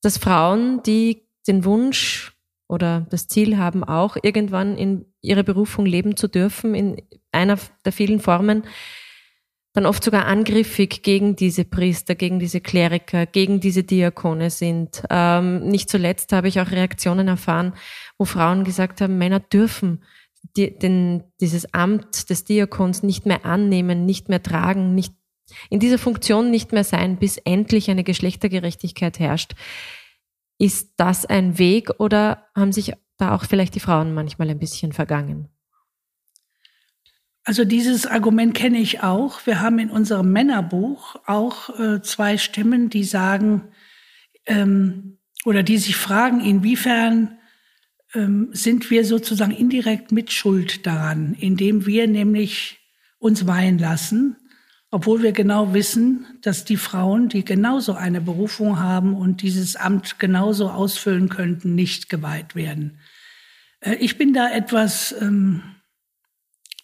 dass 0.01 0.17
Frauen, 0.17 0.83
die 0.83 1.28
den 1.47 1.65
Wunsch 1.65 2.33
oder 2.67 3.07
das 3.09 3.27
Ziel 3.27 3.57
haben, 3.57 3.83
auch 3.83 4.17
irgendwann 4.21 4.77
in 4.77 5.05
ihrer 5.21 5.43
Berufung 5.43 5.85
leben 5.85 6.15
zu 6.15 6.27
dürfen, 6.27 6.75
in 6.75 7.01
einer 7.31 7.57
der 7.83 7.91
vielen 7.91 8.19
Formen, 8.19 8.63
dann 9.73 9.85
oft 9.85 10.03
sogar 10.03 10.25
angriffig 10.25 11.03
gegen 11.03 11.35
diese 11.35 11.63
Priester, 11.63 12.15
gegen 12.15 12.39
diese 12.39 12.59
Kleriker, 12.59 13.25
gegen 13.25 13.59
diese 13.59 13.83
Diakone 13.83 14.49
sind. 14.49 15.03
Ähm, 15.09 15.67
nicht 15.67 15.89
zuletzt 15.89 16.31
habe 16.33 16.47
ich 16.47 16.59
auch 16.59 16.71
Reaktionen 16.71 17.27
erfahren, 17.27 17.73
wo 18.17 18.25
Frauen 18.25 18.63
gesagt 18.63 19.01
haben, 19.01 19.17
Männer 19.17 19.39
dürfen 19.39 20.03
die, 20.55 20.77
den, 20.77 21.23
dieses 21.39 21.73
Amt 21.73 22.29
des 22.29 22.45
Diakons 22.45 23.03
nicht 23.03 23.25
mehr 23.25 23.45
annehmen, 23.45 24.05
nicht 24.05 24.29
mehr 24.29 24.41
tragen, 24.41 24.95
nicht 24.95 25.13
in 25.69 25.79
dieser 25.79 25.97
Funktion 25.97 26.51
nicht 26.51 26.71
mehr 26.71 26.83
sein, 26.83 27.17
bis 27.17 27.37
endlich 27.37 27.89
eine 27.89 28.03
Geschlechtergerechtigkeit 28.03 29.19
herrscht. 29.19 29.53
Ist 30.59 30.93
das 30.97 31.25
ein 31.25 31.57
Weg 31.57 31.89
oder 31.99 32.49
haben 32.53 32.73
sich 32.73 32.93
da 33.17 33.33
auch 33.33 33.45
vielleicht 33.45 33.75
die 33.75 33.79
Frauen 33.79 34.13
manchmal 34.13 34.49
ein 34.49 34.59
bisschen 34.59 34.91
vergangen? 34.93 35.47
Also 37.45 37.65
dieses 37.65 38.05
Argument 38.05 38.53
kenne 38.53 38.77
ich 38.77 39.01
auch. 39.01 39.45
Wir 39.47 39.61
haben 39.61 39.79
in 39.79 39.89
unserem 39.89 40.31
Männerbuch 40.31 41.15
auch 41.25 41.79
äh, 41.79 42.01
zwei 42.01 42.37
Stimmen, 42.37 42.89
die 42.89 43.05
sagen 43.05 43.71
ähm, 44.45 45.17
oder 45.45 45.63
die 45.63 45.77
sich 45.77 45.95
fragen, 45.95 46.41
inwiefern 46.41 47.39
ähm, 48.13 48.49
sind 48.51 48.91
wir 48.91 49.05
sozusagen 49.05 49.51
indirekt 49.51 50.11
mitschuld 50.11 50.85
daran, 50.85 51.35
indem 51.39 51.85
wir 51.85 52.07
nämlich 52.07 52.79
uns 53.17 53.47
weihen 53.47 53.79
lassen, 53.79 54.35
obwohl 54.91 55.21
wir 55.21 55.31
genau 55.31 55.73
wissen, 55.73 56.25
dass 56.41 56.65
die 56.65 56.77
Frauen, 56.77 57.29
die 57.29 57.45
genauso 57.45 57.93
eine 57.93 58.21
Berufung 58.21 58.79
haben 58.79 59.15
und 59.15 59.41
dieses 59.41 59.75
Amt 59.75 60.19
genauso 60.19 60.69
ausfüllen 60.69 61.29
könnten, 61.29 61.75
nicht 61.75 62.09
geweiht 62.09 62.55
werden. 62.55 62.99
Äh, 63.81 63.95
ich 63.95 64.17
bin 64.17 64.33
da 64.33 64.51
etwas 64.51 65.15
ähm, 65.21 65.61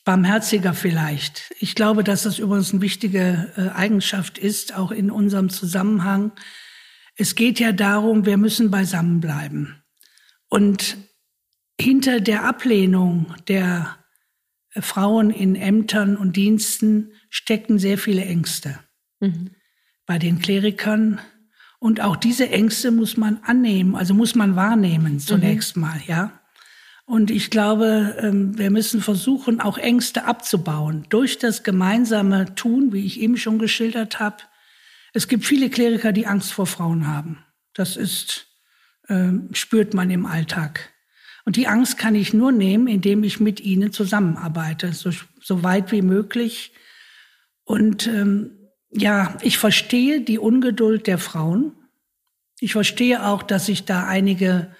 barmherziger 0.03 0.73
vielleicht. 0.73 1.51
Ich 1.59 1.73
glaube, 1.73 2.03
dass 2.03 2.23
das 2.23 2.37
übrigens 2.37 2.71
eine 2.71 2.81
wichtige 2.81 3.51
äh, 3.57 3.69
Eigenschaft 3.75 4.37
ist, 4.37 4.75
auch 4.75 4.91
in 4.91 5.09
unserem 5.09 5.49
Zusammenhang. 5.49 6.31
Es 7.15 7.35
geht 7.35 7.59
ja 7.59 7.71
darum, 7.71 8.25
wir 8.25 8.37
müssen 8.37 8.69
beisammen 8.69 9.19
bleiben. 9.19 9.83
Und 10.47 10.97
hinter 11.79 12.21
der 12.21 12.43
Ablehnung 12.43 13.33
der 13.47 13.97
Frauen 14.82 15.30
in 15.30 15.55
Ämtern 15.55 16.17
und 16.17 16.36
Diensten 16.36 17.11
stecken 17.30 17.80
sehr 17.80 17.97
viele 17.97 18.23
Ängste. 18.26 18.80
Mhm. 19.19 19.51
Bei 20.05 20.19
den 20.19 20.39
Klerikern. 20.39 21.19
Und 21.80 22.01
auch 22.01 22.15
diese 22.15 22.49
Ängste 22.49 22.91
muss 22.91 23.17
man 23.17 23.39
annehmen, 23.43 23.95
also 23.95 24.13
muss 24.13 24.36
man 24.36 24.55
wahrnehmen 24.55 25.19
zunächst 25.19 25.76
mhm. 25.76 25.82
mal, 25.82 26.01
ja. 26.07 26.39
Und 27.05 27.30
ich 27.30 27.51
glaube, 27.51 28.17
ähm, 28.19 28.57
wir 28.57 28.71
müssen 28.71 28.99
versuchen, 28.99 29.61
auch 29.61 29.78
Ängste 29.78 30.26
abzubauen 30.26 31.05
durch 31.09 31.38
das 31.38 31.61
gemeinsame 31.61 32.55
Tun, 32.55 32.93
wie 32.93 33.05
ich 33.05 33.19
eben 33.19 33.38
schon 33.38 33.59
geschildert 33.59 34.19
habe. 34.19 34.38
Es 35.13 35.28
gibt 35.28 35.45
viele 35.45 35.69
Kleriker, 35.69 36.11
die 36.11 36.26
Angst 36.26 36.51
vor 36.51 36.65
Frauen 36.65 37.07
haben. 37.07 37.45
Das 37.73 37.95
ist, 37.95 38.47
ähm, 39.07 39.49
spürt 39.53 39.93
man 39.93 40.09
im 40.09 40.26
Alltag. 40.26 40.94
Und 41.45 41.55
die 41.55 41.67
Angst 41.67 41.97
kann 41.97 42.15
ich 42.15 42.33
nur 42.33 42.51
nehmen, 42.51 42.87
indem 42.87 43.23
ich 43.23 43.39
mit 43.39 43.61
ihnen 43.61 43.91
zusammenarbeite, 43.91 44.91
so, 44.93 45.11
so 45.39 45.63
weit 45.63 45.91
wie 45.91 46.01
möglich 46.01 46.73
Und 47.63 48.07
ähm, 48.07 48.51
ja, 48.91 49.37
ich 49.41 49.57
verstehe 49.57 50.21
die 50.21 50.39
Ungeduld 50.39 51.07
der 51.07 51.17
Frauen. 51.17 51.73
Ich 52.59 52.71
verstehe 52.71 53.25
auch, 53.25 53.43
dass 53.43 53.65
sich 53.65 53.83
da 53.83 54.07
einige 54.07 54.73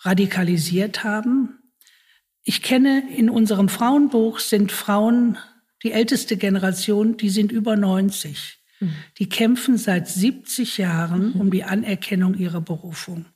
radikalisiert 0.00 1.02
haben. 1.02 1.58
Ich 2.42 2.62
kenne 2.62 3.02
in 3.14 3.28
unserem 3.28 3.68
Frauenbuch 3.68 4.38
sind 4.38 4.70
Frauen, 4.70 5.36
die 5.82 5.92
älteste 5.92 6.36
Generation, 6.36 7.16
die 7.16 7.30
sind 7.30 7.52
über 7.52 7.76
90. 7.76 8.58
Mhm. 8.80 8.94
Die 9.18 9.28
kämpfen 9.28 9.76
seit 9.76 10.08
70 10.08 10.78
Jahren 10.78 11.34
mhm. 11.34 11.40
um 11.40 11.50
die 11.50 11.64
Anerkennung 11.64 12.34
ihrer 12.34 12.60
Berufung. 12.60 13.26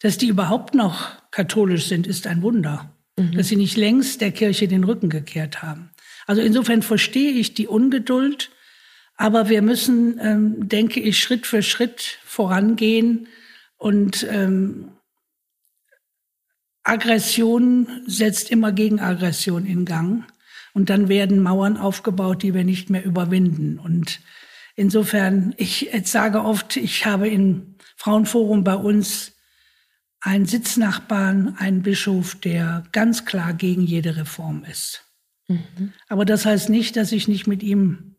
Dass 0.00 0.18
die 0.18 0.28
überhaupt 0.28 0.74
noch 0.74 1.10
katholisch 1.30 1.86
sind, 1.86 2.06
ist 2.06 2.26
ein 2.26 2.42
Wunder. 2.42 2.96
Mhm. 3.16 3.32
Dass 3.32 3.48
sie 3.48 3.56
nicht 3.56 3.76
längst 3.76 4.20
der 4.20 4.32
Kirche 4.32 4.68
den 4.68 4.84
Rücken 4.84 5.10
gekehrt 5.10 5.62
haben. 5.62 5.90
Also 6.26 6.42
insofern 6.42 6.82
verstehe 6.82 7.32
ich 7.32 7.54
die 7.54 7.66
Ungeduld, 7.66 8.50
aber 9.16 9.48
wir 9.48 9.62
müssen, 9.62 10.18
ähm, 10.20 10.68
denke 10.68 11.00
ich, 11.00 11.20
Schritt 11.20 11.46
für 11.46 11.62
Schritt 11.62 12.18
vorangehen 12.24 13.28
und 13.76 14.26
ähm, 14.30 14.92
Aggression 16.82 18.02
setzt 18.06 18.50
immer 18.50 18.72
gegen 18.72 19.00
Aggression 19.00 19.66
in 19.66 19.84
Gang. 19.84 20.24
Und 20.72 20.88
dann 20.88 21.08
werden 21.08 21.42
Mauern 21.42 21.76
aufgebaut, 21.76 22.42
die 22.42 22.54
wir 22.54 22.64
nicht 22.64 22.90
mehr 22.90 23.04
überwinden. 23.04 23.78
Und 23.78 24.20
insofern, 24.76 25.52
ich 25.56 25.90
sage 26.04 26.42
oft, 26.42 26.76
ich 26.76 27.06
habe 27.06 27.28
im 27.28 27.74
Frauenforum 27.96 28.64
bei 28.64 28.76
uns 28.76 29.32
einen 30.20 30.46
Sitznachbarn, 30.46 31.56
einen 31.58 31.82
Bischof, 31.82 32.34
der 32.34 32.84
ganz 32.92 33.24
klar 33.24 33.54
gegen 33.54 33.82
jede 33.82 34.16
Reform 34.16 34.64
ist. 34.64 35.04
Mhm. 35.48 35.92
Aber 36.08 36.24
das 36.24 36.44
heißt 36.44 36.68
nicht, 36.68 36.96
dass 36.96 37.12
ich 37.12 37.26
nicht 37.26 37.46
mit 37.46 37.62
ihm 37.62 38.16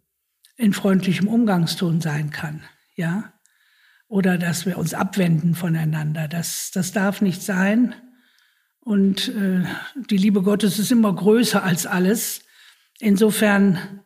in 0.58 0.74
freundlichem 0.74 1.28
Umgangston 1.28 2.02
sein 2.02 2.30
kann, 2.30 2.62
ja? 2.96 3.34
Oder 4.08 4.38
dass 4.38 4.66
wir 4.66 4.78
uns 4.78 4.94
abwenden 4.94 5.56
voneinander. 5.56 6.28
Das, 6.28 6.72
das 6.74 6.92
darf 6.92 7.22
nicht 7.22 7.42
sein. 7.42 7.96
Und 8.82 9.30
äh, 9.30 9.64
die 10.10 10.18
Liebe 10.18 10.42
Gottes 10.42 10.80
ist 10.80 10.92
immer 10.92 11.16
größer 11.16 11.64
als 11.64 11.86
alles. 11.86 12.42
Insofern, 13.00 14.02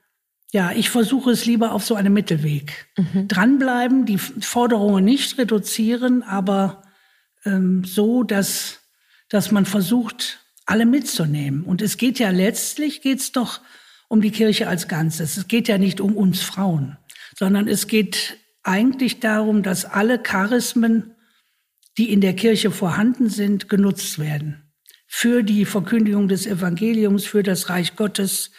ja, 0.52 0.72
ich 0.72 0.92
versuche 0.92 1.32
es 1.32 1.46
lieber 1.46 1.72
auf 1.72 1.84
so 1.84 1.96
einem 1.96 2.14
Mittelweg. 2.14 2.88
Mhm. 2.98 3.28
Dranbleiben, 3.28 4.06
die 4.06 4.20
Forderungen 4.20 5.04
nicht 5.04 5.40
reduzieren, 5.40 6.22
aber 6.22 6.85
ähm, 7.46 7.84
so, 7.84 8.24
dass, 8.24 8.80
dass 9.30 9.52
man 9.52 9.66
versucht, 9.66 10.40
alle 10.66 10.86
mitzunehmen. 10.86 11.64
Und 11.64 11.82
es 11.82 11.98
geht 11.98 12.20
ja 12.20 12.32
letztlich, 12.32 13.02
geht's 13.02 13.32
doch 13.32 13.62
um 14.08 14.22
die 14.22 14.32
Kirche 14.32 14.68
als 14.68 14.88
Ganzes. 14.88 15.38
Es 15.38 15.48
geht 15.48 15.68
ja 15.68 15.78
nicht 15.78 16.02
um 16.02 16.18
uns 16.18 16.42
Frauen, 16.42 16.98
sondern 17.38 17.68
es 17.68 17.88
geht 17.88 18.38
eigentlich 18.64 19.20
darum, 19.20 19.62
dass 19.64 19.86
alle 19.86 20.20
Charismen, 20.22 21.16
die 21.98 22.12
in 22.12 22.22
der 22.22 22.36
Kirche 22.36 22.72
vorhanden 22.72 23.30
sind, 23.30 23.70
genutzt 23.70 24.20
werden 24.20 24.66
für 25.08 25.44
die 25.44 25.66
Verkündigung 25.66 26.28
des 26.28 26.46
Evangeliums, 26.46 27.26
für 27.26 27.44
das 27.44 27.70
Reich 27.70 27.96
Gottes. 27.96 28.52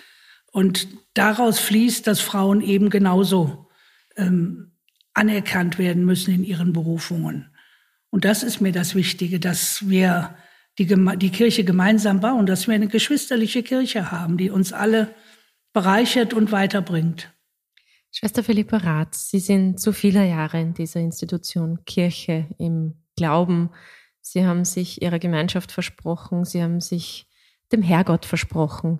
Und 0.52 0.88
daraus 1.12 1.58
fließt, 1.58 2.06
dass 2.06 2.20
Frauen 2.20 2.62
eben 2.62 2.88
genauso 2.88 3.68
ähm, 4.16 4.72
anerkannt 5.12 5.78
werden 5.78 6.04
müssen 6.04 6.32
in 6.32 6.44
ihren 6.44 6.72
Berufungen. 6.72 7.50
Und 8.10 8.24
das 8.24 8.42
ist 8.42 8.60
mir 8.60 8.72
das 8.72 8.94
Wichtige, 8.94 9.40
dass 9.40 9.88
wir 9.88 10.36
die, 10.78 10.86
die 11.16 11.30
Kirche 11.30 11.64
gemeinsam 11.64 12.20
bauen, 12.20 12.46
dass 12.46 12.66
wir 12.66 12.74
eine 12.74 12.88
geschwisterliche 12.88 13.62
Kirche 13.62 14.10
haben, 14.10 14.36
die 14.36 14.50
uns 14.50 14.72
alle 14.72 15.14
bereichert 15.72 16.34
und 16.34 16.52
weiterbringt. 16.52 17.32
Schwester 18.12 18.42
Philippa 18.42 18.78
Rath, 18.78 19.14
Sie 19.14 19.40
sind 19.40 19.80
zu 19.80 19.92
vieler 19.92 20.24
Jahre 20.24 20.60
in 20.60 20.74
dieser 20.74 21.00
Institution 21.00 21.84
Kirche 21.84 22.46
im 22.58 22.94
Glauben 23.16 23.70
Sie 24.28 24.44
haben 24.44 24.64
sich 24.64 25.02
ihrer 25.02 25.20
Gemeinschaft 25.20 25.70
versprochen, 25.70 26.44
sie 26.44 26.60
haben 26.60 26.80
sich 26.80 27.28
dem 27.70 27.80
Herrgott 27.80 28.26
versprochen. 28.26 28.98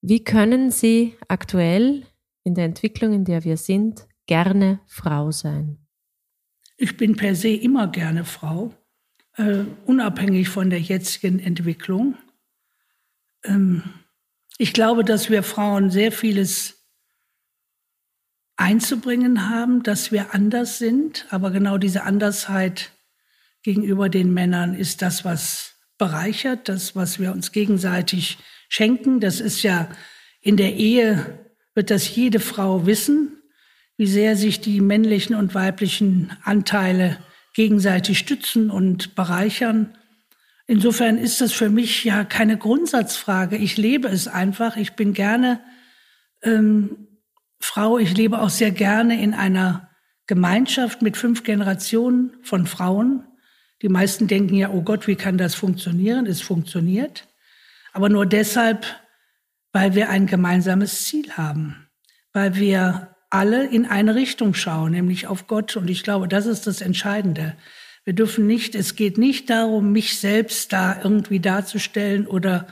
Wie 0.00 0.24
können 0.24 0.72
Sie 0.72 1.16
aktuell 1.28 2.04
in 2.42 2.56
der 2.56 2.64
Entwicklung, 2.64 3.12
in 3.12 3.24
der 3.24 3.44
wir 3.44 3.56
sind, 3.56 4.08
gerne 4.26 4.80
Frau 4.88 5.30
sein? 5.30 5.86
Ich 6.82 6.96
bin 6.96 7.14
per 7.14 7.34
se 7.34 7.50
immer 7.50 7.88
gerne 7.88 8.24
Frau, 8.24 8.74
äh, 9.36 9.64
unabhängig 9.84 10.48
von 10.48 10.70
der 10.70 10.80
jetzigen 10.80 11.38
Entwicklung. 11.38 12.16
Ähm, 13.44 13.82
ich 14.56 14.72
glaube, 14.72 15.04
dass 15.04 15.28
wir 15.28 15.42
Frauen 15.42 15.90
sehr 15.90 16.10
vieles 16.10 16.86
einzubringen 18.56 19.50
haben, 19.50 19.82
dass 19.82 20.10
wir 20.10 20.34
anders 20.34 20.78
sind, 20.78 21.26
aber 21.28 21.50
genau 21.50 21.76
diese 21.76 22.04
Andersheit 22.04 22.92
gegenüber 23.62 24.08
den 24.08 24.32
Männern 24.32 24.74
ist 24.74 25.02
das, 25.02 25.22
was 25.22 25.74
bereichert, 25.98 26.70
das, 26.70 26.96
was 26.96 27.18
wir 27.18 27.32
uns 27.32 27.52
gegenseitig 27.52 28.38
schenken. 28.70 29.20
Das 29.20 29.40
ist 29.40 29.62
ja 29.62 29.90
in 30.40 30.56
der 30.56 30.76
Ehe, 30.76 31.46
wird 31.74 31.90
das 31.90 32.16
jede 32.16 32.40
Frau 32.40 32.86
wissen, 32.86 33.39
wie 34.00 34.06
sehr 34.06 34.34
sich 34.34 34.62
die 34.62 34.80
männlichen 34.80 35.36
und 35.36 35.54
weiblichen 35.54 36.32
Anteile 36.42 37.18
gegenseitig 37.52 38.18
stützen 38.18 38.70
und 38.70 39.14
bereichern. 39.14 39.94
Insofern 40.66 41.18
ist 41.18 41.42
das 41.42 41.52
für 41.52 41.68
mich 41.68 42.02
ja 42.02 42.24
keine 42.24 42.56
Grundsatzfrage. 42.56 43.58
Ich 43.58 43.76
lebe 43.76 44.08
es 44.08 44.26
einfach. 44.26 44.78
Ich 44.78 44.94
bin 44.94 45.12
gerne 45.12 45.60
ähm, 46.40 47.08
Frau. 47.58 47.98
Ich 47.98 48.16
lebe 48.16 48.40
auch 48.40 48.48
sehr 48.48 48.70
gerne 48.70 49.22
in 49.22 49.34
einer 49.34 49.90
Gemeinschaft 50.26 51.02
mit 51.02 51.18
fünf 51.18 51.42
Generationen 51.42 52.32
von 52.42 52.66
Frauen. 52.66 53.26
Die 53.82 53.90
meisten 53.90 54.28
denken 54.28 54.54
ja, 54.54 54.70
oh 54.70 54.80
Gott, 54.80 55.08
wie 55.08 55.16
kann 55.16 55.36
das 55.36 55.54
funktionieren? 55.54 56.24
Es 56.24 56.40
funktioniert. 56.40 57.28
Aber 57.92 58.08
nur 58.08 58.24
deshalb, 58.24 58.86
weil 59.74 59.94
wir 59.94 60.08
ein 60.08 60.26
gemeinsames 60.26 61.04
Ziel 61.04 61.32
haben, 61.32 61.90
weil 62.32 62.54
wir 62.54 63.09
alle 63.30 63.66
in 63.66 63.86
eine 63.86 64.14
Richtung 64.14 64.54
schauen, 64.54 64.92
nämlich 64.92 65.26
auf 65.26 65.46
Gott. 65.46 65.76
Und 65.76 65.88
ich 65.88 66.02
glaube, 66.02 66.28
das 66.28 66.46
ist 66.46 66.66
das 66.66 66.80
Entscheidende. 66.80 67.56
Wir 68.04 68.14
dürfen 68.14 68.46
nicht, 68.46 68.74
es 68.74 68.96
geht 68.96 69.18
nicht 69.18 69.50
darum, 69.50 69.92
mich 69.92 70.18
selbst 70.18 70.72
da 70.72 71.00
irgendwie 71.02 71.40
darzustellen 71.40 72.26
oder 72.26 72.66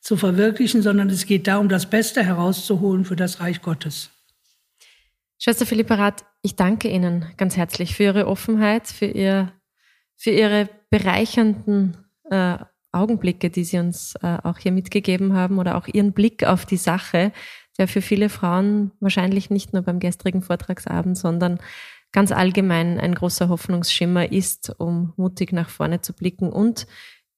zu 0.00 0.16
verwirklichen, 0.16 0.82
sondern 0.82 1.08
es 1.08 1.26
geht 1.26 1.46
darum, 1.46 1.68
das 1.68 1.86
Beste 1.86 2.22
herauszuholen 2.22 3.04
für 3.04 3.16
das 3.16 3.40
Reich 3.40 3.62
Gottes. 3.62 4.10
Schwester 5.38 5.66
Philippa 5.66 5.94
Rath, 5.94 6.24
ich 6.42 6.56
danke 6.56 6.88
Ihnen 6.88 7.26
ganz 7.36 7.56
herzlich 7.56 7.96
für 7.96 8.04
Ihre 8.04 8.26
Offenheit, 8.26 8.88
für 8.88 9.06
Ihr 9.06 9.52
für 10.22 10.30
Ihre 10.30 10.68
bereichernden 10.88 11.96
äh, 12.30 12.56
Augenblicke, 12.92 13.50
die 13.50 13.64
Sie 13.64 13.78
uns 13.78 14.14
äh, 14.22 14.38
auch 14.44 14.58
hier 14.58 14.70
mitgegeben 14.70 15.34
haben 15.34 15.58
oder 15.58 15.76
auch 15.76 15.88
Ihren 15.88 16.12
Blick 16.12 16.44
auf 16.44 16.64
die 16.64 16.76
Sache, 16.76 17.32
der 17.78 17.88
für 17.88 18.02
viele 18.02 18.28
Frauen 18.28 18.92
wahrscheinlich 19.00 19.50
nicht 19.50 19.72
nur 19.72 19.82
beim 19.82 19.98
gestrigen 19.98 20.42
Vortragsabend, 20.42 21.16
sondern 21.16 21.58
ganz 22.12 22.30
allgemein 22.30 23.00
ein 23.00 23.14
großer 23.14 23.48
Hoffnungsschimmer 23.48 24.30
ist, 24.30 24.74
um 24.78 25.12
mutig 25.16 25.52
nach 25.52 25.70
vorne 25.70 26.00
zu 26.00 26.12
blicken 26.12 26.50
und 26.50 26.86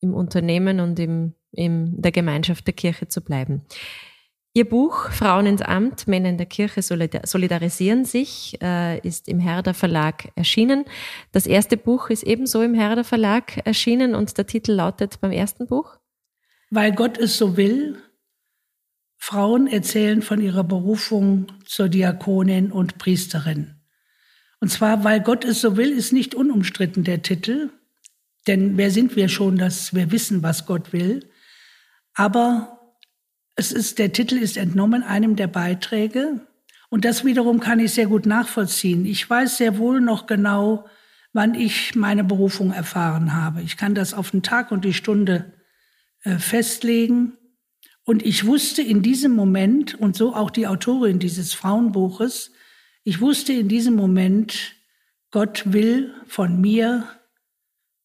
im 0.00 0.14
Unternehmen 0.14 0.80
und 0.80 0.98
im, 0.98 1.34
in 1.52 2.00
der 2.00 2.12
Gemeinschaft 2.12 2.66
der 2.66 2.74
Kirche 2.74 3.08
zu 3.08 3.22
bleiben. 3.22 3.62
Ihr 4.56 4.68
Buch 4.68 5.10
Frauen 5.10 5.46
ins 5.46 5.62
Amt, 5.62 6.06
Männer 6.06 6.28
in 6.28 6.36
der 6.36 6.46
Kirche 6.46 6.80
solidarisieren 6.80 8.04
sich 8.04 8.56
äh, 8.62 9.00
ist 9.00 9.26
im 9.26 9.40
Herder 9.40 9.74
Verlag 9.74 10.30
erschienen. 10.36 10.84
Das 11.32 11.48
erste 11.48 11.76
Buch 11.76 12.08
ist 12.08 12.22
ebenso 12.22 12.62
im 12.62 12.72
Herder 12.72 13.02
Verlag 13.02 13.66
erschienen 13.66 14.14
und 14.14 14.38
der 14.38 14.46
Titel 14.46 14.70
lautet 14.72 15.20
beim 15.20 15.32
ersten 15.32 15.66
Buch? 15.66 15.96
Weil 16.70 16.92
Gott 16.92 17.18
es 17.18 17.36
so 17.36 17.56
will. 17.56 17.98
Frauen 19.24 19.66
erzählen 19.66 20.20
von 20.20 20.38
ihrer 20.38 20.64
Berufung 20.64 21.46
zur 21.64 21.88
Diakonin 21.88 22.70
und 22.70 22.98
Priesterin. 22.98 23.74
Und 24.60 24.68
zwar, 24.68 25.02
weil 25.02 25.22
Gott 25.22 25.46
es 25.46 25.62
so 25.62 25.78
will, 25.78 25.92
ist 25.92 26.12
nicht 26.12 26.34
unumstritten 26.34 27.04
der 27.04 27.22
Titel. 27.22 27.70
Denn 28.46 28.76
wer 28.76 28.90
sind 28.90 29.16
wir 29.16 29.30
schon, 29.30 29.56
dass 29.56 29.94
wir 29.94 30.12
wissen, 30.12 30.42
was 30.42 30.66
Gott 30.66 30.92
will? 30.92 31.26
Aber 32.12 32.96
es 33.56 33.72
ist, 33.72 33.98
der 33.98 34.12
Titel 34.12 34.36
ist 34.36 34.58
entnommen 34.58 35.02
einem 35.02 35.36
der 35.36 35.46
Beiträge. 35.46 36.46
Und 36.90 37.06
das 37.06 37.24
wiederum 37.24 37.60
kann 37.60 37.80
ich 37.80 37.94
sehr 37.94 38.08
gut 38.08 38.26
nachvollziehen. 38.26 39.06
Ich 39.06 39.30
weiß 39.30 39.56
sehr 39.56 39.78
wohl 39.78 40.02
noch 40.02 40.26
genau, 40.26 40.86
wann 41.32 41.54
ich 41.54 41.94
meine 41.94 42.24
Berufung 42.24 42.74
erfahren 42.74 43.34
habe. 43.34 43.62
Ich 43.62 43.78
kann 43.78 43.94
das 43.94 44.12
auf 44.12 44.32
den 44.32 44.42
Tag 44.42 44.70
und 44.70 44.84
die 44.84 44.92
Stunde 44.92 45.54
äh, 46.24 46.36
festlegen. 46.36 47.38
Und 48.04 48.24
ich 48.24 48.46
wusste 48.46 48.82
in 48.82 49.02
diesem 49.02 49.32
Moment, 49.32 49.94
und 49.94 50.14
so 50.14 50.34
auch 50.34 50.50
die 50.50 50.66
Autorin 50.66 51.18
dieses 51.18 51.54
Frauenbuches, 51.54 52.52
ich 53.02 53.20
wusste 53.20 53.52
in 53.52 53.68
diesem 53.68 53.94
Moment, 53.96 54.74
Gott 55.30 55.72
will 55.72 56.14
von 56.26 56.60
mir, 56.60 57.08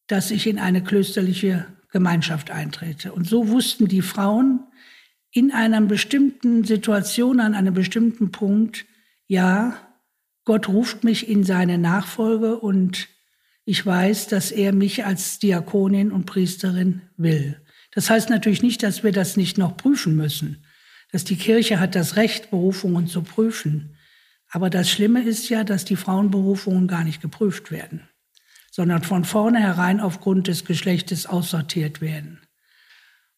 dass 0.06 0.30
ich 0.30 0.46
in 0.46 0.58
eine 0.58 0.82
klösterliche 0.82 1.66
Gemeinschaft 1.90 2.50
eintrete. 2.50 3.12
Und 3.12 3.26
so 3.26 3.48
wussten 3.48 3.88
die 3.88 4.02
Frauen, 4.02 4.64
in 5.32 5.52
einer 5.52 5.80
bestimmten 5.82 6.64
Situation, 6.64 7.40
an 7.40 7.54
einem 7.54 7.74
bestimmten 7.74 8.32
Punkt, 8.32 8.86
ja, 9.26 9.76
Gott 10.44 10.68
ruft 10.68 11.04
mich 11.04 11.28
in 11.28 11.44
seine 11.44 11.78
Nachfolge 11.78 12.58
und 12.58 13.08
ich 13.64 13.84
weiß, 13.86 14.26
dass 14.26 14.50
er 14.50 14.72
mich 14.72 15.04
als 15.04 15.38
Diakonin 15.38 16.10
und 16.10 16.26
Priesterin 16.26 17.02
will. 17.16 17.60
Das 17.92 18.10
heißt 18.10 18.30
natürlich 18.30 18.62
nicht, 18.62 18.82
dass 18.82 19.02
wir 19.02 19.12
das 19.12 19.36
nicht 19.36 19.58
noch 19.58 19.76
prüfen 19.76 20.16
müssen, 20.16 20.64
dass 21.12 21.24
die 21.24 21.36
Kirche 21.36 21.80
hat 21.80 21.94
das 21.94 22.16
Recht, 22.16 22.50
Berufungen 22.50 23.06
zu 23.06 23.22
prüfen. 23.22 23.96
Aber 24.48 24.70
das 24.70 24.90
Schlimme 24.90 25.22
ist 25.22 25.48
ja, 25.48 25.64
dass 25.64 25.84
die 25.84 25.96
Frauenberufungen 25.96 26.88
gar 26.88 27.04
nicht 27.04 27.20
geprüft 27.20 27.70
werden, 27.70 28.08
sondern 28.70 29.02
von 29.02 29.24
vornherein 29.24 30.00
aufgrund 30.00 30.48
des 30.48 30.64
Geschlechtes 30.64 31.26
aussortiert 31.26 32.00
werden. 32.00 32.40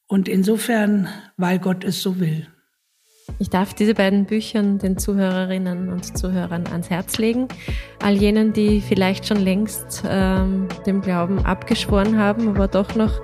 Und 0.07 0.29
insofern, 0.29 1.09
weil 1.37 1.59
Gott 1.59 1.85
es 1.85 2.03
so 2.03 2.21
will. 2.21 2.47
Ich 3.39 3.49
darf 3.49 3.73
diese 3.73 3.95
beiden 3.95 4.27
Bücher 4.27 4.63
den 4.63 4.99
Zuhörerinnen 4.99 5.91
und 5.91 6.19
Zuhörern 6.19 6.67
ans 6.67 6.91
Herz 6.91 7.19
legen. 7.19 7.49
All 8.03 8.15
jenen, 8.15 8.53
die 8.53 8.81
vielleicht 8.81 9.27
schon 9.27 9.39
längst 9.39 10.03
ähm, 10.07 10.69
dem 10.87 11.01
Glauben 11.01 11.45
abgeschworen 11.45 12.19
haben, 12.19 12.49
aber 12.49 12.69
doch 12.69 12.95
noch 12.95 13.21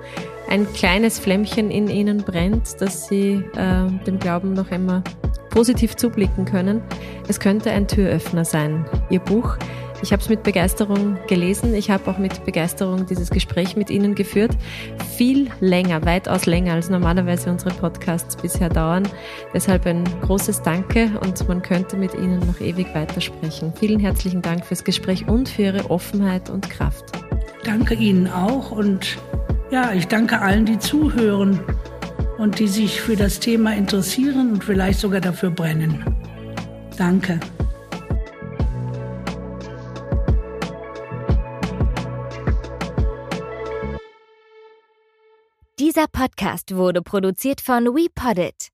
ein 0.49 0.71
kleines 0.73 1.19
Flämmchen 1.19 1.69
in 1.71 1.89
ihnen 1.89 2.17
brennt, 2.23 2.81
dass 2.81 3.07
sie 3.07 3.43
äh, 3.55 4.05
dem 4.05 4.19
Glauben 4.19 4.53
noch 4.53 4.71
immer 4.71 5.03
positiv 5.51 5.95
zublicken 5.95 6.45
können. 6.45 6.81
Es 7.27 7.39
könnte 7.39 7.71
ein 7.71 7.87
Türöffner 7.87 8.45
sein, 8.45 8.85
Ihr 9.09 9.19
Buch. 9.19 9.57
Ich 10.01 10.13
habe 10.13 10.21
es 10.21 10.29
mit 10.29 10.43
Begeisterung 10.43 11.17
gelesen. 11.27 11.75
Ich 11.75 11.91
habe 11.91 12.09
auch 12.09 12.17
mit 12.17 12.45
Begeisterung 12.45 13.05
dieses 13.05 13.29
Gespräch 13.29 13.75
mit 13.75 13.89
Ihnen 13.89 14.15
geführt. 14.15 14.51
Viel 15.17 15.49
länger, 15.59 16.05
weitaus 16.05 16.45
länger 16.45 16.73
als 16.73 16.89
normalerweise 16.89 17.51
unsere 17.51 17.71
Podcasts 17.71 18.37
bisher 18.37 18.69
dauern. 18.69 19.03
Deshalb 19.53 19.85
ein 19.85 20.05
großes 20.21 20.61
Danke 20.61 21.11
und 21.21 21.45
man 21.49 21.61
könnte 21.61 21.97
mit 21.97 22.13
Ihnen 22.13 22.39
noch 22.39 22.61
ewig 22.61 22.87
weitersprechen. 22.95 23.73
Vielen 23.77 23.99
herzlichen 23.99 24.41
Dank 24.41 24.65
fürs 24.65 24.85
Gespräch 24.85 25.27
und 25.27 25.49
für 25.49 25.63
Ihre 25.63 25.91
Offenheit 25.91 26.49
und 26.49 26.69
Kraft. 26.69 27.05
Danke 27.65 27.95
Ihnen 27.95 28.27
auch 28.27 28.71
und 28.71 29.17
ja, 29.71 29.93
ich 29.93 30.07
danke 30.07 30.41
allen, 30.41 30.65
die 30.65 30.79
zuhören 30.79 31.59
und 32.37 32.59
die 32.59 32.67
sich 32.67 33.01
für 33.01 33.15
das 33.15 33.39
Thema 33.39 33.75
interessieren 33.75 34.53
und 34.53 34.63
vielleicht 34.63 34.99
sogar 34.99 35.21
dafür 35.21 35.51
brennen. 35.51 36.03
Danke. 36.97 37.39
Dieser 45.79 46.07
Podcast 46.11 46.75
wurde 46.75 47.01
produziert 47.01 47.61
von 47.61 47.85
WePoddit. 47.85 48.69